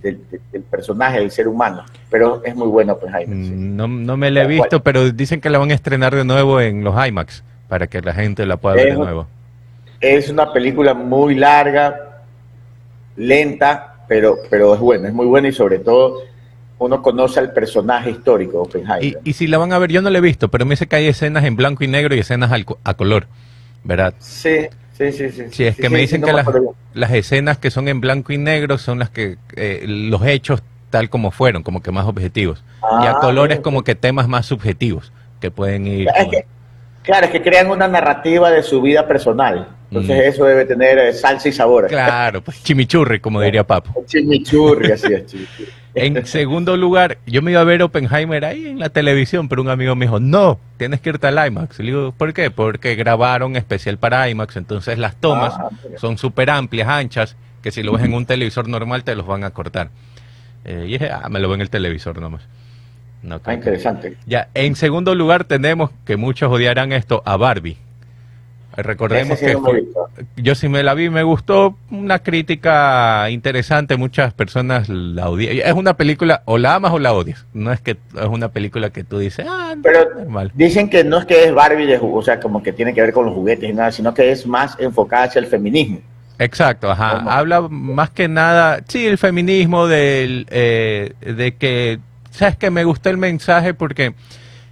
personaje, 0.69 1.19
del 1.19 1.31
ser 1.31 1.47
humano. 1.47 1.85
Pero 2.09 2.43
es 2.43 2.53
muy 2.53 2.67
bueno, 2.67 2.97
pues, 2.97 3.13
Jaime. 3.13 3.33
Mm, 3.33 3.77
no, 3.77 3.87
no 3.87 4.17
me 4.17 4.29
la 4.29 4.43
he 4.43 4.47
visto, 4.47 4.83
pero 4.83 5.09
dicen 5.11 5.39
que 5.39 5.49
la 5.49 5.57
van 5.57 5.71
a 5.71 5.73
estrenar 5.73 6.13
de 6.13 6.25
nuevo 6.25 6.59
en 6.59 6.83
los 6.83 6.93
IMAX, 7.07 7.45
para 7.69 7.87
que 7.87 8.01
la 8.01 8.13
gente 8.13 8.45
la 8.45 8.57
pueda 8.57 8.75
ver 8.75 8.87
de 8.87 8.95
nuevo. 8.95 9.25
Es 10.01 10.29
una 10.29 10.51
película 10.51 10.93
muy 10.93 11.35
larga, 11.35 12.23
lenta, 13.15 14.03
pero, 14.09 14.35
pero 14.49 14.73
es 14.73 14.81
buena, 14.81 15.07
es 15.07 15.13
muy 15.13 15.27
buena 15.27 15.47
y 15.47 15.53
sobre 15.53 15.79
todo 15.79 16.23
uno 16.77 17.01
conoce 17.01 17.39
al 17.39 17.53
personaje 17.53 18.09
histórico, 18.09 18.63
Oppenheimer. 18.63 19.01
Y, 19.01 19.29
y 19.29 19.31
si 19.31 19.47
la 19.47 19.59
van 19.59 19.71
a 19.71 19.79
ver, 19.79 19.93
yo 19.93 20.01
no 20.01 20.09
la 20.09 20.17
he 20.17 20.21
visto, 20.21 20.49
pero 20.49 20.65
me 20.65 20.71
dice 20.71 20.87
que 20.87 20.97
hay 20.97 21.07
escenas 21.07 21.45
en 21.45 21.55
blanco 21.55 21.85
y 21.85 21.87
negro 21.87 22.13
y 22.15 22.19
escenas 22.19 22.51
a 22.83 22.93
color, 22.95 23.27
¿verdad? 23.85 24.13
Sí, 24.19 24.67
Sí, 24.97 25.11
sí, 25.11 25.29
sí. 25.29 25.43
Sí, 25.51 25.65
es 25.65 25.75
que 25.75 25.89
me 25.89 25.99
dicen 25.99 26.21
que 26.21 26.31
las, 26.93 27.11
escenas 27.11 27.57
que 27.57 27.69
son 27.69 27.87
en 27.89 27.99
blanco 27.99 28.31
y 28.31 28.37
negro 28.37 28.77
son 28.77 28.99
las 28.99 29.09
que 29.09 29.37
eh, 29.55 29.83
los 29.87 30.25
hechos 30.25 30.63
tal 30.89 31.09
como 31.09 31.31
fueron, 31.31 31.63
como 31.63 31.81
que 31.81 31.91
más 31.91 32.05
objetivos. 32.05 32.63
y 33.01 33.05
a 33.05 33.11
ah, 33.11 33.19
colores 33.19 33.59
como 33.59 33.83
que 33.83 33.95
temas 33.95 34.29
más 34.29 34.45
subjetivos 34.45 35.11
que 35.41 35.51
pueden 35.51 35.85
ir. 35.87 36.07
claro, 37.03 37.25
es 37.25 37.31
que 37.31 37.41
crean 37.41 37.69
una 37.69 37.87
narrativa 37.89 38.49
de 38.49 38.63
su 38.63 38.81
vida 38.81 39.05
personal. 39.05 39.67
Entonces 40.01 40.25
mm. 40.25 40.29
eso 40.29 40.45
debe 40.45 40.65
tener 40.65 40.97
eh, 40.97 41.13
salsa 41.13 41.47
y 41.47 41.51
sabor. 41.51 41.87
Claro, 41.87 42.41
pues 42.41 42.61
chimichurri, 42.63 43.19
como 43.19 43.39
diría 43.41 43.65
Papo. 43.65 44.03
Chimichurri, 44.05 44.91
así 44.91 45.13
es, 45.13 45.25
chimichurri. 45.25 45.71
En 45.95 46.25
segundo 46.25 46.75
lugar, 46.75 47.19
yo 47.25 47.41
me 47.41 47.51
iba 47.51 47.61
a 47.61 47.63
ver 47.63 47.81
Oppenheimer 47.81 48.43
ahí 48.43 48.67
en 48.67 48.79
la 48.79 48.89
televisión, 48.89 49.47
pero 49.47 49.61
un 49.61 49.69
amigo 49.69 49.95
me 49.95 50.05
dijo, 50.05 50.19
no, 50.19 50.59
tienes 50.75 50.99
que 50.99 51.09
irte 51.09 51.27
al 51.27 51.47
IMAX. 51.47 51.79
le 51.79 51.85
digo, 51.85 52.11
¿por 52.11 52.33
qué? 52.33 52.51
Porque 52.51 52.95
grabaron 52.95 53.55
especial 53.55 53.97
para 53.97 54.29
IMAX, 54.29 54.57
entonces 54.57 54.97
las 54.99 55.15
tomas 55.15 55.53
ah, 55.57 55.69
son 55.95 56.17
súper 56.17 56.49
amplias, 56.49 56.89
anchas, 56.89 57.37
que 57.63 57.71
si 57.71 57.81
lo 57.81 57.93
ves 57.93 58.03
en 58.03 58.13
un 58.13 58.25
televisor 58.25 58.67
normal 58.67 59.05
te 59.05 59.15
los 59.15 59.25
van 59.25 59.45
a 59.45 59.51
cortar. 59.51 59.89
Eh, 60.65 60.83
y 60.85 60.91
dije, 60.93 61.09
ah, 61.09 61.29
me 61.29 61.39
lo 61.39 61.47
ven 61.47 61.55
en 61.55 61.61
el 61.61 61.69
televisor 61.69 62.19
nomás. 62.19 62.41
No, 63.23 63.39
ah, 63.45 63.53
interesante. 63.53 64.17
Ya, 64.25 64.49
en 64.53 64.75
segundo 64.75 65.15
lugar 65.15 65.45
tenemos, 65.45 65.91
que 66.05 66.17
muchos 66.17 66.51
odiarán 66.51 66.91
esto, 66.91 67.23
a 67.25 67.37
Barbie. 67.37 67.77
Recordemos 68.77 69.39
que 69.39 69.55
yo 70.37 70.55
sí 70.55 70.67
me 70.67 70.83
la 70.83 70.93
vi, 70.93 71.09
me 71.09 71.23
gustó, 71.23 71.77
una 71.91 72.19
crítica 72.19 73.29
interesante, 73.29 73.95
muchas 73.95 74.33
personas 74.33 74.89
la 74.89 75.29
odian. 75.29 75.57
Es 75.57 75.73
una 75.73 75.95
película, 75.95 76.41
o 76.45 76.57
la 76.57 76.75
amas 76.75 76.91
o 76.91 76.99
la 76.99 77.13
odias, 77.13 77.45
no 77.53 77.71
es 77.71 77.79
que 77.79 77.91
es 77.91 78.27
una 78.29 78.49
película 78.49 78.89
que 78.89 79.03
tú 79.03 79.19
dices, 79.19 79.45
ah, 79.49 79.75
pero 79.81 80.09
dicen 80.53 80.89
que 80.89 81.03
no 81.03 81.19
es 81.19 81.25
que 81.25 81.45
es 81.45 81.53
Barbie, 81.53 81.85
de, 81.85 81.99
o 82.01 82.21
sea, 82.21 82.39
como 82.39 82.61
que 82.61 82.73
tiene 82.73 82.93
que 82.93 83.01
ver 83.01 83.13
con 83.13 83.25
los 83.25 83.33
juguetes 83.33 83.69
y 83.69 83.73
nada, 83.73 83.91
sino 83.91 84.13
que 84.13 84.31
es 84.31 84.45
más 84.45 84.75
enfocada 84.79 85.25
hacia 85.25 85.39
el 85.39 85.47
feminismo. 85.47 85.99
Exacto, 86.37 86.91
ajá. 86.91 87.23
Habla 87.29 87.61
más 87.69 88.09
que 88.09 88.27
nada, 88.27 88.81
sí, 88.87 89.05
el 89.07 89.17
feminismo, 89.17 89.87
del, 89.87 90.47
eh, 90.49 91.13
de 91.21 91.55
que, 91.55 91.99
sabes 92.31 92.57
que 92.57 92.69
me 92.69 92.83
gustó 92.83 93.09
el 93.09 93.17
mensaje 93.17 93.73
porque 93.73 94.13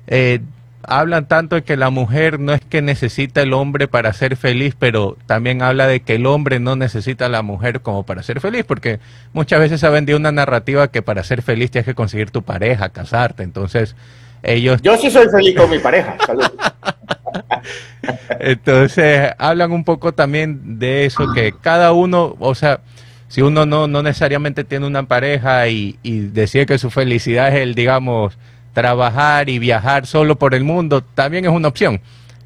eh, 0.08 0.42
hablan 0.84 1.28
tanto 1.28 1.56
de 1.56 1.64
que 1.64 1.78
la 1.78 1.90
mujer 1.90 2.40
no 2.40 2.54
es 2.54 2.62
que 2.62 2.82
necesita 2.82 3.42
el 3.42 3.54
hombre 3.54 3.88
para 3.88 4.12
ser 4.14 4.36
feliz, 4.36 4.76
pero 4.78 5.18
también 5.26 5.62
habla 5.62 5.88
de 5.88 6.02
que 6.02 6.16
el 6.16 6.26
hombre 6.26 6.60
no 6.60 6.76
necesita 6.76 7.28
a 7.28 7.30
la 7.30 7.42
mujer 7.42 7.82
como 7.82 8.04
para 8.04 8.24
ser 8.24 8.42
feliz, 8.42 8.66
porque 8.66 9.00
muchas 9.32 9.60
veces 9.60 9.80
se 9.80 9.88
ha 9.88 9.90
vendido 9.90 10.18
una 10.20 10.32
narrativa 10.32 10.90
que 10.90 11.02
para 11.02 11.24
ser 11.24 11.42
feliz 11.42 11.72
tienes 11.72 11.86
que 11.86 11.96
conseguir 11.96 12.32
tu 12.32 12.44
pareja, 12.44 12.90
casarte, 12.90 13.44
entonces 13.44 13.96
ellos... 14.44 14.82
Yo 14.82 14.98
sí 14.98 15.10
soy 15.10 15.28
feliz 15.30 15.56
con 15.56 15.70
mi 15.70 15.80
pareja, 15.80 16.18
salud. 16.26 16.44
entonces 18.40 19.32
hablan 19.38 19.72
un 19.72 19.86
poco 19.86 20.14
también 20.14 20.80
de 20.80 21.06
eso, 21.06 21.32
que 21.34 21.54
cada 21.62 21.94
uno, 21.94 22.36
o 22.40 22.56
sea, 22.56 22.82
si 23.30 23.42
uno 23.42 23.66
no, 23.66 23.88
no 23.88 24.04
necesariamente 24.04 24.64
tiene 24.64 24.86
una 24.86 25.04
pareja 25.04 25.68
y, 25.70 25.98
y 26.04 26.20
decide 26.20 26.66
que 26.66 26.78
su 26.78 26.92
felicidad 26.92 27.48
es 27.48 27.62
el, 27.62 27.74
digamos, 27.74 28.38
trabajar 28.74 29.50
y 29.50 29.60
viajar 29.60 30.06
solo 30.08 30.38
por 30.38 30.56
el 30.56 30.64
mundo 30.64 31.04
también 31.04 31.46
es 31.46 31.52
una 31.52 31.68
opción. 31.68 32.02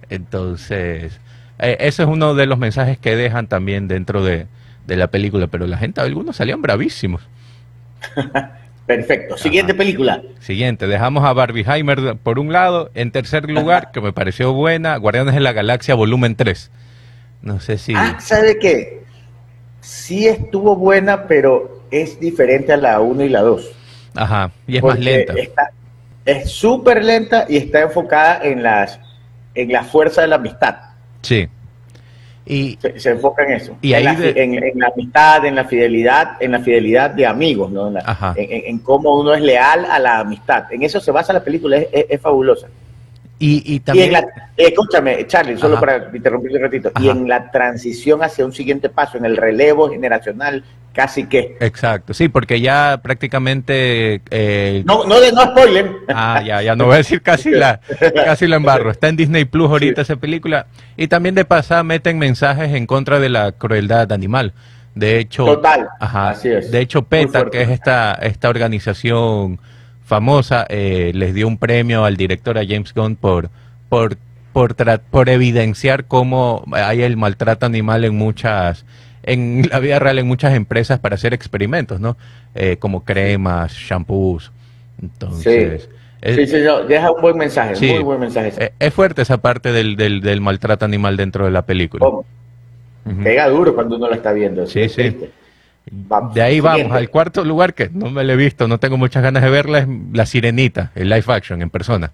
Entonces, 0.09 1.19
eh, 1.59 1.77
ese 1.79 2.03
es 2.03 2.09
uno 2.09 2.35
de 2.35 2.45
los 2.45 2.59
mensajes 2.59 2.97
que 2.97 3.15
dejan 3.15 3.47
también 3.47 3.87
dentro 3.87 4.23
de, 4.23 4.47
la 4.87 5.07
película, 5.07 5.47
pero 5.47 5.67
la 5.67 5.77
gente, 5.77 5.99
algunos 5.99 6.35
salían 6.35 6.61
bravísimos. 6.61 7.21
Perfecto. 8.85 9.37
Siguiente 9.37 9.73
película. 9.73 10.21
Siguiente, 10.39 10.87
dejamos 10.87 11.25
a 11.25 11.33
Barbieheimer 11.33 12.15
por 12.15 12.39
un 12.39 12.53
lado. 12.53 12.89
En 12.93 13.11
tercer 13.11 13.49
lugar, 13.49 13.91
que 13.91 13.99
me 13.99 14.13
pareció 14.13 14.53
buena, 14.53 14.95
Guardianes 14.95 15.33
de 15.33 15.41
la 15.41 15.51
Galaxia 15.51 15.93
Volumen 15.93 16.37
3. 16.37 16.71
No 17.41 17.59
sé 17.59 17.77
si... 17.77 17.93
Ah, 17.95 18.17
¿sabe 18.21 18.57
qué? 18.59 19.01
Sí 19.81 20.27
estuvo 20.27 20.77
buena, 20.77 21.27
pero 21.27 21.83
es 21.91 22.17
diferente 22.17 22.71
a 22.71 22.77
la 22.77 23.01
1 23.01 23.25
y 23.25 23.29
la 23.29 23.41
2. 23.41 23.71
Ajá, 24.15 24.51
y 24.65 24.77
es 24.77 24.83
más 24.83 24.99
lenta 24.99 25.33
es 26.27 26.51
súper 26.51 27.03
lenta 27.03 27.45
y 27.47 27.57
está 27.57 27.81
enfocada 27.81 28.41
en 28.43 28.61
las 28.61 28.99
en 29.55 29.71
la 29.71 29.83
fuerza 29.83 30.21
de 30.21 30.27
la 30.27 30.35
amistad. 30.35 30.75
Sí. 31.21 31.47
Y, 32.45 32.77
se, 32.97 33.09
enfoca 33.09 33.43
en 33.43 33.53
eso. 33.53 33.77
Y 33.81 33.93
en, 33.93 34.05
la, 34.05 34.11
en, 34.13 34.79
la, 34.79 34.87
amistad, 34.87 35.45
en 35.45 35.55
la 35.55 35.65
fidelidad, 35.65 36.37
en 36.39 36.51
la 36.51 36.59
fidelidad 36.59 37.09
de 37.09 37.25
amigos, 37.25 37.71
¿no? 37.71 37.91
En, 38.35 38.79
cómo 38.79 39.19
uno 39.19 39.33
es 39.33 39.41
leal 39.41 39.85
a 39.85 39.99
la 39.99 40.19
amistad. 40.19 40.71
En 40.71 40.83
eso 40.83 40.99
se 40.99 41.11
basa 41.11 41.33
la 41.33 41.43
película, 41.43 41.77
es, 41.77 42.21
fabulosa. 42.21 42.67
Y, 43.39 43.75
y 43.75 43.79
también. 43.81 44.15
Eh, 44.15 44.23
escúchame, 44.55 45.27
Charlie, 45.27 45.57
solo 45.57 45.79
para 45.79 46.09
interrumpir 46.13 46.55
un 46.55 46.61
ratito. 46.61 46.91
Y 47.01 47.09
en 47.09 47.27
la 47.27 47.51
transición 47.51 48.23
hacia 48.23 48.45
un 48.45 48.53
siguiente 48.53 48.89
paso, 48.89 49.17
en 49.17 49.25
el 49.25 49.35
relevo 49.35 49.89
generacional, 49.89 50.63
casi 50.97 51.27
que. 51.27 51.55
Exacto, 51.59 52.15
sí, 52.15 52.27
porque 52.27 52.59
ya 52.59 53.01
prácticamente... 53.03 54.19
Eh, 54.31 54.81
no, 54.83 55.05
no, 55.05 55.17
no 55.31 55.41
spoiler. 55.43 55.91
Ah, 56.09 56.41
ya, 56.43 56.63
ya 56.63 56.75
no 56.75 56.85
voy 56.85 56.95
a 56.95 56.97
decir 56.97 57.21
casi 57.21 57.51
la, 57.51 57.79
casi 58.25 58.47
la 58.47 58.55
embarro. 58.55 58.89
Está 58.89 59.07
en 59.07 59.15
Disney 59.15 59.45
Plus 59.45 59.69
ahorita 59.69 60.01
esa 60.01 60.15
película. 60.15 60.65
Y 60.97 61.07
también 61.07 61.35
de 61.35 61.45
pasada 61.45 61.83
meten 61.83 62.17
mensajes 62.17 62.73
en 62.73 62.87
contra 62.87 63.19
de 63.19 63.29
la 63.29 63.51
crueldad 63.51 64.11
animal. 64.11 64.53
De 64.95 65.19
hecho, 65.19 65.45
Total. 65.45 65.87
Ajá, 65.99 66.29
así 66.31 66.49
es. 66.49 66.71
De 66.71 66.81
hecho, 66.81 67.03
PETA, 67.03 67.51
que 67.51 67.61
es 67.61 67.69
esta, 67.69 68.13
esta 68.13 68.49
organización 68.49 69.59
famosa, 70.03 70.65
eh, 70.67 71.11
les 71.13 71.35
dio 71.35 71.47
un 71.47 71.59
premio 71.59 72.05
al 72.05 72.17
director, 72.17 72.57
a 72.57 72.65
James 72.67 72.91
Gunn, 72.95 73.17
por, 73.17 73.51
por, 73.87 74.17
por, 74.51 74.75
por 75.11 75.29
evidenciar 75.29 76.05
cómo 76.05 76.63
hay 76.71 77.03
el 77.03 77.17
maltrato 77.17 77.67
animal 77.67 78.03
en 78.03 78.17
muchas 78.17 78.83
en 79.27 79.67
la 79.69 79.79
vida 79.79 79.99
real 79.99 80.17
en 80.19 80.25
muchas 80.25 80.55
empresas 80.55 80.99
para 80.99 81.15
hacer 81.15 81.33
experimentos, 81.33 81.99
¿no? 81.99 82.17
Eh, 82.55 82.77
como 82.77 83.03
cremas, 83.03 83.73
shampoos. 83.73 84.51
Entonces. 85.01 85.89
Sí. 86.23 86.47
sí, 86.47 86.57
deja 86.87 87.11
un 87.11 87.21
buen 87.21 87.37
mensaje, 87.37 87.75
muy 87.93 88.03
buen 88.03 88.19
mensaje. 88.19 88.53
Eh, 88.57 88.71
es, 88.79 88.93
fuerte 88.93 89.21
esa 89.21 89.37
parte 89.37 89.71
del, 89.71 89.95
del, 89.95 90.41
maltrato 90.41 90.85
animal 90.85 91.17
dentro 91.17 91.45
de 91.45 91.51
la 91.51 91.63
película. 91.63 92.05
Pega 93.23 93.47
duro 93.49 93.75
cuando 93.75 93.97
uno 93.97 94.09
la 94.09 94.15
está 94.15 94.31
viendo. 94.31 94.65
Sí, 94.65 94.89
sí. 94.89 95.15
de 96.33 96.41
ahí 96.41 96.59
vamos 96.59 96.91
al 96.91 97.09
cuarto 97.09 97.43
lugar 97.43 97.73
que 97.73 97.89
no 97.89 98.09
me 98.09 98.23
lo 98.23 98.33
he 98.33 98.37
visto, 98.37 98.67
no 98.67 98.79
tengo 98.79 98.97
muchas 98.97 99.21
ganas 99.21 99.43
de 99.43 99.49
verla, 99.49 99.79
es 99.79 99.87
La 100.13 100.25
Sirenita, 100.25 100.91
el 100.95 101.09
live 101.09 101.25
action 101.27 101.61
en 101.61 101.69
persona. 101.69 102.11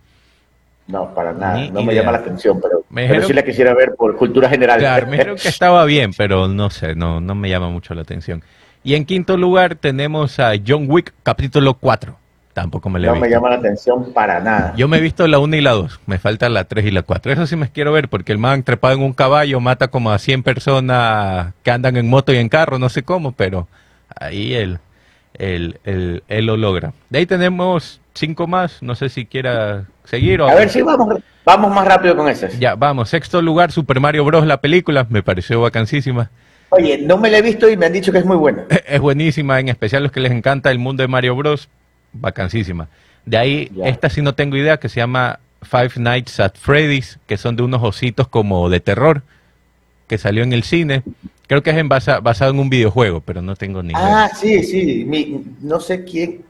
No, 0.87 1.13
para 1.13 1.31
nada. 1.33 1.69
no 1.71 1.83
me 1.83 1.95
llama 1.95 2.11
la 2.11 2.17
atención, 2.17 2.59
pero, 2.61 2.83
me 2.89 3.21
sí 3.23 3.33
la 3.33 3.43
quisiera 3.43 3.73
ver 3.73 3.95
por 3.95 4.15
cultura 4.17 4.49
general. 4.49 4.79
Claro, 4.79 5.07
me 5.07 5.13
dijeron 5.13 5.37
que 5.37 5.47
estaba 5.47 5.85
bien, 5.85 6.11
pero 6.17 6.47
no 6.47 6.69
sé, 6.69 6.95
no, 6.95 7.21
no 7.21 7.35
me 7.35 7.49
llama 7.49 7.69
mucho 7.69 7.93
la 7.93 8.01
atención. 8.01 8.43
Y 8.83 8.95
en 8.95 9.05
quinto 9.05 9.37
lugar 9.37 9.75
tenemos 9.75 10.39
a 10.39 10.51
John 10.65 10.85
Wick, 10.89 11.13
capítulo 11.23 11.75
4. 11.75 12.17
Tampoco 12.53 12.89
me 12.89 12.99
le 12.99 13.07
No 13.07 13.15
me 13.15 13.29
llama 13.29 13.49
la 13.49 13.55
atención 13.55 14.13
para 14.13 14.39
nada. 14.39 14.73
Yo 14.75 14.87
me 14.87 14.97
he 14.97 15.01
visto 15.01 15.25
la 15.25 15.39
1 15.39 15.55
y 15.55 15.61
la 15.61 15.71
2, 15.71 16.01
me 16.05 16.19
faltan 16.19 16.53
la 16.53 16.65
3 16.65 16.85
y 16.85 16.91
la 16.91 17.01
4. 17.01 17.31
Eso 17.31 17.47
sí 17.47 17.55
me 17.55 17.69
quiero 17.69 17.91
ver, 17.93 18.09
porque 18.09 18.31
el 18.31 18.37
man 18.37 18.61
trepado 18.61 18.93
en 18.93 19.01
un 19.01 19.13
caballo 19.13 19.59
mata 19.59 19.87
como 19.87 20.11
a 20.11 20.19
100 20.19 20.43
personas 20.43 21.53
que 21.63 21.71
andan 21.71 21.97
en 21.97 22.09
moto 22.09 22.33
y 22.33 22.37
en 22.37 22.49
carro, 22.49 22.77
no 22.77 22.89
sé 22.89 23.01
cómo, 23.03 23.31
pero 23.31 23.67
ahí 24.15 24.53
él, 24.53 24.79
él, 25.33 25.79
él, 25.85 26.23
él 26.27 26.45
lo 26.45 26.57
logra. 26.57 26.93
De 27.09 27.19
ahí 27.19 27.25
tenemos 27.25 28.01
cinco 28.13 28.47
más, 28.47 28.81
no 28.81 28.95
sé 28.95 29.09
si 29.09 29.25
quiera 29.25 29.85
seguir 30.05 30.41
o... 30.41 30.47
A 30.47 30.55
ver 30.55 30.69
si 30.69 30.81
vamos, 30.81 31.21
vamos 31.45 31.73
más 31.73 31.85
rápido 31.85 32.15
con 32.15 32.27
esas. 32.29 32.57
Ya, 32.59 32.75
vamos. 32.75 33.09
Sexto 33.09 33.41
lugar, 33.41 33.71
Super 33.71 33.99
Mario 33.99 34.25
Bros. 34.25 34.45
la 34.45 34.61
película, 34.61 35.05
me 35.09 35.23
pareció 35.23 35.61
vacancísima. 35.61 36.29
Oye, 36.69 36.97
no 36.97 37.17
me 37.17 37.29
la 37.29 37.37
he 37.37 37.41
visto 37.41 37.69
y 37.69 37.77
me 37.77 37.85
han 37.85 37.93
dicho 37.93 38.11
que 38.11 38.17
es 38.17 38.25
muy 38.25 38.37
buena. 38.37 38.65
Es 38.87 38.99
buenísima, 38.99 39.59
en 39.59 39.69
especial 39.69 40.03
los 40.03 40.11
que 40.11 40.19
les 40.19 40.31
encanta 40.31 40.71
el 40.71 40.79
mundo 40.79 41.03
de 41.03 41.07
Mario 41.07 41.35
Bros. 41.35 41.69
Vacancísima. 42.13 42.87
De 43.25 43.37
ahí, 43.37 43.71
esta 43.83 44.09
sí 44.09 44.21
no 44.21 44.35
tengo 44.35 44.57
idea, 44.57 44.77
que 44.77 44.89
se 44.89 44.99
llama 44.99 45.39
Five 45.61 45.93
Nights 45.97 46.39
at 46.39 46.53
Freddy's, 46.55 47.19
que 47.27 47.37
son 47.37 47.55
de 47.55 47.63
unos 47.63 47.81
ositos 47.81 48.27
como 48.27 48.69
de 48.69 48.79
terror, 48.79 49.23
que 50.07 50.17
salió 50.17 50.43
en 50.43 50.53
el 50.53 50.63
cine. 50.63 51.03
Creo 51.47 51.63
que 51.63 51.69
es 51.69 51.77
en 51.77 51.89
basado 51.89 52.51
en 52.51 52.59
un 52.59 52.69
videojuego, 52.69 53.21
pero 53.21 53.41
no 53.41 53.55
tengo 53.55 53.81
ni 53.83 53.93
idea. 53.93 54.25
Ah, 54.25 54.29
sí, 54.29 54.63
sí. 54.63 55.07
no 55.61 55.79
sé 55.79 56.03
quién, 56.03 56.43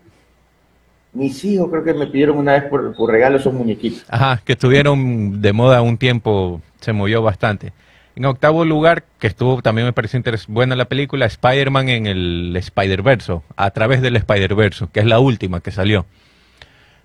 mis 1.14 1.43
hijos 1.45 1.70
creo 1.70 1.84
que 1.84 1.93
me 1.93 2.07
pidieron 2.07 2.38
una 2.38 2.53
vez 2.53 2.64
por, 2.64 2.95
regalo 3.09 3.38
esos 3.38 3.53
muñequitos. 3.53 4.03
Ajá, 4.09 4.41
que 4.43 4.53
estuvieron 4.53 5.41
de 5.41 5.53
moda 5.53 5.82
un 5.82 5.97
tiempo, 5.97 6.61
se 6.80 6.93
movió 6.93 7.22
bastante. 7.22 7.72
En 8.16 8.26
octavo 8.26 8.64
lugar, 8.64 9.05
que 9.20 9.28
estuvo, 9.28 9.61
también 9.61 9.88
me 9.88 9.93
pareció 9.93 10.22
buena 10.47 10.76
la 10.76 10.86
película, 10.86 11.26
Spider-Man 11.26 11.89
en 11.89 12.05
el 12.05 12.55
Spider-Verso, 12.55 13.43
a 13.55 13.72
través 13.72 14.01
del 14.01 14.16
Spider-Verso, 14.18 14.91
que 14.91 14.99
es 14.99 15.05
la 15.05 15.20
última 15.20 15.61
que 15.61 15.72
salió. 15.72 16.05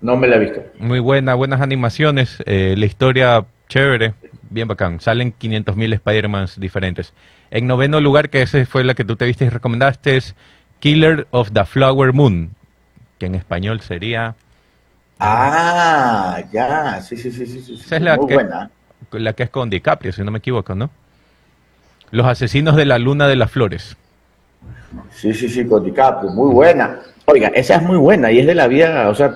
No 0.01 0.17
me 0.17 0.27
la 0.27 0.37
he 0.37 0.39
visto. 0.39 0.61
Muy 0.77 0.99
buena, 0.99 1.33
buenas 1.33 1.61
animaciones, 1.61 2.41
eh, 2.45 2.75
la 2.77 2.85
historia 2.85 3.45
chévere, 3.67 4.13
bien 4.49 4.67
bacán. 4.67 5.01
Salen 5.01 5.33
500.000 5.33 5.93
Spider-Mans 5.93 6.59
diferentes. 6.59 7.13
En 7.51 7.65
noveno 7.65 7.99
lugar, 7.99 8.29
que 8.29 8.43
esa 8.43 8.63
fue 8.65 8.83
la 8.83 8.93
que 8.93 9.03
tú 9.03 9.15
te 9.15 9.25
viste 9.25 9.45
y 9.45 9.49
recomendaste, 9.49 10.15
es 10.15 10.35
Killer 10.79 11.27
of 11.31 11.51
the 11.51 11.65
Flower 11.65 12.13
Moon, 12.13 12.51
que 13.19 13.27
en 13.27 13.35
español 13.35 13.81
sería... 13.81 14.33
Ah, 15.19 16.41
ya, 16.51 17.01
sí, 17.01 17.17
sí, 17.17 17.29
sí, 17.29 17.45
sí, 17.45 17.61
sí. 17.61 17.73
Esa 17.73 17.97
es 17.97 18.01
la 18.01 18.17
que, 18.17 18.33
buena. 18.33 18.71
La 19.11 19.33
que 19.33 19.43
es 19.43 19.49
con 19.49 19.69
DiCaprio, 19.69 20.13
si 20.13 20.23
no 20.23 20.31
me 20.31 20.39
equivoco, 20.39 20.73
¿no? 20.73 20.89
Los 22.11 22.25
asesinos 22.25 22.77
de 22.77 22.85
la 22.85 22.97
luna 22.97 23.27
de 23.27 23.35
las 23.35 23.51
flores. 23.51 23.97
Sí, 25.11 25.33
sí, 25.33 25.49
sí, 25.49 25.67
con 25.67 25.83
DiCaprio, 25.83 26.31
muy 26.31 26.53
buena. 26.53 27.01
Oiga, 27.25 27.49
esa 27.49 27.75
es 27.75 27.81
muy 27.83 27.97
buena 27.97 28.31
y 28.31 28.39
es 28.39 28.47
de 28.47 28.55
la 28.55 28.67
vida, 28.67 29.09
o 29.09 29.13
sea, 29.13 29.35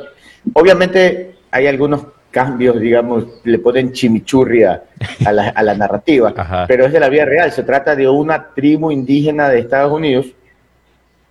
obviamente 0.54 1.36
hay 1.52 1.68
algunos 1.68 2.08
cambios, 2.32 2.80
digamos, 2.80 3.26
le 3.44 3.60
ponen 3.60 3.92
chimichurria 3.92 4.84
a 5.26 5.32
la, 5.32 5.50
a 5.50 5.62
la 5.62 5.76
narrativa, 5.76 6.34
pero 6.68 6.86
es 6.86 6.94
de 6.94 7.00
la 7.00 7.10
vida 7.10 7.26
real. 7.26 7.52
Se 7.52 7.64
trata 7.64 7.96
de 7.96 8.08
una 8.10 8.48
tribu 8.56 8.90
indígena 8.90 9.50
de 9.50 9.60
Estados 9.60 9.92
Unidos 9.92 10.28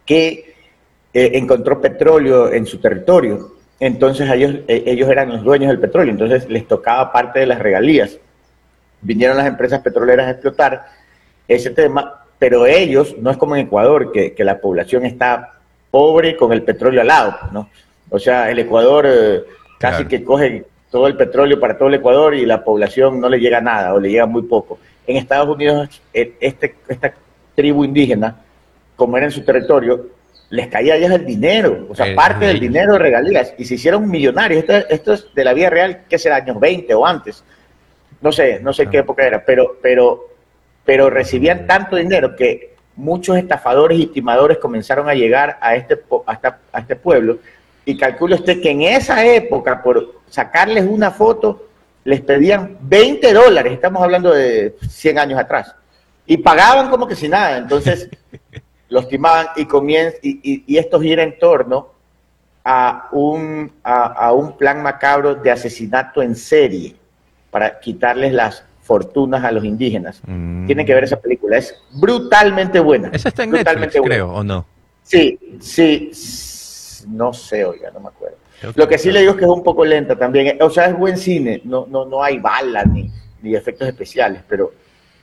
que 0.04 0.51
eh, 1.14 1.32
encontró 1.34 1.80
petróleo 1.80 2.52
en 2.52 2.66
su 2.66 2.78
territorio. 2.78 3.52
Entonces 3.78 4.30
ellos, 4.30 4.54
eh, 4.68 4.84
ellos 4.86 5.10
eran 5.10 5.30
los 5.30 5.42
dueños 5.42 5.68
del 5.68 5.80
petróleo, 5.80 6.12
entonces 6.12 6.48
les 6.48 6.66
tocaba 6.66 7.12
parte 7.12 7.40
de 7.40 7.46
las 7.46 7.58
regalías. 7.58 8.18
Vinieron 9.00 9.36
las 9.36 9.46
empresas 9.46 9.80
petroleras 9.80 10.26
a 10.26 10.30
explotar 10.30 10.86
ese 11.48 11.70
tema, 11.70 12.24
pero 12.38 12.64
ellos, 12.66 13.16
no 13.18 13.30
es 13.30 13.36
como 13.36 13.56
en 13.56 13.66
Ecuador, 13.66 14.12
que, 14.12 14.34
la 14.38 14.58
población 14.58 15.04
está 15.04 15.54
pobre 15.90 16.36
con 16.36 16.52
el 16.52 16.62
petróleo 16.62 17.00
al 17.00 17.08
lado, 17.08 17.36
¿no? 17.52 17.68
O 18.08 18.18
sea, 18.18 18.50
el 18.50 18.58
Ecuador 18.60 19.06
eh, 19.08 19.42
casi 19.78 20.04
que 20.06 20.24
coge 20.24 20.64
todo 20.90 21.06
el 21.06 21.16
petróleo 21.16 21.58
para 21.58 21.76
todo 21.76 21.88
el 21.88 21.94
Ecuador 21.94 22.34
y 22.34 22.46
la 22.46 22.62
población 22.62 23.20
no 23.20 23.28
le 23.28 23.40
llega 23.40 23.60
nada 23.60 23.94
o 23.94 24.00
le 24.00 24.10
llega 24.10 24.26
muy 24.26 24.42
poco. 24.42 24.78
en 25.06 25.16
Estados 25.16 25.48
Unidos 25.48 26.00
este, 26.12 26.76
esta 26.88 27.12
tribu 27.54 27.84
indígena, 27.84 28.36
como 28.96 29.16
era 29.16 29.26
en 29.26 29.32
su 29.32 29.44
territorio, 29.44 30.06
les 30.52 30.68
caía 30.68 30.98
ya 30.98 31.06
el 31.06 31.24
dinero, 31.24 31.86
o 31.88 31.94
sea, 31.94 32.14
parte 32.14 32.44
del 32.44 32.60
dinero 32.60 32.92
de 32.92 32.98
regalías, 32.98 33.54
y 33.56 33.64
se 33.64 33.76
hicieron 33.76 34.10
millonarios. 34.10 34.62
Esto, 34.90 35.14
es 35.14 35.34
de 35.34 35.44
la 35.44 35.54
vida 35.54 35.70
real, 35.70 36.02
que 36.06 36.18
será 36.18 36.36
años 36.36 36.60
20 36.60 36.92
o 36.92 37.06
antes. 37.06 37.42
No 38.20 38.30
sé, 38.30 38.60
no 38.60 38.74
sé 38.74 38.86
qué 38.88 38.98
época 38.98 39.26
era, 39.26 39.42
pero, 39.46 39.78
pero, 39.80 40.28
pero 40.84 41.08
recibían 41.08 41.66
tanto 41.66 41.96
dinero 41.96 42.36
que 42.36 42.74
muchos 42.96 43.38
estafadores 43.38 43.98
y 43.98 44.08
timadores 44.08 44.58
comenzaron 44.58 45.08
a 45.08 45.14
llegar 45.14 45.56
a 45.58 45.74
este, 45.74 45.98
a 46.26 46.78
este 46.78 46.96
pueblo. 46.96 47.38
Y 47.86 47.96
calcule 47.96 48.34
usted 48.34 48.60
que 48.60 48.72
en 48.72 48.82
esa 48.82 49.24
época, 49.24 49.82
por 49.82 50.20
sacarles 50.28 50.84
una 50.84 51.12
foto, 51.12 51.66
les 52.04 52.20
pedían 52.20 52.76
20 52.82 53.32
dólares, 53.32 53.72
estamos 53.72 54.02
hablando 54.02 54.34
de 54.34 54.76
100 54.86 55.18
años 55.18 55.40
atrás, 55.40 55.74
y 56.26 56.36
pagaban 56.36 56.90
como 56.90 57.06
que 57.06 57.16
si 57.16 57.26
nada. 57.26 57.56
Entonces, 57.56 58.10
los 58.92 59.08
timaban 59.08 59.46
y, 59.56 59.64
comien 59.64 60.12
y, 60.22 60.64
y, 60.66 60.76
esto 60.76 61.00
gira 61.00 61.22
en 61.22 61.38
torno 61.38 61.88
a 62.62 63.08
un, 63.12 63.72
a, 63.82 64.32
un 64.32 64.56
plan 64.58 64.82
macabro 64.82 65.34
de 65.34 65.50
asesinato 65.50 66.20
en 66.20 66.36
serie 66.36 66.94
para 67.50 67.80
quitarles 67.80 68.34
las 68.34 68.62
fortunas 68.82 69.42
a 69.44 69.50
los 69.50 69.64
indígenas. 69.64 70.20
Mm. 70.26 70.66
Tienen 70.66 70.84
que 70.84 70.94
ver 70.94 71.04
esa 71.04 71.18
película, 71.18 71.56
es 71.56 71.74
brutalmente 71.92 72.80
buena. 72.80 73.08
Esa 73.14 73.30
está 73.30 73.44
en 73.44 73.52
Netflix, 73.52 73.96
creo, 74.04 74.30
¿o 74.30 74.44
no? 74.44 74.66
Sí, 75.02 75.38
sí, 75.58 76.10
no 77.08 77.32
sé, 77.32 77.64
oiga, 77.64 77.90
no 77.92 78.00
me 78.00 78.08
acuerdo. 78.08 78.36
Lo 78.74 78.86
que 78.86 78.98
sí 78.98 79.10
le 79.10 79.20
digo 79.20 79.32
es 79.32 79.38
que 79.38 79.44
es 79.44 79.50
un 79.50 79.64
poco 79.64 79.86
lenta 79.86 80.16
también. 80.16 80.58
O 80.62 80.68
sea, 80.68 80.84
es 80.84 80.98
buen 80.98 81.16
cine, 81.16 81.62
no, 81.64 81.86
no, 81.88 82.04
no 82.04 82.22
hay 82.22 82.38
balas 82.38 82.86
ni, 82.86 83.10
ni 83.40 83.54
efectos 83.54 83.88
especiales, 83.88 84.42
pero, 84.46 84.70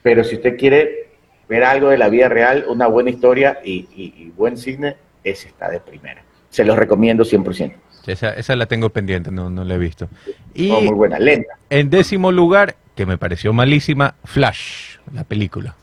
pero 0.01 0.23
si 0.23 0.37
usted 0.37 0.57
quiere 0.57 1.08
ver 1.49 1.63
algo 1.63 1.89
de 1.89 1.97
la 1.97 2.07
vida 2.09 2.29
real, 2.29 2.65
una 2.69 2.87
buena 2.87 3.09
historia 3.09 3.59
y, 3.65 4.31
buen 4.37 4.55
cine, 4.55 4.95
ese 5.23 5.49
está 5.49 5.69
de 5.69 5.79
primera. 5.79 6.23
Se 6.49 6.63
los 6.63 6.77
recomiendo 6.77 7.25
100%. 7.25 7.73
Esa, 8.07 8.29
esa 8.31 8.55
la 8.55 8.67
tengo 8.67 8.89
pendiente, 8.89 9.31
no, 9.31 9.49
no 9.49 9.63
la 9.63 9.75
he 9.75 9.77
visto. 9.77 10.07
Y 10.53 10.71
muy 10.71 10.93
buena, 10.93 11.19
lenta. 11.19 11.53
En 11.69 11.89
décimo 11.89 12.31
lugar, 12.31 12.75
que 12.95 13.05
me 13.05 13.17
pareció 13.17 13.51
malísima, 13.51 14.15
Flash, 14.23 14.97
la 15.13 15.23
película. 15.23 15.75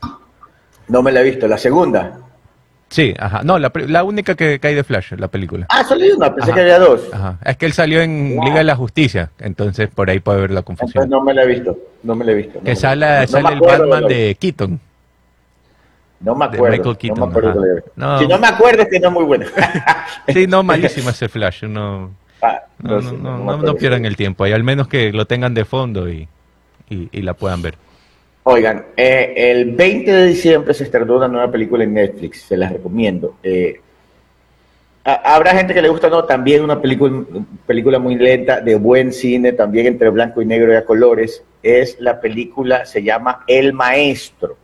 No 0.87 1.03
me 1.03 1.11
la 1.11 1.21
he 1.21 1.23
visto, 1.23 1.47
la 1.47 1.57
segunda. 1.57 2.19
Sí, 2.89 3.13
ajá. 3.19 3.41
No, 3.43 3.59
la, 3.59 3.71
la 3.87 4.03
única 4.05 4.35
que 4.35 4.59
cae 4.59 4.73
de 4.73 4.83
Flash, 4.83 5.13
la 5.17 5.27
película. 5.27 5.65
Ah, 5.69 5.83
solo 5.83 6.03
una, 6.15 6.33
pensé 6.33 6.53
que 6.53 6.61
había 6.61 6.79
dos. 6.79 7.09
Ajá. 7.13 7.37
Es 7.43 7.57
que 7.57 7.65
él 7.65 7.73
salió 7.73 8.01
en 8.01 8.39
Liga 8.41 8.59
de 8.59 8.63
la 8.63 8.75
Justicia, 8.77 9.31
entonces 9.39 9.89
por 9.89 10.09
ahí 10.09 10.19
puede 10.19 10.37
haber 10.39 10.51
la 10.51 10.61
confusión. 10.61 11.09
no 11.09 11.21
me 11.21 11.33
la 11.33 11.43
he 11.43 11.47
visto, 11.47 11.77
no 12.03 12.15
me 12.15 12.23
la 12.23 12.31
he 12.31 12.35
visto. 12.35 12.61
que 12.61 12.75
sale, 12.75 13.27
sale 13.27 13.53
el 13.53 13.59
Batman 13.59 14.07
de 14.07 14.37
Keaton. 14.39 14.79
No 16.19 16.35
me 16.35 16.45
acuerdo. 16.45 16.95
si 16.99 17.09
no 17.09 18.39
me 18.39 18.47
acuerdo 18.47 18.83
es 18.83 18.89
que 18.89 18.99
no 18.99 19.07
es 19.09 19.13
muy 19.13 19.23
bueno. 19.23 19.45
sí, 20.27 20.47
no, 20.47 20.63
malísimo 20.63 21.11
ese 21.11 21.29
Flash. 21.29 21.63
No, 21.63 22.11
ah, 22.41 22.63
no, 22.79 23.01
no, 23.01 23.57
no, 23.57 23.75
pierdan 23.75 24.05
el 24.05 24.15
tiempo. 24.15 24.43
Ahí 24.43 24.51
al 24.51 24.63
menos 24.63 24.87
que 24.87 25.11
lo 25.11 25.25
tengan 25.25 25.53
de 25.53 25.65
fondo 25.65 26.09
y, 26.09 26.27
y, 26.89 27.21
la 27.21 27.33
puedan 27.35 27.61
ver. 27.61 27.75
Oigan, 28.43 28.85
eh, 28.95 29.33
el 29.35 29.73
20 29.73 30.11
de 30.11 30.25
diciembre 30.27 30.73
se 30.73 30.85
estrenó 30.85 31.17
una 31.17 31.27
nueva 31.27 31.51
película 31.51 31.83
en 31.83 31.93
Netflix, 31.93 32.43
se 32.43 32.57
las 32.57 32.71
recomiendo. 32.71 33.35
Eh, 33.43 33.81
habrá 35.03 35.51
gente 35.51 35.73
que 35.73 35.81
le 35.81 35.89
gusta, 35.89 36.09
no, 36.09 36.23
también 36.23 36.63
una 36.63 36.81
película, 36.81 37.25
película 37.65 37.99
muy 37.99 38.15
lenta, 38.15 38.61
de 38.61 38.75
buen 38.75 39.11
cine, 39.11 39.51
también 39.51 39.85
entre 39.85 40.09
blanco 40.09 40.41
y 40.41 40.45
negro 40.45 40.73
y 40.73 40.77
a 40.77 40.85
colores. 40.85 41.43
Es 41.61 41.99
la 41.99 42.21
película, 42.21 42.85
se 42.85 43.03
llama 43.03 43.43
El 43.47 43.73
Maestro 43.73 44.57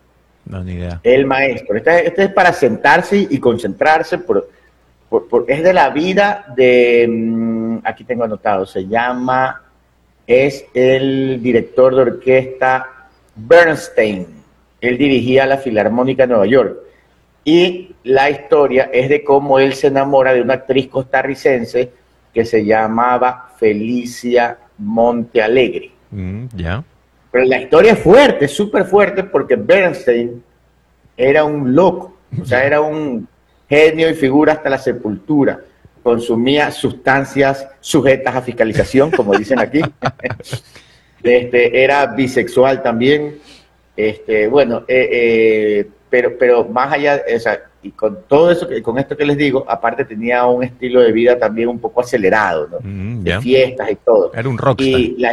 no, 0.46 0.64
ni 0.64 0.74
idea. 0.74 1.00
El 1.04 1.26
maestro. 1.26 1.78
Este, 1.78 2.08
este, 2.08 2.24
es 2.24 2.30
para 2.32 2.52
sentarse 2.54 3.28
y 3.30 3.39
concentrarse. 3.39 4.18
Por, 4.18 4.50
es 5.48 5.64
de 5.64 5.74
la 5.74 5.89
vida 5.89 6.46
de. 6.56 7.08
Mm, 7.10 7.78
aquí 7.84 8.04
tengo 8.04 8.24
anotado. 8.24 8.66
Se 8.66 8.88
llama. 8.88 9.62
Es 10.26 10.66
el 10.74 11.41
director 11.41 11.96
de 11.96 12.02
orquesta 12.02 13.10
Bernstein. 13.36 14.28
Él 14.80 14.98
dirigía 14.98 15.46
la 15.46 15.58
Filarmónica 15.58 16.24
de 16.24 16.28
Nueva 16.28 16.46
York. 16.46 16.78
Y 17.46 17.96
la 18.04 18.30
historia 18.30 18.89
es 18.94 19.10
de 19.10 19.24
cómo 19.24 19.60
él 19.60 19.74
se 19.74 19.88
enamora 19.88 20.34
de 20.34 20.41
una 20.41 20.56
actriz 20.56 20.88
costarricense 20.88 21.91
que 22.34 22.46
se 22.46 22.64
llamaba 22.66 23.54
Felicia 23.58 24.58
Montealegre. 24.78 25.91
Mm, 26.12 26.46
ya. 26.56 26.84
Pero 27.34 27.45
la 27.45 27.59
historia 27.59 27.93
es 27.93 27.99
fuerte, 27.99 28.47
súper 28.47 28.86
fuerte, 28.86 29.23
porque 29.23 29.55
Bernstein 29.55 30.43
era 31.17 31.43
un 31.43 31.73
loco, 31.73 32.15
o 32.39 32.45
sea, 32.45 32.63
era 32.63 32.79
un 32.79 33.27
genio 33.67 34.07
y 34.07 34.13
figura 34.13 34.53
hasta 34.53 34.69
la 34.69 34.77
sepultura. 34.77 35.59
Consumía 36.03 36.69
sustancias 36.69 37.67
sujetas 37.79 38.36
a 38.36 38.41
fiscalización, 38.43 39.09
como 39.09 39.36
dicen 39.36 39.59
aquí. 39.59 39.81
Este, 41.23 41.81
era 41.81 42.05
bisexual 42.07 42.84
también. 42.84 43.39
Este, 43.95 44.49
bueno, 44.49 44.84
eh, 44.89 45.07
eh, 45.09 45.89
pero, 46.09 46.38
pero 46.38 46.65
más 46.65 46.91
allá, 46.91 47.23
o 47.34 47.39
sea, 47.39 47.61
y 47.81 47.91
con 47.91 48.23
todo 48.27 48.51
eso, 48.51 48.67
con 48.84 48.99
esto 48.99 49.15
que 49.15 49.25
les 49.25 49.38
digo, 49.38 49.63
aparte 49.65 50.03
tenía 50.03 50.45
un 50.45 50.65
estilo 50.65 50.99
de 50.99 51.13
vida 51.13 51.39
también 51.39 51.69
un 51.69 51.79
poco 51.79 52.01
acelerado, 52.01 52.67
¿no? 52.67 52.79
Mm, 52.81 53.23
de 53.23 53.39
fiestas 53.39 53.89
y 53.89 53.95
todo. 53.95 54.34
Era 54.34 54.49
un 54.49 54.57
rockstar. 54.57 54.99
Y 54.99 55.25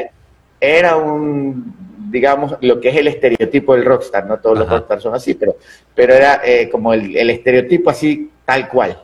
era 0.60 0.96
un 0.96 1.89
digamos, 2.10 2.56
lo 2.60 2.80
que 2.80 2.88
es 2.88 2.96
el 2.96 3.08
estereotipo 3.08 3.74
del 3.74 3.84
rockstar, 3.84 4.26
no 4.26 4.38
todos 4.38 4.58
los 4.58 4.68
rockstars 4.68 5.02
son 5.02 5.14
así, 5.14 5.34
pero, 5.34 5.56
pero 5.94 6.14
era 6.14 6.40
eh, 6.44 6.68
como 6.68 6.92
el, 6.92 7.30
estereotipo 7.30 7.90
así, 7.90 8.30
tal 8.44 8.68
cual. 8.68 8.98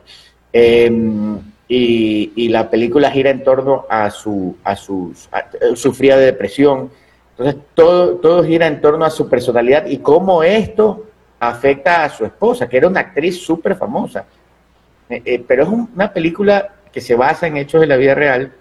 Em, 0.51 1.39
y, 1.67 2.49
la 2.49 2.69
película 2.69 3.11
gira 3.11 3.29
en 3.29 3.43
torno 3.43 3.85
a 3.89 4.09
su, 4.09 4.57
a 4.63 4.75
sus, 4.75 5.27
eh, 5.27 5.75
sufría 5.75 6.17
de 6.17 6.25
depresión. 6.25 6.89
Entonces, 7.31 7.61
todo, 7.73 8.15
todo 8.15 8.43
gira 8.43 8.67
en 8.67 8.81
torno 8.81 9.05
a 9.05 9.09
su 9.09 9.29
personalidad 9.29 9.85
y 9.85 9.97
cómo 9.97 10.43
esto 10.43 11.05
afecta 11.39 12.03
a 12.03 12.09
su 12.09 12.25
esposa, 12.25 12.67
que 12.67 12.77
era 12.77 12.87
una 12.87 13.01
actriz 13.01 13.41
súper 13.41 13.75
famosa. 13.75 14.25
Eh, 15.09 15.43
pero 15.47 15.63
es 15.63 15.69
una 15.69 16.11
película 16.11 16.73
que 16.91 16.99
se 16.99 17.15
basa 17.15 17.47
en 17.47 17.57
hechos 17.57 17.81
de 17.81 17.87
la 17.87 17.95
vida 17.95 18.15
real, 18.15 18.51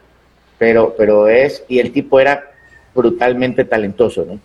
pero, 0.59 0.95
pero 0.97 1.29
es, 1.29 1.65
y 1.69 1.79
el 1.79 1.93
tipo 1.93 2.21
era 2.21 2.56
brutalmente 2.97 3.65
talentoso, 3.65 4.25
¿no? 4.25 4.41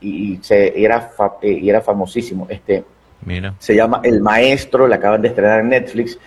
Y, 0.00 0.38
se, 0.42 0.82
era, 0.82 1.12
y 1.42 1.68
era 1.68 1.82
famosísimo. 1.82 2.46
Este, 2.48 2.82
Mira. 3.24 3.54
Se 3.58 3.74
llama 3.74 4.00
El 4.02 4.20
Maestro, 4.20 4.88
la 4.88 4.96
acaban 4.96 5.20
de 5.20 5.28
estrenar 5.28 5.60
en 5.60 5.68
Netflix. 5.68 6.18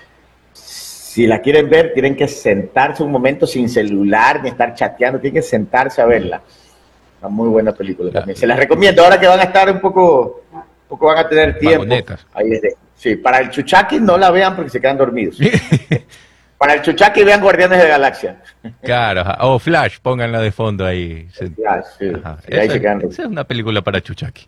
Si 0.53 1.25
la 1.27 1.41
quieren 1.41 1.69
ver, 1.69 1.93
tienen 1.93 2.15
que 2.15 2.27
sentarse 2.27 3.03
un 3.03 3.11
momento 3.11 3.47
sin 3.47 3.67
celular 3.67 4.41
ni 4.43 4.49
estar 4.49 4.73
chateando, 4.75 5.19
tienen 5.19 5.41
que 5.41 5.47
sentarse 5.47 6.01
a 6.01 6.05
verla. 6.05 6.41
Una 7.19 7.29
muy 7.29 7.49
buena 7.49 7.71
película 7.71 8.11
también. 8.11 8.37
Se 8.37 8.45
las 8.45 8.57
recomiendo 8.57 9.03
ahora 9.03 9.19
que 9.19 9.27
van 9.27 9.39
a 9.39 9.43
estar 9.43 9.71
un 9.71 9.79
poco, 9.79 10.43
un 10.53 10.61
poco 10.87 11.07
van 11.07 11.17
a 11.17 11.27
tener 11.27 11.57
tiempo. 11.57 11.95
Ahí 12.33 12.59
Sí, 12.95 13.15
para 13.17 13.39
el 13.39 13.49
chuchaki 13.49 13.99
no 13.99 14.17
la 14.17 14.31
vean 14.31 14.55
porque 14.55 14.69
se 14.69 14.79
quedan 14.79 14.97
dormidos. 14.97 15.37
Para 16.63 16.75
el 16.75 16.81
Chuchaki 16.81 17.25
vean 17.25 17.41
Guardianes 17.41 17.77
de 17.77 17.83
la 17.83 17.89
Galaxia. 17.89 18.37
Claro, 18.81 19.25
o 19.41 19.59
Flash, 19.59 19.97
pónganla 20.01 20.39
de 20.39 20.49
fondo 20.49 20.85
ahí. 20.85 21.27
Flash, 21.33 21.83
sí. 21.99 22.05
esa, 22.47 22.99
es 23.01 23.19
una 23.19 23.43
película 23.43 23.81
para 23.81 23.99
Chuchaki. 23.99 24.47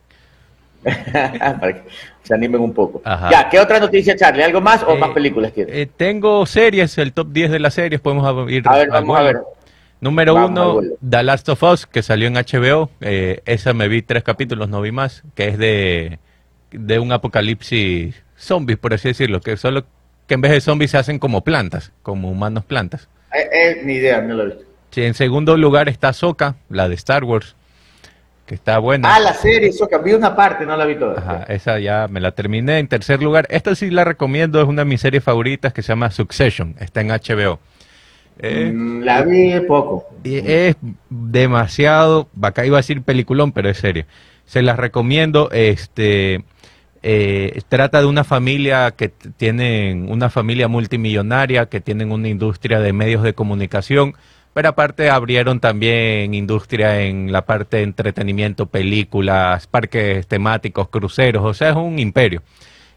para 1.12 1.74
que 1.74 1.82
se 2.24 2.34
animen 2.34 2.62
un 2.62 2.74
poco. 2.74 3.02
Ya, 3.30 3.50
¿qué 3.50 3.60
otra 3.60 3.82
noticia, 3.82 4.16
Charlie? 4.16 4.44
¿Algo 4.44 4.62
más 4.62 4.84
o 4.84 4.96
más 4.96 5.10
eh, 5.10 5.14
películas 5.14 5.52
tienes? 5.52 5.76
Eh, 5.76 5.90
tengo 5.98 6.46
series, 6.46 6.98
el 7.00 7.12
top 7.12 7.34
10 7.34 7.52
de 7.52 7.60
las 7.60 7.74
series, 7.74 8.00
podemos 8.00 8.50
ir. 8.50 8.64
A 8.66 8.78
ver, 8.78 8.90
vamos 8.92 9.20
a 9.20 9.22
ver. 9.22 9.42
Número 10.00 10.36
uno, 10.36 10.80
The 11.10 11.22
Last 11.22 11.50
of 11.50 11.64
Us, 11.64 11.86
que 11.86 12.02
salió 12.02 12.30
en 12.30 12.36
HBO. 12.36 12.92
Eh, 13.02 13.42
esa 13.44 13.74
me 13.74 13.90
vi 13.90 14.04
tres 14.04 14.24
capítulos, 14.24 14.70
no 14.70 14.80
vi 14.80 14.94
más, 14.94 15.26
que 15.36 15.50
es 15.50 15.58
de, 15.58 16.20
de 16.72 16.98
un 16.98 17.12
apocalipsis 17.12 18.24
zombies, 18.38 18.80
por 18.80 18.94
así 18.94 19.10
decirlo, 19.10 19.42
que 19.42 19.58
solo 19.58 19.84
que 20.28 20.34
en 20.34 20.42
vez 20.42 20.52
de 20.52 20.62
zombies 20.62 20.92
se 20.92 20.98
hacen 20.98 21.20
como 21.20 21.44
plantas, 21.44 21.92
como 22.02 22.30
humanos 22.30 22.66
plantas. 22.66 23.08
Eh, 23.34 23.50
eh, 23.52 23.82
ni 23.84 23.94
idea, 23.94 24.22
no 24.22 24.34
lo 24.34 24.44
he 24.44 24.46
visto. 24.48 24.64
Sí, 24.92 25.04
en 25.04 25.14
segundo 25.14 25.58
lugar 25.58 25.90
está 25.90 26.14
Soka, 26.14 26.56
la 26.70 26.88
de 26.88 26.96
Star 26.96 27.24
Wars, 27.26 27.56
que 28.46 28.56
está 28.56 28.80
buena. 28.80 29.14
Ah, 29.14 29.20
la 29.20 29.34
serie 29.34 29.72
Soka, 29.74 29.98
vi 29.98 30.14
una 30.14 30.36
parte, 30.36 30.66
no 30.66 30.78
la 30.78 30.86
vi 30.86 30.96
toda. 30.96 31.20
Ajá, 31.20 31.46
esa 31.50 31.80
ya 31.80 32.08
me 32.08 32.22
la 32.22 32.32
terminé. 32.32 32.80
En 32.80 32.88
tercer 32.88 33.22
lugar, 33.22 33.46
esta 33.50 33.76
sí 33.76 33.90
la 33.90 34.06
recomiendo, 34.06 34.62
es 34.62 34.68
una 34.68 34.84
de 34.84 34.86
mis 34.86 35.02
series 35.02 35.24
favoritas 35.24 35.74
que 35.74 35.82
se 35.82 35.90
llama 35.90 36.12
Succession, 36.12 36.76
está 36.80 37.02
en 37.02 37.10
HBO. 37.10 37.60
Eh, 38.40 38.72
mm, 38.74 39.02
la 39.02 39.22
vi 39.24 39.60
poco. 39.62 40.10
Y 40.24 40.38
es 40.38 40.76
demasiado, 41.10 42.30
acá 42.42 42.66
iba 42.66 42.78
a 42.78 42.80
decir 42.80 43.02
peliculón, 43.02 43.52
pero 43.52 43.70
es 43.70 43.78
serie. 43.78 44.06
Se 44.46 44.62
las 44.62 44.78
recomiendo, 44.78 45.50
este 45.52 46.44
eh, 47.08 47.62
trata 47.70 48.00
de 48.00 48.08
una 48.08 48.24
familia 48.24 48.90
que 48.90 49.10
tienen 49.10 50.12
una 50.12 50.32
familia 50.32 50.68
multimillonaria, 50.68 51.68
que 51.68 51.80
tienen 51.80 52.12
una 52.12 52.30
industria 52.30 52.80
de 52.80 52.94
medios 52.94 53.22
de 53.22 53.34
comunicación, 53.34 54.16
Pero 54.54 54.70
aparte 54.70 55.10
abrieron 55.12 55.60
también 55.60 56.34
industria 56.34 57.02
en 57.02 57.32
la 57.32 57.46
parte 57.46 57.78
de 57.78 57.84
entretenimiento, 57.84 58.66
películas, 58.66 59.68
parques 59.68 60.26
temáticos, 60.28 60.90
cruceros, 60.90 61.44
o 61.46 61.54
sea, 61.54 61.70
es 61.72 61.76
un 61.76 62.00
imperio. 62.00 62.42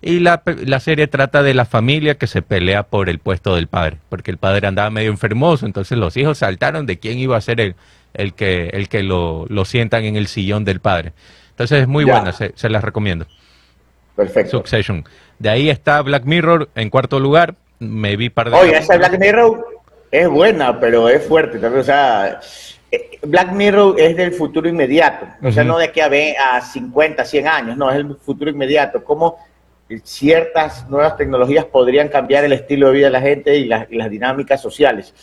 Y 0.01 0.21
la, 0.21 0.43
la, 0.65 0.81
serie 0.81 1.07
trata 1.09 1.43
de 1.43 1.53
la 1.55 1.67
familia 1.67 2.17
que 2.17 2.29
se 2.29 2.41
pelea 2.41 2.85
por 2.85 3.11
el 3.11 3.19
puesto 3.19 3.57
del 3.57 3.67
padre, 3.67 3.99
porque 4.09 4.31
el 4.31 4.39
padre 4.39 4.69
andaba 4.69 4.89
medio 4.91 5.11
enfermoso, 5.11 5.67
entonces 5.67 5.99
los 5.99 6.17
hijos 6.17 6.39
saltaron 6.39 6.87
de 6.87 6.99
quién 6.99 7.19
iba 7.19 7.37
a 7.37 7.41
ser 7.43 7.61
el, 7.61 7.75
el 8.15 8.33
que, 8.33 8.69
el 8.69 8.89
que 8.89 9.03
lo, 9.03 9.45
lo 9.49 9.65
sientan 9.67 10.05
en 10.05 10.17
el 10.17 10.29
sillón 10.29 10.65
del 10.65 10.81
padre. 10.81 11.13
Entonces 11.51 11.83
es 11.83 11.89
muy 11.89 12.05
buena, 12.05 12.33
se, 12.33 12.53
se, 12.55 12.71
las 12.71 12.85
recomiendo. 12.85 13.27
Perfecto. 14.19 14.51
Succession. 14.51 15.05
De 15.39 15.49
ahí 15.49 15.71
está 15.71 16.03
Black 16.03 16.25
Mirror 16.25 16.71
en 16.75 16.91
cuarto 16.91 17.21
lugar. 17.21 17.55
Me 17.79 18.17
vi 18.17 18.31
par 18.31 18.51
de. 18.51 18.57
Oye, 18.57 18.77
esa 18.77 18.97
Black 18.97 19.17
Mirror 19.17 19.65
es 20.11 20.29
buena, 20.29 20.81
pero 20.81 21.09
es 21.09 21.25
fuerte. 21.25 21.65
O 21.65 21.85
sea, 21.85 22.41
eh, 22.91 23.21
Black 23.23 23.53
Mirror 23.53 23.95
es 24.01 24.17
del 24.17 24.33
futuro 24.33 24.69
inmediato. 24.69 25.25
O 25.41 25.53
sea, 25.53 25.63
no 25.63 25.79
de 25.79 25.93
que 25.93 26.03
a, 26.03 26.57
a 26.57 26.61
50, 26.61 27.25
100 27.25 27.47
años, 27.47 27.77
no, 27.77 27.93
es 27.93 27.97
el 27.99 28.17
futuro 28.17 28.51
inmediato. 28.51 29.05
Cómo 29.05 29.39
ciertas 30.03 30.91
nuevas 30.91 31.17
tecnologías 31.17 31.67
podrían 31.67 32.09
cambiar 32.09 32.43
el 32.43 32.53
estilo 32.53 32.89
de 32.89 32.95
vida 32.95 33.07
de 33.07 33.13
la 33.13 33.21
gente 33.21 33.57
y, 33.57 33.71
y 33.91 33.97
las 33.97 34.11
dinámicas 34.11 34.61
sociales 34.61 35.15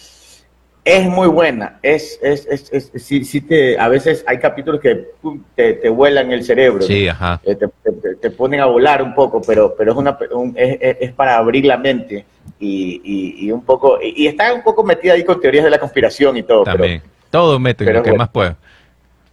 es 0.85 1.09
muy 1.09 1.27
buena. 1.27 1.79
Es, 1.81 2.19
es, 2.21 2.45
es, 2.45 2.71
es 2.71 2.91
sí, 3.03 3.25
sí 3.25 3.41
te, 3.41 3.77
a 3.77 3.87
veces 3.87 4.23
hay 4.27 4.37
capítulos 4.37 4.79
que 4.79 5.07
te, 5.55 5.73
te 5.73 5.89
vuelan 5.89 6.31
el 6.31 6.43
cerebro. 6.43 6.83
Sí, 6.83 7.07
ajá. 7.07 7.41
Eh, 7.43 7.55
te, 7.55 8.15
te, 8.21 8.29
ponen 8.29 8.59
a 8.59 8.67
volar 8.67 9.01
un 9.01 9.15
poco, 9.15 9.41
pero, 9.41 9.73
pero 9.75 9.93
es, 9.93 9.97
una, 9.97 10.17
es, 10.55 10.97
es, 11.01 11.11
para 11.13 11.37
abrir 11.37 11.65
la 11.65 11.77
mente 11.77 12.23
y, 12.59 13.01
y, 13.03 13.47
y 13.47 13.51
un 13.51 13.65
poco. 13.65 13.97
Y, 14.01 14.27
está 14.27 14.53
un 14.53 14.61
poco 14.61 14.83
metida 14.83 15.13
ahí 15.13 15.25
con 15.25 15.41
teorías 15.41 15.63
de 15.63 15.71
la 15.71 15.79
conspiración 15.79 16.37
y 16.37 16.43
todo. 16.43 16.63
También. 16.63 17.01
todo 17.31 17.59
meto 17.59 17.83
lo 17.83 18.03
que 18.03 18.13
más 18.13 18.29
pueda. 18.29 18.55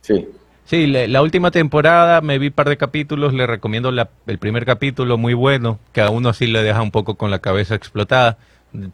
Sí. 0.01 0.27
Sí, 0.65 0.87
la, 0.87 1.21
última 1.21 1.51
temporada 1.51 2.23
me 2.23 2.39
vi 2.39 2.47
un 2.47 2.53
par 2.55 2.69
de 2.71 2.79
capítulos, 2.79 3.35
le 3.35 3.47
recomiendo 3.47 3.91
la, 3.91 4.09
el 4.27 4.39
primer 4.39 4.65
capítulo, 4.65 5.19
muy 5.19 5.35
bueno, 5.35 5.79
que 5.93 6.01
a 6.01 6.09
uno 6.09 6.31
así 6.31 6.47
le 6.47 6.63
deja 6.63 6.81
un 6.81 6.91
poco 6.91 7.17
con 7.17 7.31
la 7.31 7.41
cabeza 7.41 7.75
explotada 7.75 8.39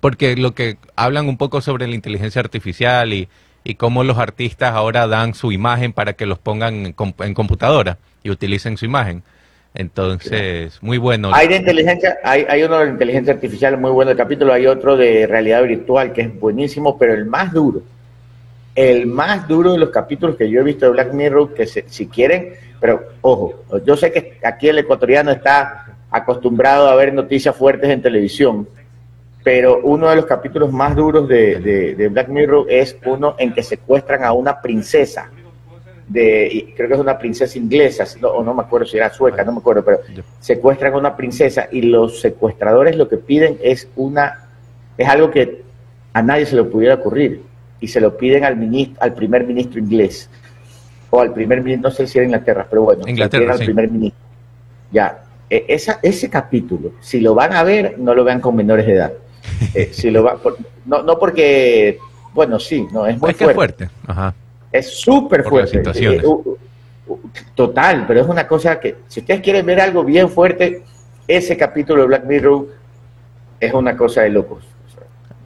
porque 0.01 0.37
lo 0.37 0.55
que 0.55 0.77
hablan 0.97 1.29
un 1.29 1.37
poco 1.37 1.61
sobre 1.61 1.87
la 1.87 1.95
inteligencia 1.95 2.41
artificial 2.41 3.13
y, 3.13 3.29
y 3.65 3.75
cómo 3.75 4.05
los 4.05 4.19
artistas 4.19 4.73
ahora 4.75 5.07
dan 5.07 5.35
su 5.35 5.53
imagen 5.53 5.93
para 5.93 6.15
que 6.15 6.27
los 6.27 6.39
pongan 6.39 6.87
en, 6.87 7.35
computadora 7.35 7.99
y 8.23 8.31
utilicen 8.31 8.77
su 8.77 8.85
imagen. 8.85 9.23
Entonces, 9.75 10.79
muy 10.83 10.99
bueno. 10.99 11.31
Hay 11.35 11.47
de 11.47 11.57
inteligencia, 11.57 12.19
hay, 12.25 12.47
hay 12.49 12.63
uno 12.63 12.79
de 12.79 12.89
inteligencia 12.89 13.35
artificial 13.35 13.79
muy 13.79 13.91
bueno 13.91 14.11
el 14.11 14.17
capítulo, 14.17 14.53
hay 14.53 14.67
otro 14.67 14.97
de 14.97 15.27
realidad 15.27 15.63
virtual 15.63 16.13
que 16.13 16.23
es 16.23 16.41
buenísimo, 16.41 16.99
pero 16.99 17.15
el 17.15 17.27
más 17.27 17.53
duro, 17.53 17.83
el 18.75 19.07
más 19.07 19.47
duro 19.47 19.73
de 19.73 19.79
los 19.79 19.91
capítulos 19.91 20.37
que 20.37 20.51
yo 20.51 20.61
he 20.61 20.65
visto 20.65 20.87
de 20.87 20.93
Black 20.93 21.13
Mirror, 21.13 21.55
que 21.55 21.67
si 21.67 22.07
quieren, 22.07 22.55
pero 22.81 23.03
ojo, 23.21 23.65
yo 23.85 23.97
sé 23.97 24.11
que 24.11 24.39
aquí 24.43 24.69
el 24.69 24.79
ecuatoriano 24.79 25.31
está 25.31 25.97
acostumbrado 26.11 26.89
a 26.89 26.95
ver 26.95 27.13
noticias 27.13 27.55
fuertes 27.55 27.91
en 27.91 28.01
televisión, 28.01 28.67
pero 29.49 29.81
uno 29.83 30.11
de 30.11 30.17
los 30.17 30.27
capítulos 30.27 30.71
más 30.71 30.95
duros 30.95 31.27
de, 31.27 32.07
Black 32.13 32.29
Mirror 32.29 32.67
es 32.69 32.95
uno 33.07 33.35
en 33.39 33.55
que 33.55 33.63
secuestran 33.63 34.23
a 34.23 34.33
una 34.35 34.61
princesa, 34.61 35.31
de, 36.07 36.75
creo 36.77 36.87
que 36.87 36.93
es 36.93 37.01
una 37.01 37.17
princesa 37.17 37.57
inglesa, 37.57 38.05
o 38.25 38.45
no 38.45 38.53
me 38.53 38.61
acuerdo 38.61 38.87
si 38.87 38.99
era 38.99 39.09
sueca, 39.09 39.43
no 39.45 39.53
me 39.53 39.61
acuerdo, 39.61 39.83
pero 39.83 40.01
secuestran 40.39 40.93
a 40.93 40.99
una 40.99 41.17
princesa 41.17 41.67
y 41.73 41.81
los 41.81 42.21
secuestradores 42.21 42.95
lo 42.95 43.09
que 43.09 43.17
piden 43.17 43.57
es 43.63 43.89
una, 43.97 44.49
es 44.99 45.09
algo 45.09 45.31
que 45.31 45.63
a 46.13 46.21
nadie 46.21 46.45
se 46.45 46.55
le 46.55 46.65
pudiera 46.65 46.97
ocurrir 46.97 47.41
y 47.81 47.89
se 47.89 48.03
lo 48.03 48.19
piden 48.19 48.45
al 48.45 48.55
ministro, 48.55 49.03
al 49.03 49.15
primer 49.15 49.45
ministro 49.45 49.81
inglés 49.81 50.29
o 51.09 51.23
al 51.23 51.33
primer 51.33 51.63
ministro, 51.63 51.89
no 51.89 51.97
sé 51.97 52.07
si 52.07 52.19
era 52.19 52.27
Inglaterra, 52.27 52.67
pero 52.69 52.83
bueno, 52.83 53.09
Inglaterra, 53.09 53.55
al 53.55 53.61
primer 53.61 53.91
ministro. 53.91 54.21
Ya, 54.93 55.23
e, 55.49 55.65
esa, 55.69 56.01
ese 56.03 56.29
capítulo, 56.29 56.93
si 57.01 57.19
lo 57.23 57.35
van 57.35 57.55
a 57.55 57.63
ver, 57.63 57.99
no 57.99 58.15
lo 58.15 58.25
vean 58.25 58.43
con 58.43 58.55
menores 58.55 58.85
de 58.85 58.93
edad 58.93 59.13
eh, 59.75 59.91
si 59.93 60.11
lo 60.11 60.23
va, 60.23 60.39
no, 60.87 61.03
no 61.03 61.19
porque, 61.19 61.99
bueno, 62.33 62.59
sí, 62.59 62.87
no, 62.93 63.07
es 63.07 63.19
muy 63.19 63.33
fuerte. 63.33 63.45
Es 63.45 63.55
fuerte. 63.55 63.91
Ajá. 64.07 64.35
Es 64.71 65.01
súper 65.01 65.45
fuerte. 65.45 65.83
Eh, 65.95 66.23
total, 67.55 68.05
pero 68.07 68.21
es 68.21 68.27
una 68.27 68.47
cosa 68.47 68.79
que, 68.79 68.97
si 69.09 69.21
ustedes 69.21 69.41
quieren 69.41 69.65
ver 69.65 69.81
algo 69.81 70.05
bien 70.05 70.29
fuerte, 70.29 70.83
ese 71.27 71.57
capítulo 71.57 72.03
de 72.03 72.09
Black 72.09 72.25
Mirror 72.25 72.69
es 73.61 73.73
una 73.73 73.97
cosa 73.97 74.23
de 74.23 74.31
locos. 74.31 74.65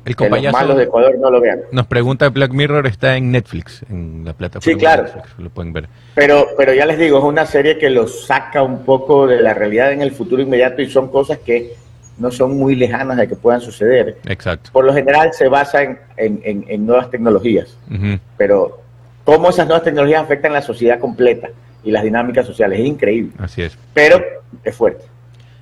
El 0.05 0.17
compañero 0.17 0.53
malos 0.53 0.77
de 0.77 0.85
Ecuador 0.85 1.17
no 1.19 1.31
lo 1.31 1.41
vean. 1.41 1.61
Nos 1.71 1.87
pregunta 1.87 2.29
Black 2.29 2.53
Mirror 2.53 2.87
está 2.89 3.17
en 3.17 3.31
Netflix, 3.31 3.85
en 3.89 4.25
la 4.25 4.33
plataforma. 4.33 4.73
Sí, 4.73 4.79
claro. 4.79 5.07
lo 5.39 5.51
pueden 5.51 5.73
ver. 5.73 5.89
Pero, 6.17 6.49
pero 6.57 6.75
ya 6.75 6.87
les 6.87 6.99
digo, 6.99 7.19
es 7.19 7.25
una 7.25 7.47
serie 7.47 7.79
que 7.79 7.89
lo 7.89 8.09
saca 8.09 8.63
un 8.63 8.85
poco 8.85 9.29
de 9.29 9.41
la 9.41 9.55
realidad 9.55 9.93
en 9.93 10.03
el 10.03 10.11
futuro 10.11 10.43
inmediato 10.43 10.83
y 10.83 10.91
son 10.91 11.09
cosas 11.09 11.39
que 11.39 11.75
no 12.19 12.31
son 12.31 12.59
muy 12.59 12.75
lejanas 12.75 13.17
de 13.17 13.29
que 13.29 13.37
puedan 13.37 13.61
suceder. 13.61 14.19
Exacto. 14.27 14.71
Por 14.73 14.85
lo 14.85 14.95
general 14.95 15.33
se 15.33 15.49
basa 15.49 15.83
en, 15.83 15.99
en, 16.17 16.87
nuevas 16.87 17.11
tecnologías, 17.11 17.77
pero 18.37 18.81
cómo 19.25 19.51
esas 19.51 19.67
nuevas 19.67 19.85
tecnologías 19.85 20.23
afectan 20.23 20.53
la 20.53 20.63
sociedad 20.63 20.99
completa 20.99 21.49
y 21.85 21.91
las 21.91 22.03
dinámicas 22.03 22.47
sociales 22.47 22.81
es 22.81 22.87
increíble. 22.87 23.33
Así 23.39 23.63
es. 23.63 23.77
Pero 23.95 24.23
es 24.63 24.75
fuerte. 24.75 25.05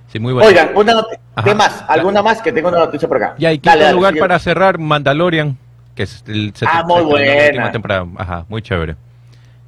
Sí, 0.09 0.19
muy 0.19 0.33
bueno. 0.33 0.49
Oigan, 0.49 0.71
una 0.77 1.05
¿qué 1.45 1.55
más? 1.55 1.85
¿Alguna 1.89 2.23
más? 2.23 2.43
Que 2.43 2.53
tengo 2.53 2.69
una 2.69 2.79
noticia 2.79 3.07
por 3.07 3.19
acá. 3.19 3.35
Ya, 3.39 3.53
y 3.53 3.59
quinto 3.59 3.93
lugar 3.93 4.17
para 4.19 4.39
cerrar, 4.39 4.79
Mandalorian, 4.79 5.57
que 5.95 6.03
es 6.03 6.25
el 6.27 6.53
ah, 6.67 6.85
muy 6.87 7.03
buena. 7.03 7.71
temporada. 7.71 8.07
Ajá, 8.17 8.45
muy 8.49 8.61
chévere. 8.61 8.97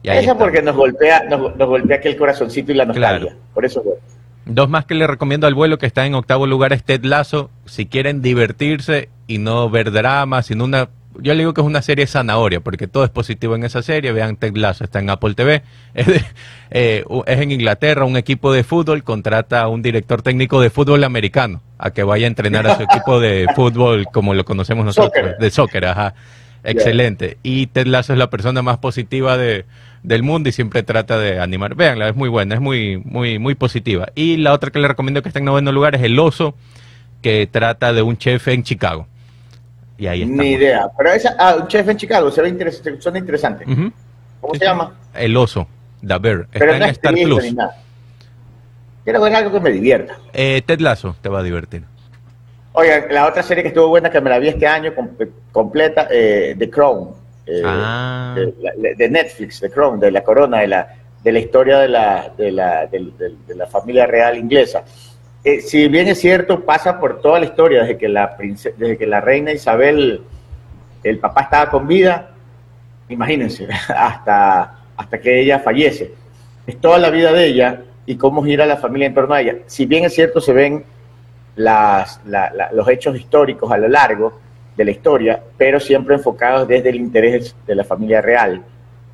Esa 0.03 0.37
porque 0.37 0.61
nos 0.62 0.74
golpea, 0.74 1.24
nos, 1.28 1.57
golpea 1.57 1.99
aquel 1.99 2.16
corazoncito 2.16 2.72
y 2.72 2.74
la 2.74 2.87
nostalgia. 2.87 3.37
Por 3.55 3.64
eso, 3.64 3.83
bueno. 3.83 4.01
Dos 4.45 4.68
más 4.68 4.86
que 4.86 4.95
le 4.95 5.07
recomiendo 5.07 5.47
al 5.47 5.55
vuelo 5.55 5.78
que 5.78 5.86
está 5.86 6.05
en 6.05 6.14
octavo 6.14 6.47
lugar 6.47 6.72
es 6.72 6.82
Ted 6.82 7.05
Lasso. 7.05 7.51
Si 7.64 7.86
quieren 7.86 8.22
divertirse 8.22 9.09
y 9.26 9.38
no 9.38 9.70
ver 9.70 9.93
drama, 9.93 10.43
sino 10.43 10.64
una... 10.64 10.88
Yo 11.20 11.34
le 11.34 11.40
digo 11.40 11.53
que 11.53 11.61
es 11.61 11.66
una 11.66 11.82
serie 11.82 12.07
zanahoria, 12.07 12.61
porque 12.61 12.88
todo 12.88 13.05
es 13.05 13.11
positivo 13.11 13.55
en 13.55 13.64
esa 13.64 13.82
serie. 13.82 14.12
Vean, 14.12 14.36
Ted 14.36 14.57
Lasso 14.57 14.84
está 14.84 14.99
en 14.99 15.11
Apple 15.11 15.34
TV. 15.34 15.62
Eh, 16.74 17.05
es, 17.26 17.38
en 17.38 17.53
Inglaterra, 17.53 18.07
un 18.07 18.16
equipo 18.16 18.51
de 18.51 18.64
fútbol 18.64 19.05
contrata 19.05 19.61
a 19.61 19.68
un 19.68 19.82
director 19.82 20.22
técnico 20.22 20.59
de 20.59 20.70
fútbol 20.70 21.05
americano 21.05 21.61
a 21.76 21.90
que 21.90 22.03
vaya 22.03 22.26
a 22.26 22.28
entrenar 22.28 22.66
a 22.66 22.76
su 22.76 22.82
equipo 22.90 23.20
de 23.20 23.47
fútbol 23.55 24.07
como 24.11 24.32
lo 24.32 24.47
conocemos 24.47 24.86
nosotros, 24.86 25.34
de 25.38 25.51
soccer, 25.51 25.84
ajá. 25.84 26.14
Excelente. 26.64 27.36
Y 27.43 27.66
Ted 27.66 27.88
Lasso 27.88 28.14
es 28.14 28.18
la 28.18 28.30
persona 28.30 28.62
más 28.62 28.78
positiva 28.78 29.36
de, 29.36 29.66
del 30.03 30.23
mundo 30.23 30.49
y 30.49 30.53
siempre 30.53 30.83
trata 30.83 31.19
de 31.19 31.41
animar. 31.41 31.75
Veanla, 31.75 32.09
es 32.09 32.17
muy 32.17 32.29
buena, 32.29 32.55
es 32.55 32.61
muy, 32.61 33.03
muy, 33.05 33.39
muy 33.39 33.55
positiva. 33.55 34.09
Y 34.15 34.37
la 34.37 34.53
otra 34.53 34.71
que 34.71 34.79
le 34.79 34.89
recomiendo 34.89 35.23
que 35.23 35.29
está 35.29 35.39
en 35.39 35.45
noveno 35.45 35.73
lugar 35.73 35.95
es 35.95 36.03
El 36.03 36.19
Oso, 36.19 36.55
que 37.21 37.49
trata 37.51 37.93
de 37.93 38.03
un 38.03 38.17
chef 38.17 38.49
en 38.49 38.63
Chicago. 38.63 39.07
Y 39.99 40.07
ahí 40.07 40.23
está. 40.23 40.43
Ni 40.43 40.53
idea. 40.53 40.87
Pero 40.97 41.11
esa, 41.13 41.37
ah, 41.39 41.57
un 41.61 41.69
chef 41.69 41.89
en 41.89 41.97
Chicago, 41.97 42.31
se 42.31 42.43
ve 42.43 42.49
interesante, 42.49 43.01
suena 43.01 43.19
interesante. 43.19 43.65
¿Cómo 44.41 44.55
se 44.55 44.65
llama? 44.65 44.95
El 45.15 45.37
Oso, 45.37 45.69
The 46.07 46.19
Bear. 46.19 46.49
Está 46.53 46.77
en 46.77 46.83
Star 46.83 47.15
Plus. 47.15 47.55
Quiero 49.05 49.21
ver 49.21 49.35
algo 49.35 49.53
que 49.53 49.61
me 49.61 49.71
divierta. 49.71 50.17
Eh, 50.33 50.63
Ted 50.65 50.81
Lasso 50.81 51.17
te 51.21 51.29
va 51.29 51.41
a 51.41 51.43
divertir. 51.43 51.85
Oigan, 52.73 53.05
la 53.11 53.27
otra 53.27 53.43
serie 53.43 53.63
que 53.63 53.69
estuvo 53.69 53.89
buena, 53.89 54.11
que 54.11 54.21
me 54.21 54.31
la 54.31 54.39
vi 54.39 54.49
este 54.49 54.67
año 54.67 54.93
completa, 55.51 56.09
eh, 56.11 56.55
The 56.59 56.71
Crown. 56.71 57.22
Eh, 57.47 57.62
ah. 57.64 58.36
de, 58.36 59.09
Netflix, 59.09 59.61
The 59.61 59.70
Crown, 59.70 59.99
de 59.99 60.11
la 60.11 60.22
corona, 60.22 60.61
de 60.61 60.68
la, 60.68 60.88
de 61.22 61.32
la 61.32 61.38
historia 61.38 61.78
de 61.78 61.88
la, 61.88 62.32
de 62.36 62.53
la, 62.53 62.86
de, 62.86 63.55
la 63.55 63.66
familia 63.66 64.07
real 64.07 64.36
inglesa. 64.36 64.84
Eh, 65.45 65.61
si 65.61 65.88
bien 65.88 66.09
es 66.09 66.20
cierto, 66.20 66.64
pasa 66.64 67.01
por 67.01 67.20
toda 67.20 67.40
la 67.40 67.47
historia, 67.47 67.82
desde 67.82 67.99
que 67.99 68.09
la, 68.09 68.36
desde 68.38 68.97
que 68.97 69.07
la 69.07 69.20
reina 69.20 69.53
Isabel, 69.53 70.22
el 71.03 71.18
papá 71.18 71.43
estaba 71.43 71.70
con 71.70 71.88
vida, 71.88 72.30
imagínense, 73.09 73.68
hasta, 73.88 74.78
hasta 74.97 75.20
que 75.20 75.40
ella 75.40 75.59
fallece. 75.59 76.14
Es 76.66 76.80
toda 76.80 76.99
la 76.99 77.11
vida 77.11 77.32
de 77.32 77.47
ella 77.47 77.82
y 78.07 78.16
cómo 78.16 78.45
gira 78.45 78.66
la 78.66 78.76
familia 78.76 79.09
en 79.09 79.14
torno 79.14 79.34
a 79.34 79.40
ella. 79.40 79.57
Si 79.66 79.86
bien 79.86 80.05
es 80.05 80.14
cierto, 80.14 80.40
se 80.40 80.53
ven 80.53 80.84
las, 81.57 82.20
los 82.72 82.88
hechos 82.88 83.16
históricos 83.16 83.70
a 83.70 83.78
lo 83.78 83.88
largo 83.88 84.40
de 84.77 84.85
la 84.85 84.91
historia, 84.91 85.43
pero 85.57 85.79
siempre 85.79 86.14
enfocados 86.14 86.66
desde 86.66 86.91
el 86.91 86.97
interés 86.97 87.55
de 87.66 87.75
la 87.75 87.85
familia 87.85 88.20
real. 88.20 88.62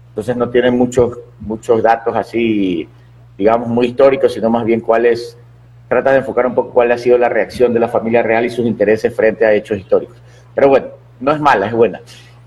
Entonces 0.09 0.37
no 0.37 0.49
tienen 0.51 0.77
muchos, 0.77 1.19
muchos 1.41 1.83
datos 1.83 2.15
así, 2.17 2.89
digamos, 3.37 3.69
muy 3.69 3.87
históricos, 3.87 4.33
sino 4.33 4.51
más 4.51 4.65
bien 4.65 4.81
cuáles, 4.81 5.37
trata 5.89 6.13
de 6.13 6.19
enfocar 6.19 6.47
un 6.47 6.55
poco 6.55 6.71
cuál 6.71 6.93
ha 6.93 6.99
sido 6.99 7.19
la 7.19 7.29
reacción 7.29 7.73
de 7.73 7.81
la 7.81 7.89
familia 7.89 8.23
real 8.23 8.45
y 8.45 8.51
sus 8.51 8.67
intereses 8.67 9.15
frente 9.15 9.45
a 9.45 9.53
hechos 9.53 9.79
históricos. 9.79 10.17
Pero 10.55 10.69
bueno, 10.69 10.87
no 11.21 11.33
es 11.33 11.41
mala, 11.41 11.67
es 11.67 11.73
buena. 11.73 12.01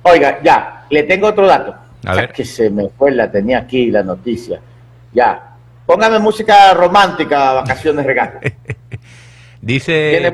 Oiga, 0.03 0.39
ya, 0.43 0.85
le 0.89 1.03
tengo 1.03 1.27
otro 1.27 1.47
dato. 1.47 1.75
A 2.05 2.15
ver. 2.15 2.31
Que 2.31 2.45
se 2.45 2.69
me 2.69 2.89
fue, 2.89 3.11
la 3.11 3.29
tenía 3.29 3.59
aquí 3.59 3.91
la 3.91 4.03
noticia. 4.03 4.59
Ya, 5.13 5.55
póngame 5.85 6.19
música 6.19 6.73
romántica, 6.73 7.53
vacaciones 7.53 8.05
regalo. 8.05 8.39
Dice, 9.61 10.33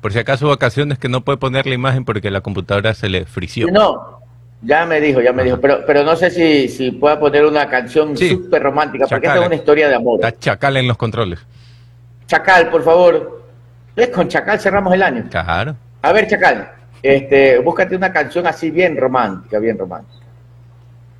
por, 0.00 0.12
si 0.12 0.18
acaso 0.18 0.48
vacaciones 0.48 0.98
que 0.98 1.10
no 1.10 1.20
puede 1.20 1.36
poner 1.36 1.66
la 1.66 1.74
imagen 1.74 2.06
porque 2.06 2.30
la 2.30 2.40
computadora 2.40 2.94
se 2.94 3.10
le 3.10 3.26
frició. 3.26 3.66
No, 3.70 4.20
Ya 4.62 4.86
me 4.86 4.98
dijo, 4.98 5.20
ya 5.20 5.34
me 5.34 5.44
dijo, 5.44 5.60
pero, 5.60 5.84
pero 5.86 6.04
no 6.04 6.16
sé 6.16 6.30
si, 6.30 6.68
si 6.68 6.90
pueda 6.90 7.20
poner 7.20 7.44
una 7.44 7.68
canción 7.68 8.16
súper 8.16 8.62
romántica, 8.62 9.06
porque 9.06 9.26
esta 9.26 9.40
es 9.40 9.46
una 9.46 9.54
historia 9.54 9.88
de 9.88 9.96
amor. 9.96 10.20
Está 10.24 10.38
Chacal 10.38 10.78
en 10.78 10.88
los 10.88 10.96
controles. 10.96 11.40
Chacal, 12.26 12.70
por 12.70 12.82
favor. 12.82 13.44
¿Ves? 13.94 14.08
Con 14.08 14.26
Chacal 14.28 14.58
cerramos 14.58 14.92
el 14.94 15.02
año. 15.02 15.26
Claro. 15.30 15.76
A 16.00 16.12
ver, 16.12 16.26
Chacal, 16.26 16.72
este, 17.02 17.58
búscate 17.58 17.94
una 17.94 18.10
canción 18.10 18.46
así 18.46 18.70
bien 18.70 18.96
romántica, 18.96 19.58
bien 19.58 19.76
romántica. 19.76 20.24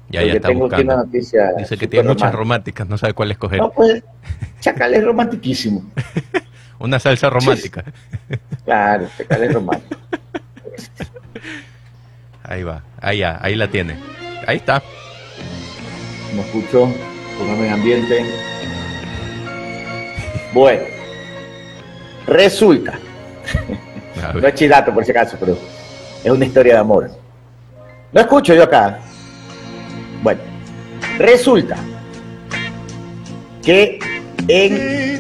Ya, 0.09 0.23
ya 0.23 0.35
está 0.35 0.49
tengo 0.49 0.69
buscando. 0.69 0.97
noticia 0.97 1.53
Dice 1.59 1.77
que 1.77 1.87
tiene 1.87 2.09
muchas 2.09 2.33
románticas, 2.35 2.89
no 2.89 2.97
sabe 2.97 3.13
cuál 3.13 3.31
escoger. 3.33 3.59
No, 3.59 3.71
pues, 3.71 4.03
Chacal 4.61 4.95
es 4.95 5.05
romantiquísimo. 5.05 5.85
una 6.79 6.99
salsa 6.99 7.31
romántica. 7.31 7.85
claro, 8.65 9.09
Chacal 9.17 9.45
es 9.45 9.53
romántico. 9.53 10.01
Ahí 12.43 12.63
va, 12.63 12.83
ahí 13.01 13.19
ya, 13.19 13.39
ahí 13.43 13.57
la 13.57 13.69
tiene. 13.69 13.97
Ahí 14.47 14.59
está. 14.59 14.83
No 16.35 16.43
escucho, 16.43 16.89
póngame 17.39 17.67
en 17.67 17.73
ambiente. 17.73 18.25
Bueno, 20.53 20.85
resulta, 22.27 22.99
no 24.35 24.47
es 24.47 24.55
chidato 24.55 24.93
por 24.95 25.05
si 25.05 25.11
acaso, 25.11 25.37
pero 25.39 25.59
es 26.25 26.31
una 26.31 26.45
historia 26.45 26.75
de 26.75 26.81
amor. 26.81 27.11
No 28.13 28.21
escucho 28.21 28.55
yo 28.55 28.63
acá. 28.63 28.99
Bueno, 30.23 30.41
resulta 31.19 31.77
que 33.63 33.99
en, 34.49 35.16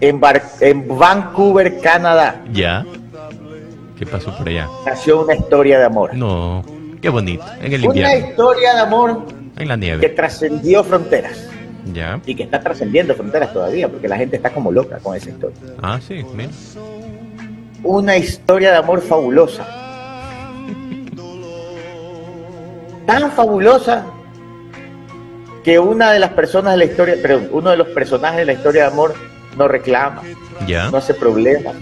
en, 0.00 0.20
en 0.60 0.98
Vancouver, 0.98 1.80
Canadá, 1.80 2.42
ya 2.52 2.84
¿Qué 4.00 4.06
pasó 4.06 4.34
por 4.34 4.48
allá? 4.48 4.66
Nació 4.86 5.22
una 5.22 5.34
historia 5.34 5.78
de 5.78 5.84
amor. 5.84 6.14
No, 6.14 6.64
qué 7.02 7.10
bonito. 7.10 7.44
En 7.60 7.74
el 7.74 7.84
invierno. 7.84 8.10
Una 8.10 8.28
historia 8.28 8.72
de 8.72 8.80
amor. 8.80 9.26
En 9.58 9.68
la 9.68 9.76
nieve. 9.76 10.00
Que 10.00 10.08
trascendió 10.08 10.82
fronteras. 10.82 11.46
Ya. 11.92 12.18
Y 12.24 12.34
que 12.34 12.44
está 12.44 12.60
trascendiendo 12.60 13.14
fronteras 13.14 13.52
todavía, 13.52 13.90
porque 13.90 14.08
la 14.08 14.16
gente 14.16 14.36
está 14.36 14.54
como 14.54 14.72
loca 14.72 15.00
con 15.00 15.14
esa 15.14 15.28
historia. 15.28 15.58
Ah, 15.82 16.00
sí, 16.00 16.24
mira. 16.34 16.48
Una 17.82 18.16
historia 18.16 18.70
de 18.70 18.78
amor 18.78 19.02
fabulosa. 19.02 19.66
Tan 23.06 23.30
fabulosa 23.32 24.06
que 25.64 25.78
una 25.78 26.12
de 26.12 26.18
las 26.18 26.30
personas 26.30 26.72
de 26.72 26.78
la 26.78 26.84
historia, 26.84 27.16
pero 27.20 27.42
uno 27.52 27.70
de 27.70 27.76
los 27.76 27.88
personajes 27.88 28.38
de 28.38 28.44
la 28.46 28.52
historia 28.52 28.82
de 28.82 28.88
amor 28.88 29.14
no 29.56 29.68
reclama, 29.68 30.22
ya. 30.66 30.90
no 30.90 30.98
hace 30.98 31.14
problemas, 31.14 31.74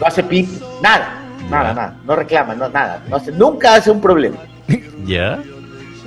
no 0.00 0.06
hace 0.06 0.22
pip, 0.22 0.48
nada, 0.82 1.22
nada, 1.48 1.74
nada, 1.74 1.96
no 2.04 2.16
reclama, 2.16 2.54
no, 2.54 2.68
nada, 2.68 3.02
no 3.08 3.16
hace, 3.16 3.32
nunca 3.32 3.74
hace 3.74 3.90
un 3.90 4.00
problema. 4.00 4.38
¿Ya? 5.04 5.40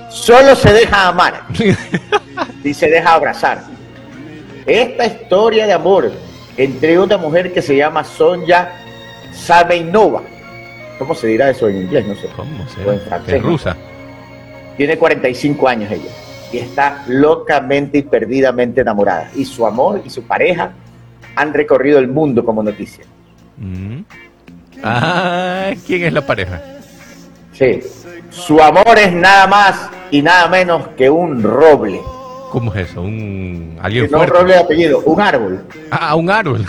Solo 0.10 0.56
se 0.56 0.74
deja 0.74 1.08
amar 1.08 1.44
y 2.64 2.74
se 2.74 2.90
deja 2.90 3.14
abrazar. 3.14 3.64
Esta 4.66 5.06
historia 5.06 5.66
de 5.66 5.74
amor 5.74 6.12
entre 6.58 7.00
una 7.00 7.18
mujer 7.18 7.54
que 7.54 7.62
se 7.62 7.78
llama 7.78 8.04
Sonja 8.04 8.72
Sameinova, 9.32 10.24
¿cómo 10.98 11.14
se 11.14 11.28
dirá 11.28 11.50
eso 11.50 11.70
en 11.70 11.84
inglés? 11.84 12.06
No 12.08 12.16
sé. 12.16 12.28
¿Cómo 12.36 12.68
se 13.26 13.36
en 13.36 13.44
rusa. 13.44 13.78
Tiene 14.78 14.98
45 14.98 15.68
años 15.68 15.92
ella 15.92 16.12
y 16.52 16.60
está 16.60 17.04
locamente 17.08 17.98
y 17.98 18.04
perdidamente 18.04 18.82
enamorada. 18.82 19.30
Y 19.36 19.44
su 19.44 19.66
amor 19.66 20.02
y 20.06 20.10
su 20.10 20.24
pareja 20.24 20.72
han 21.36 21.54
recorrido 21.54 22.00
el 22.00 22.08
mundo 22.08 22.46
como 22.46 22.64
noticia. 22.64 23.04
Mm. 23.58 24.02
Ah, 24.84 25.72
¿quién 25.86 26.04
es 26.04 26.14
la 26.14 26.26
pareja? 26.26 26.62
Sí. 27.54 27.82
Su 28.30 28.62
amor 28.62 28.98
es 29.00 29.12
nada 29.12 29.48
más 29.48 29.90
y 30.12 30.22
nada 30.22 30.48
menos 30.48 30.90
que 30.90 31.10
un 31.10 31.42
roble. 31.42 32.00
¿Cómo 32.52 32.74
es 32.74 32.90
eso? 32.90 33.02
¿Un 33.02 33.78
alguien 33.82 34.10
No 34.12 34.22
un 34.22 34.28
roble 34.28 34.54
de 34.54 34.60
apellido, 34.60 35.02
un 35.02 35.20
árbol. 35.20 35.66
Ah, 35.92 36.16
un 36.16 36.30
árbol. 36.30 36.66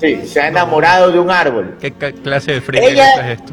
Sí, 0.00 0.26
se 0.26 0.40
ha 0.40 0.48
enamorado 0.48 1.10
de 1.10 1.18
un 1.18 1.30
árbol. 1.30 1.76
¿Qué 1.80 1.92
clase 1.92 2.52
de 2.52 2.60
frío 2.60 2.82
es 2.82 2.98
esto? 3.40 3.52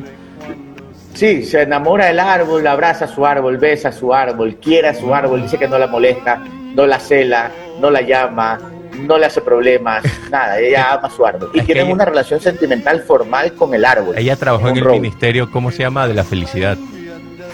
Sí, 1.15 1.43
se 1.43 1.61
enamora 1.61 2.07
del 2.07 2.19
árbol, 2.19 2.67
abraza 2.67 3.05
a 3.05 3.07
su 3.07 3.25
árbol, 3.25 3.57
besa 3.57 3.87
a 3.87 3.91
su 3.93 4.13
árbol, 4.13 4.57
quiere 4.61 4.89
a 4.89 4.93
su 4.93 5.15
árbol, 5.15 5.41
dice 5.43 5.57
que 5.57 5.65
no 5.65 5.79
la 5.79 5.87
molesta, 5.87 6.43
no 6.75 6.85
la 6.85 6.99
cela, 6.99 7.49
no 7.79 7.89
la 7.89 8.01
llama, 8.01 8.59
no 8.99 9.17
le 9.17 9.25
hace 9.25 9.39
problemas, 9.39 10.03
nada, 10.29 10.59
ella 10.59 10.95
ama 10.95 11.09
su 11.09 11.25
árbol. 11.25 11.51
Y 11.53 11.61
tienen 11.61 11.89
una 11.89 12.03
relación 12.03 12.41
sentimental 12.41 13.01
formal 13.01 13.53
con 13.53 13.73
el 13.73 13.85
árbol. 13.85 14.17
Ella 14.17 14.35
trabajó 14.35 14.67
en 14.67 14.75
el 14.75 14.85
ministerio, 14.89 15.49
¿cómo 15.49 15.71
se 15.71 15.83
llama? 15.83 16.05
De 16.05 16.13
la 16.13 16.25
felicidad. 16.25 16.77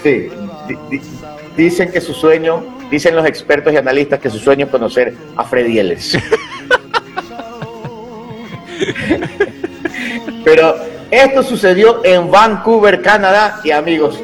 Sí, 0.02 0.28
dicen 1.56 1.92
que 1.92 2.00
su 2.00 2.14
sueño, 2.14 2.64
dicen 2.90 3.14
los 3.14 3.24
expertos 3.24 3.72
y 3.72 3.76
analistas 3.76 4.18
que 4.18 4.28
su 4.28 4.40
sueño 4.40 4.64
es 4.64 4.72
conocer 4.72 5.14
a 5.36 5.44
Freddy 5.44 5.78
Ellis. 5.78 6.18
Pero 10.44 10.74
esto 11.12 11.42
sucedió 11.42 12.00
en 12.04 12.30
Vancouver, 12.30 13.02
Canadá, 13.02 13.60
y 13.62 13.70
amigos, 13.70 14.18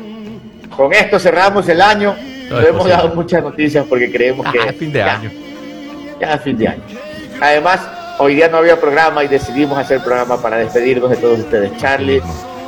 con 0.74 0.94
esto 0.94 1.18
cerramos 1.18 1.68
el 1.68 1.82
año. 1.82 2.16
No 2.48 2.60
hemos 2.60 2.88
dado 2.88 3.14
muchas 3.14 3.42
noticias 3.42 3.84
porque 3.86 4.10
creemos 4.10 4.46
ah, 4.48 4.52
que. 4.52 4.72
fin 4.72 4.90
de 4.90 5.02
año. 5.02 5.30
Ya 6.18 6.38
fin 6.38 6.56
de 6.56 6.68
año. 6.68 6.82
Además, 7.42 7.86
hoy 8.18 8.36
día 8.36 8.48
no 8.48 8.56
había 8.56 8.80
programa 8.80 9.22
y 9.22 9.28
decidimos 9.28 9.76
hacer 9.76 10.00
programa 10.00 10.40
para 10.40 10.56
despedirnos 10.56 11.10
de 11.10 11.18
todos 11.18 11.40
ustedes. 11.40 11.76
Charlie, 11.76 12.22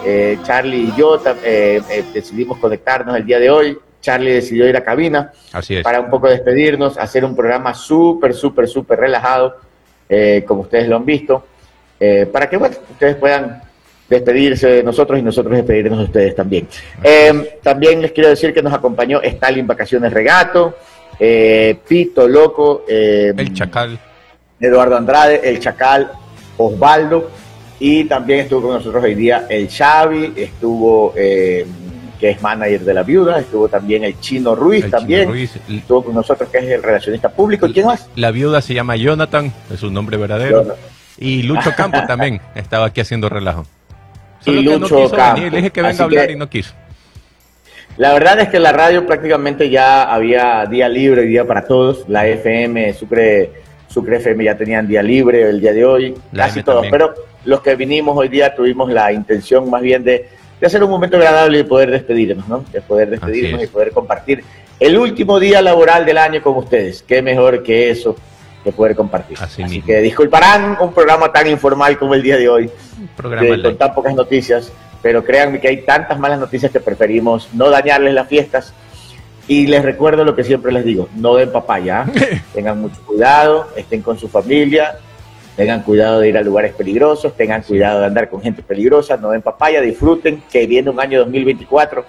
eh, 0.04 0.38
Charlie 0.42 0.82
y 0.82 0.94
yo 0.98 1.18
eh, 1.42 1.80
eh, 1.90 2.04
decidimos 2.12 2.58
conectarnos 2.58 3.16
el 3.16 3.24
día 3.24 3.38
de 3.38 3.48
hoy. 3.48 3.78
Charlie 4.02 4.34
decidió 4.34 4.68
ir 4.68 4.76
a 4.76 4.84
cabina 4.84 5.32
para 5.82 6.00
un 6.00 6.10
poco 6.10 6.28
despedirnos, 6.28 6.98
hacer 6.98 7.24
un 7.24 7.34
programa 7.34 7.72
súper, 7.72 8.34
súper, 8.34 8.68
súper 8.68 9.00
relajado, 9.00 9.56
como 10.46 10.62
ustedes 10.62 10.88
lo 10.88 10.96
han 10.96 11.04
visto, 11.04 11.44
para 12.32 12.48
que 12.48 12.56
bueno, 12.56 12.76
ustedes 12.90 13.16
puedan 13.16 13.60
despedirse 14.10 14.68
de 14.68 14.82
nosotros 14.82 15.18
y 15.18 15.22
nosotros 15.22 15.56
despedirnos 15.56 16.00
de 16.00 16.04
ustedes 16.04 16.34
también. 16.34 16.68
también 17.62 18.02
les 18.02 18.12
quiero 18.12 18.28
decir 18.28 18.52
que 18.52 18.62
nos 18.62 18.74
acompañó 18.74 19.22
Stalin 19.22 19.66
Vacaciones 19.66 20.12
Regato, 20.12 20.76
Pito 21.88 22.28
Loco, 22.28 22.84
el 22.86 23.54
Chacal 23.54 23.98
Eduardo 24.60 24.96
Andrade, 24.96 25.40
el 25.44 25.58
Chacal, 25.58 26.10
Osvaldo, 26.58 27.30
y 27.78 28.04
también 28.04 28.40
estuvo 28.40 28.62
con 28.62 28.74
nosotros 28.74 29.02
hoy 29.02 29.14
día 29.14 29.46
el 29.48 29.68
Xavi, 29.68 30.34
estuvo, 30.36 31.14
eh, 31.16 31.66
que 32.18 32.30
es 32.30 32.42
manager 32.42 32.82
de 32.82 32.94
la 32.94 33.02
viuda, 33.02 33.40
estuvo 33.40 33.68
también 33.68 34.04
el 34.04 34.20
Chino 34.20 34.54
Ruiz, 34.54 34.90
también, 34.90 35.30
estuvo 35.68 36.04
con 36.04 36.14
nosotros, 36.14 36.50
que 36.50 36.58
es 36.58 36.64
el 36.64 36.82
relacionista 36.82 37.30
público, 37.30 37.66
¿quién 37.72 37.86
más? 37.86 38.08
La 38.16 38.30
viuda 38.30 38.60
se 38.60 38.74
llama 38.74 38.96
Jonathan, 38.96 39.50
es 39.72 39.80
su 39.80 39.90
nombre 39.90 40.18
verdadero, 40.18 40.76
y 41.16 41.42
Lucho 41.42 41.72
Campos 41.74 42.02
también 42.06 42.40
estaba 42.54 42.86
aquí 42.86 43.00
haciendo 43.00 43.30
relajo. 43.30 43.66
Y 44.46 44.62
Lucho 44.62 45.10
le 45.36 45.50
dije 45.50 45.70
que 45.70 45.82
venga 45.82 46.02
a 46.02 46.04
hablar 46.04 46.30
y 46.30 46.36
no 46.36 46.48
quiso. 46.48 46.74
La 47.96 48.12
verdad 48.14 48.40
es 48.40 48.48
que 48.48 48.58
la 48.58 48.72
radio 48.72 49.04
prácticamente 49.06 49.68
ya 49.68 50.04
había 50.04 50.64
día 50.66 50.88
libre, 50.88 51.22
día 51.22 51.46
para 51.46 51.66
todos. 51.66 52.08
La 52.08 52.26
FM 52.26 52.94
Sucre 52.94 53.50
Sucre 53.88 54.18
FM 54.18 54.44
ya 54.44 54.56
tenían 54.56 54.86
día 54.86 55.02
libre 55.02 55.42
el 55.42 55.60
día 55.60 55.72
de 55.72 55.84
hoy, 55.84 56.14
casi 56.34 56.62
todos, 56.62 56.86
pero 56.90 57.12
los 57.44 57.60
que 57.60 57.74
vinimos 57.74 58.16
hoy 58.16 58.28
día 58.28 58.54
tuvimos 58.54 58.90
la 58.90 59.12
intención 59.12 59.68
más 59.68 59.82
bien 59.82 60.04
de, 60.04 60.28
hacer 60.64 60.82
un 60.84 60.90
momento 60.90 61.16
agradable 61.16 61.58
y 61.58 61.64
poder 61.64 61.90
despedirnos, 61.90 62.46
¿no? 62.46 62.64
De 62.72 62.80
poder 62.82 63.10
despedirnos 63.10 63.64
y 63.64 63.66
poder 63.66 63.90
compartir 63.90 64.44
el 64.78 64.96
último 64.96 65.40
día 65.40 65.60
laboral 65.60 66.06
del 66.06 66.18
año 66.18 66.40
con 66.40 66.56
ustedes. 66.56 67.02
Qué 67.02 67.20
mejor 67.20 67.62
que 67.64 67.90
eso, 67.90 68.14
que 68.62 68.72
poder 68.72 68.94
compartir. 68.94 69.38
Así, 69.40 69.82
que 69.82 70.00
disculparán 70.00 70.76
un 70.80 70.92
programa 70.92 71.32
tan 71.32 71.46
informal 71.46 71.98
como 71.98 72.14
el 72.14 72.22
día 72.22 72.36
de 72.36 72.48
hoy, 72.48 72.70
con 73.62 73.76
tan 73.76 73.94
pocas 73.94 74.14
noticias, 74.14 74.72
pero 75.02 75.24
créanme 75.24 75.60
que 75.60 75.68
hay 75.68 75.82
tantas 75.82 76.18
malas 76.18 76.38
noticias 76.38 76.70
que 76.70 76.80
preferimos 76.80 77.48
no 77.52 77.70
dañarles 77.70 78.14
las 78.14 78.28
fiestas. 78.28 78.74
Y 79.48 79.66
les 79.66 79.82
recuerdo 79.82 80.24
lo 80.24 80.36
que 80.36 80.44
siempre 80.44 80.70
les 80.70 80.84
digo, 80.84 81.08
no 81.16 81.34
den 81.34 81.50
papaya, 81.50 82.06
tengan 82.54 82.80
mucho 82.80 83.00
cuidado, 83.04 83.68
estén 83.74 84.00
con 84.00 84.16
su 84.16 84.28
familia, 84.28 84.98
tengan 85.56 85.82
cuidado 85.82 86.20
de 86.20 86.28
ir 86.28 86.38
a 86.38 86.42
lugares 86.42 86.72
peligrosos, 86.72 87.36
tengan 87.36 87.62
cuidado 87.62 88.00
de 88.00 88.06
andar 88.06 88.28
con 88.28 88.40
gente 88.40 88.62
peligrosa, 88.62 89.16
no 89.16 89.30
den 89.30 89.42
papaya, 89.42 89.80
disfruten 89.80 90.42
que 90.52 90.66
viene 90.66 90.90
un 90.90 91.00
año 91.00 91.18
2024 91.20 92.04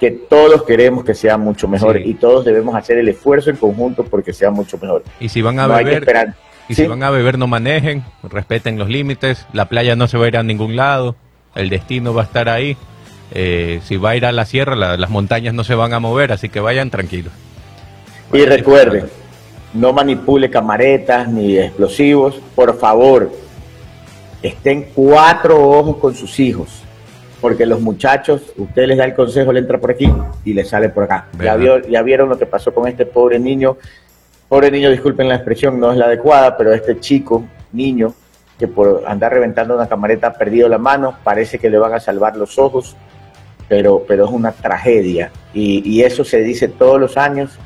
que 0.00 0.10
todos 0.10 0.62
queremos 0.64 1.04
que 1.04 1.14
sea 1.14 1.38
mucho 1.38 1.68
mejor 1.68 2.00
y 2.00 2.14
todos 2.14 2.44
debemos 2.44 2.74
hacer 2.74 2.98
el 2.98 3.08
esfuerzo 3.08 3.50
en 3.50 3.56
conjunto 3.56 4.04
porque 4.04 4.32
sea 4.32 4.50
mucho 4.50 4.78
mejor. 4.78 5.02
Y 5.20 5.28
si 5.28 5.42
van 5.42 5.58
a 5.58 5.66
beber, 5.66 6.34
y 6.68 6.74
si 6.74 6.86
van 6.86 7.02
a 7.02 7.10
beber 7.10 7.38
no 7.38 7.46
manejen, 7.46 8.04
respeten 8.24 8.78
los 8.78 8.88
límites, 8.88 9.46
la 9.52 9.66
playa 9.66 9.96
no 9.96 10.08
se 10.08 10.18
va 10.18 10.26
a 10.26 10.28
ir 10.28 10.36
a 10.36 10.42
ningún 10.42 10.76
lado, 10.76 11.16
el 11.54 11.70
destino 11.70 12.12
va 12.12 12.22
a 12.22 12.24
estar 12.24 12.48
ahí. 12.48 12.76
Eh, 13.32 13.80
si 13.84 13.96
va 13.96 14.10
a 14.10 14.16
ir 14.16 14.24
a 14.24 14.32
la 14.32 14.44
sierra, 14.46 14.76
las 14.76 15.10
montañas 15.10 15.54
no 15.54 15.64
se 15.64 15.74
van 15.74 15.92
a 15.92 15.98
mover, 15.98 16.32
así 16.32 16.48
que 16.48 16.60
vayan 16.60 16.90
tranquilos. 16.90 17.32
y 18.32 18.44
recuerden, 18.44 19.06
no 19.74 19.92
manipule 19.92 20.50
camaretas 20.50 21.28
ni 21.28 21.58
explosivos, 21.58 22.40
por 22.54 22.78
favor, 22.78 23.32
estén 24.42 24.88
cuatro 24.94 25.68
ojos 25.68 25.96
con 25.96 26.14
sus 26.14 26.38
hijos. 26.38 26.85
Porque 27.40 27.66
los 27.66 27.80
muchachos, 27.80 28.52
usted 28.56 28.86
les 28.86 28.98
da 28.98 29.04
el 29.04 29.14
consejo, 29.14 29.52
le 29.52 29.60
entra 29.60 29.78
por 29.78 29.90
aquí 29.90 30.10
y 30.44 30.52
le 30.52 30.64
sale 30.64 30.88
por 30.88 31.04
acá. 31.04 31.26
Ya, 31.42 31.56
ya 31.88 32.02
vieron 32.02 32.28
lo 32.28 32.38
que 32.38 32.46
pasó 32.46 32.72
con 32.72 32.88
este 32.88 33.06
pobre 33.06 33.38
niño. 33.38 33.76
Pobre 34.48 34.70
niño, 34.70 34.90
disculpen 34.90 35.28
la 35.28 35.36
expresión, 35.36 35.78
no 35.78 35.92
es 35.92 35.98
la 35.98 36.06
adecuada, 36.06 36.56
pero 36.56 36.72
este 36.72 36.98
chico, 37.00 37.44
niño, 37.72 38.14
que 38.58 38.68
por 38.68 39.04
andar 39.06 39.32
reventando 39.32 39.74
una 39.74 39.88
camareta 39.88 40.28
ha 40.28 40.32
perdido 40.34 40.68
la 40.68 40.78
mano, 40.78 41.16
parece 41.24 41.58
que 41.58 41.68
le 41.68 41.78
van 41.78 41.94
a 41.94 42.00
salvar 42.00 42.36
los 42.36 42.58
ojos, 42.58 42.96
pero, 43.68 44.04
pero 44.06 44.24
es 44.24 44.30
una 44.30 44.52
tragedia. 44.52 45.30
Y, 45.52 45.82
y 45.84 46.02
eso 46.02 46.24
se 46.24 46.40
dice 46.42 46.68
todos 46.68 47.00
los 47.00 47.16
años 47.16 47.58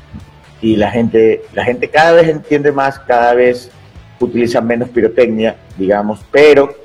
y 0.61 0.75
la 0.75 0.91
gente, 0.91 1.43
la 1.53 1.63
gente 1.63 1.87
cada 1.87 2.13
vez 2.13 2.27
entiende 2.27 2.71
más, 2.71 2.99
cada 2.99 3.33
vez 3.33 3.71
utiliza 4.19 4.61
menos 4.61 4.89
pirotecnia, 4.89 5.55
digamos, 5.77 6.23
pero, 6.31 6.75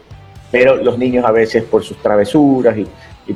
pero 0.51 0.77
los 0.77 0.99
niños 0.99 1.25
a 1.25 1.33
veces 1.33 1.65
por 1.65 1.83
sus 1.83 1.97
travesuras 1.99 2.77
y, 2.77 2.87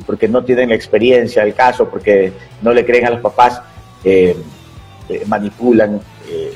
porque 0.05 0.27
no 0.27 0.43
tienen 0.43 0.69
la 0.69 0.75
experiencia 0.75 1.43
del 1.43 1.53
caso, 1.53 1.89
porque 1.89 2.31
no 2.61 2.71
le 2.71 2.85
creen 2.85 3.07
a 3.07 3.09
los 3.09 3.19
papás, 3.19 3.61
eh, 4.03 4.35
eh, 5.09 5.23
manipulan 5.27 5.99
eh, 6.29 6.53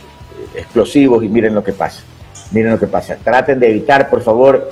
explosivos 0.55 1.23
y 1.23 1.27
miren 1.27 1.53
lo 1.53 1.63
que 1.63 1.73
pasa. 1.73 2.03
Miren 2.51 2.71
lo 2.71 2.79
que 2.79 2.87
pasa. 2.87 3.17
Traten 3.21 3.59
de 3.59 3.69
evitar, 3.69 4.09
por 4.09 4.21
favor, 4.21 4.71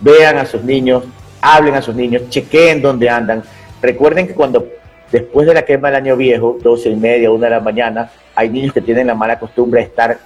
vean 0.00 0.38
a 0.38 0.46
sus 0.46 0.64
niños, 0.64 1.04
hablen 1.42 1.74
a 1.74 1.82
sus 1.82 1.94
niños, 1.94 2.22
chequeen 2.30 2.80
dónde 2.80 3.10
andan. 3.10 3.42
Recuerden 3.82 4.26
que 4.26 4.34
cuando 4.34 4.66
después 5.12 5.46
de 5.46 5.54
la 5.54 5.62
quema 5.62 5.88
del 5.88 5.96
año 5.96 6.16
viejo, 6.16 6.56
12 6.62 6.90
y 6.90 6.96
media, 6.96 7.30
una 7.30 7.46
de 7.46 7.50
la 7.50 7.60
mañana, 7.60 8.10
hay 8.34 8.48
niños 8.48 8.72
que 8.72 8.80
tienen 8.80 9.06
la 9.06 9.14
mala 9.14 9.38
costumbre 9.38 9.80
de 9.80 9.86
estar 9.86 10.18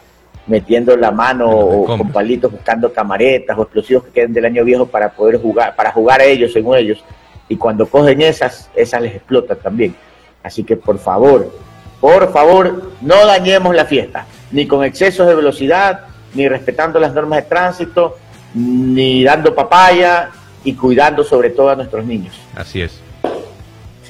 metiendo 0.46 0.96
la 0.96 1.10
mano 1.10 1.48
o 1.48 1.84
con 1.84 2.10
palitos 2.10 2.50
buscando 2.50 2.92
camaretas 2.92 3.56
o 3.56 3.62
explosivos 3.62 4.04
que 4.04 4.10
queden 4.10 4.32
del 4.32 4.44
año 4.44 4.64
viejo 4.64 4.86
para 4.86 5.10
poder 5.10 5.40
jugar, 5.40 5.76
para 5.76 5.92
jugar 5.92 6.20
a 6.20 6.24
ellos 6.24 6.54
en 6.56 6.74
ellos. 6.74 7.04
Y 7.48 7.56
cuando 7.56 7.86
cogen 7.86 8.22
esas, 8.22 8.70
esas 8.74 9.02
les 9.02 9.14
explotan 9.14 9.58
también. 9.58 9.94
Así 10.42 10.64
que 10.64 10.76
por 10.76 10.98
favor, 10.98 11.52
por 12.00 12.32
favor, 12.32 12.92
no 13.00 13.26
dañemos 13.26 13.74
la 13.74 13.84
fiesta, 13.84 14.26
ni 14.50 14.66
con 14.66 14.84
excesos 14.84 15.26
de 15.28 15.34
velocidad, 15.34 16.00
ni 16.34 16.48
respetando 16.48 16.98
las 16.98 17.14
normas 17.14 17.42
de 17.42 17.48
tránsito, 17.48 18.16
ni 18.54 19.22
dando 19.22 19.54
papaya 19.54 20.30
y 20.64 20.74
cuidando 20.74 21.22
sobre 21.24 21.50
todo 21.50 21.70
a 21.70 21.76
nuestros 21.76 22.04
niños. 22.04 22.34
Así 22.56 22.82
es. 22.82 23.00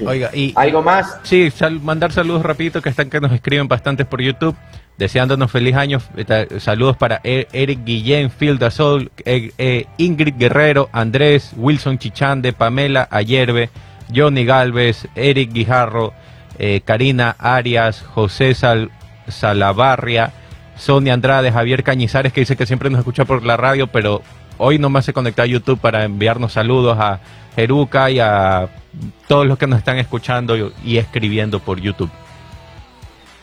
Oiga, 0.05 0.31
y 0.35 0.53
¿algo 0.57 0.83
más? 0.83 1.19
Sí, 1.23 1.53
mandar 1.83 2.13
saludos 2.13 2.43
rapidito 2.43 2.81
que 2.81 2.89
están 2.89 3.11
que 3.11 3.21
nos 3.21 3.33
escriben 3.33 3.69
bastantes 3.69 4.07
por 4.07 4.21
YouTube, 4.21 4.57
deseándonos 4.99 5.51
feliz 5.51 5.77
año. 5.77 6.01
Saludos 6.59 6.97
para 6.97 7.21
e-, 7.25 7.49
Eric 7.53 7.85
Guillén, 7.85 8.31
Phil 8.31 8.59
Dasol, 8.59 9.11
e-, 9.25 9.53
e-, 9.59 9.87
Ingrid 9.99 10.37
Guerrero, 10.37 10.89
Andrés, 10.93 11.53
Wilson 11.57 11.99
Chichande, 11.99 12.53
Pamela 12.53 13.09
Ayerbe, 13.11 13.71
Johnny 14.15 14.45
Galvez, 14.45 15.09
Eric 15.15 15.53
Guijarro, 15.53 16.13
eh, 16.59 16.83
Karina 16.85 17.37
Arias, 17.39 18.03
José 18.03 18.55
Sal, 18.55 18.91
Salabarria, 19.29 20.33
Sonia 20.77 21.15
Andrade, 21.15 21.53
Javier 21.53 21.83
Cañizares, 21.83 22.33
que 22.33 22.41
dice 22.41 22.57
que 22.57 22.67
siempre 22.67 22.91
nos 22.91 23.01
escucha 23.01 23.25
por 23.25 23.45
la 23.45 23.57
radio, 23.57 23.87
pero 23.87 24.23
hoy 24.59 24.79
nomás 24.79 25.05
se 25.05 25.13
conectó 25.13 25.43
a 25.43 25.47
YouTube 25.47 25.81
para 25.81 26.05
enviarnos 26.05 26.53
saludos 26.53 26.99
a 26.99 27.21
Jeruca 27.57 28.11
y 28.11 28.19
a 28.19 28.69
todos 29.29 29.47
los 29.47 29.59
que 29.59 29.67
nos 29.67 29.79
están 29.79 29.99
escuchando 29.99 30.73
y 30.85 30.99
escribiendo 30.99 31.61
por 31.61 31.81
YouTube. 31.81 32.11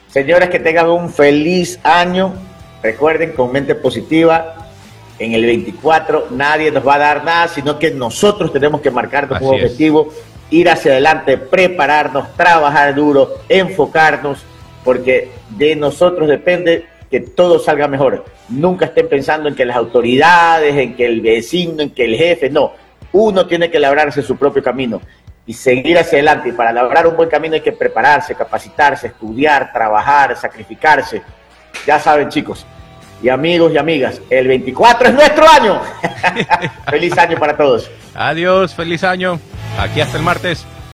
Señores, 0.10 0.50
que 0.50 0.60
tengan 0.60 0.90
un 0.90 1.10
feliz 1.12 1.80
año. 1.84 2.34
Recuerden, 2.82 3.34
con 3.34 3.52
mente 3.52 3.76
positiva, 3.76 4.70
en 5.20 5.34
el 5.34 5.46
24 5.46 6.30
nadie 6.32 6.72
nos 6.72 6.88
va 6.88 6.96
a 6.96 7.00
dar 7.00 7.24
nada, 7.24 7.48
sino 7.48 7.78
que 7.78 7.92
nosotros 7.92 8.52
tenemos 8.52 8.82
que 8.82 8.90
marcarnos 8.90 9.38
como 9.38 9.52
objetivo, 9.52 10.12
ir 10.50 10.70
hacia 10.70 10.94
adelante, 10.94 11.38
prepararnos, 11.38 12.36
trabajar 12.36 12.96
duro, 12.96 13.36
enfocarnos, 13.50 14.40
porque 14.84 15.30
de 15.50 15.76
nosotros 15.76 16.28
depende 16.28 16.86
que 17.12 17.20
todo 17.20 17.60
salga 17.60 17.88
mejor. 17.88 18.26
Nunca 18.48 18.86
estén 18.86 19.10
pensando 19.10 19.48
en 19.48 19.56
que 19.56 19.66
las 19.66 19.78
autoridades, 19.78 20.76
en 20.76 20.96
que 20.96 21.06
el 21.06 21.22
vecino, 21.22 21.84
en 21.84 21.92
que 21.92 22.06
el 22.06 22.16
jefe, 22.16 22.50
no. 22.50 22.72
Uno 23.12 23.46
tiene 23.46 23.70
que 23.70 23.80
labrarse 23.80 24.22
su 24.22 24.38
propio 24.38 24.64
camino 24.64 25.02
y 25.50 25.54
seguir 25.54 25.98
hacia 25.98 26.20
adelante. 26.20 26.50
Y 26.50 26.52
para 26.52 26.72
labrar 26.72 27.08
un 27.08 27.18
buen 27.18 27.28
camino 27.28 27.56
hay 27.56 27.62
que 27.62 27.72
prepararse, 27.72 28.36
capacitarse, 28.36 29.08
estudiar, 29.08 29.74
trabajar, 29.74 30.38
sacrificarse. 30.38 31.24
Ya 31.88 32.00
saben, 32.00 32.30
chicos. 32.30 32.68
Y 33.24 33.30
amigos 33.30 33.72
y 33.74 33.80
amigas, 33.80 34.22
el 34.30 34.48
24 34.48 35.08
es 35.08 35.14
nuestro 35.16 35.50
año. 35.50 35.82
feliz 36.88 37.18
año 37.18 37.40
para 37.40 37.58
todos. 37.58 37.90
Adiós, 38.14 38.76
feliz 38.76 39.04
año. 39.04 39.40
Aquí 39.80 40.00
hasta 40.02 40.18
el 40.18 40.24
martes. 40.24 40.68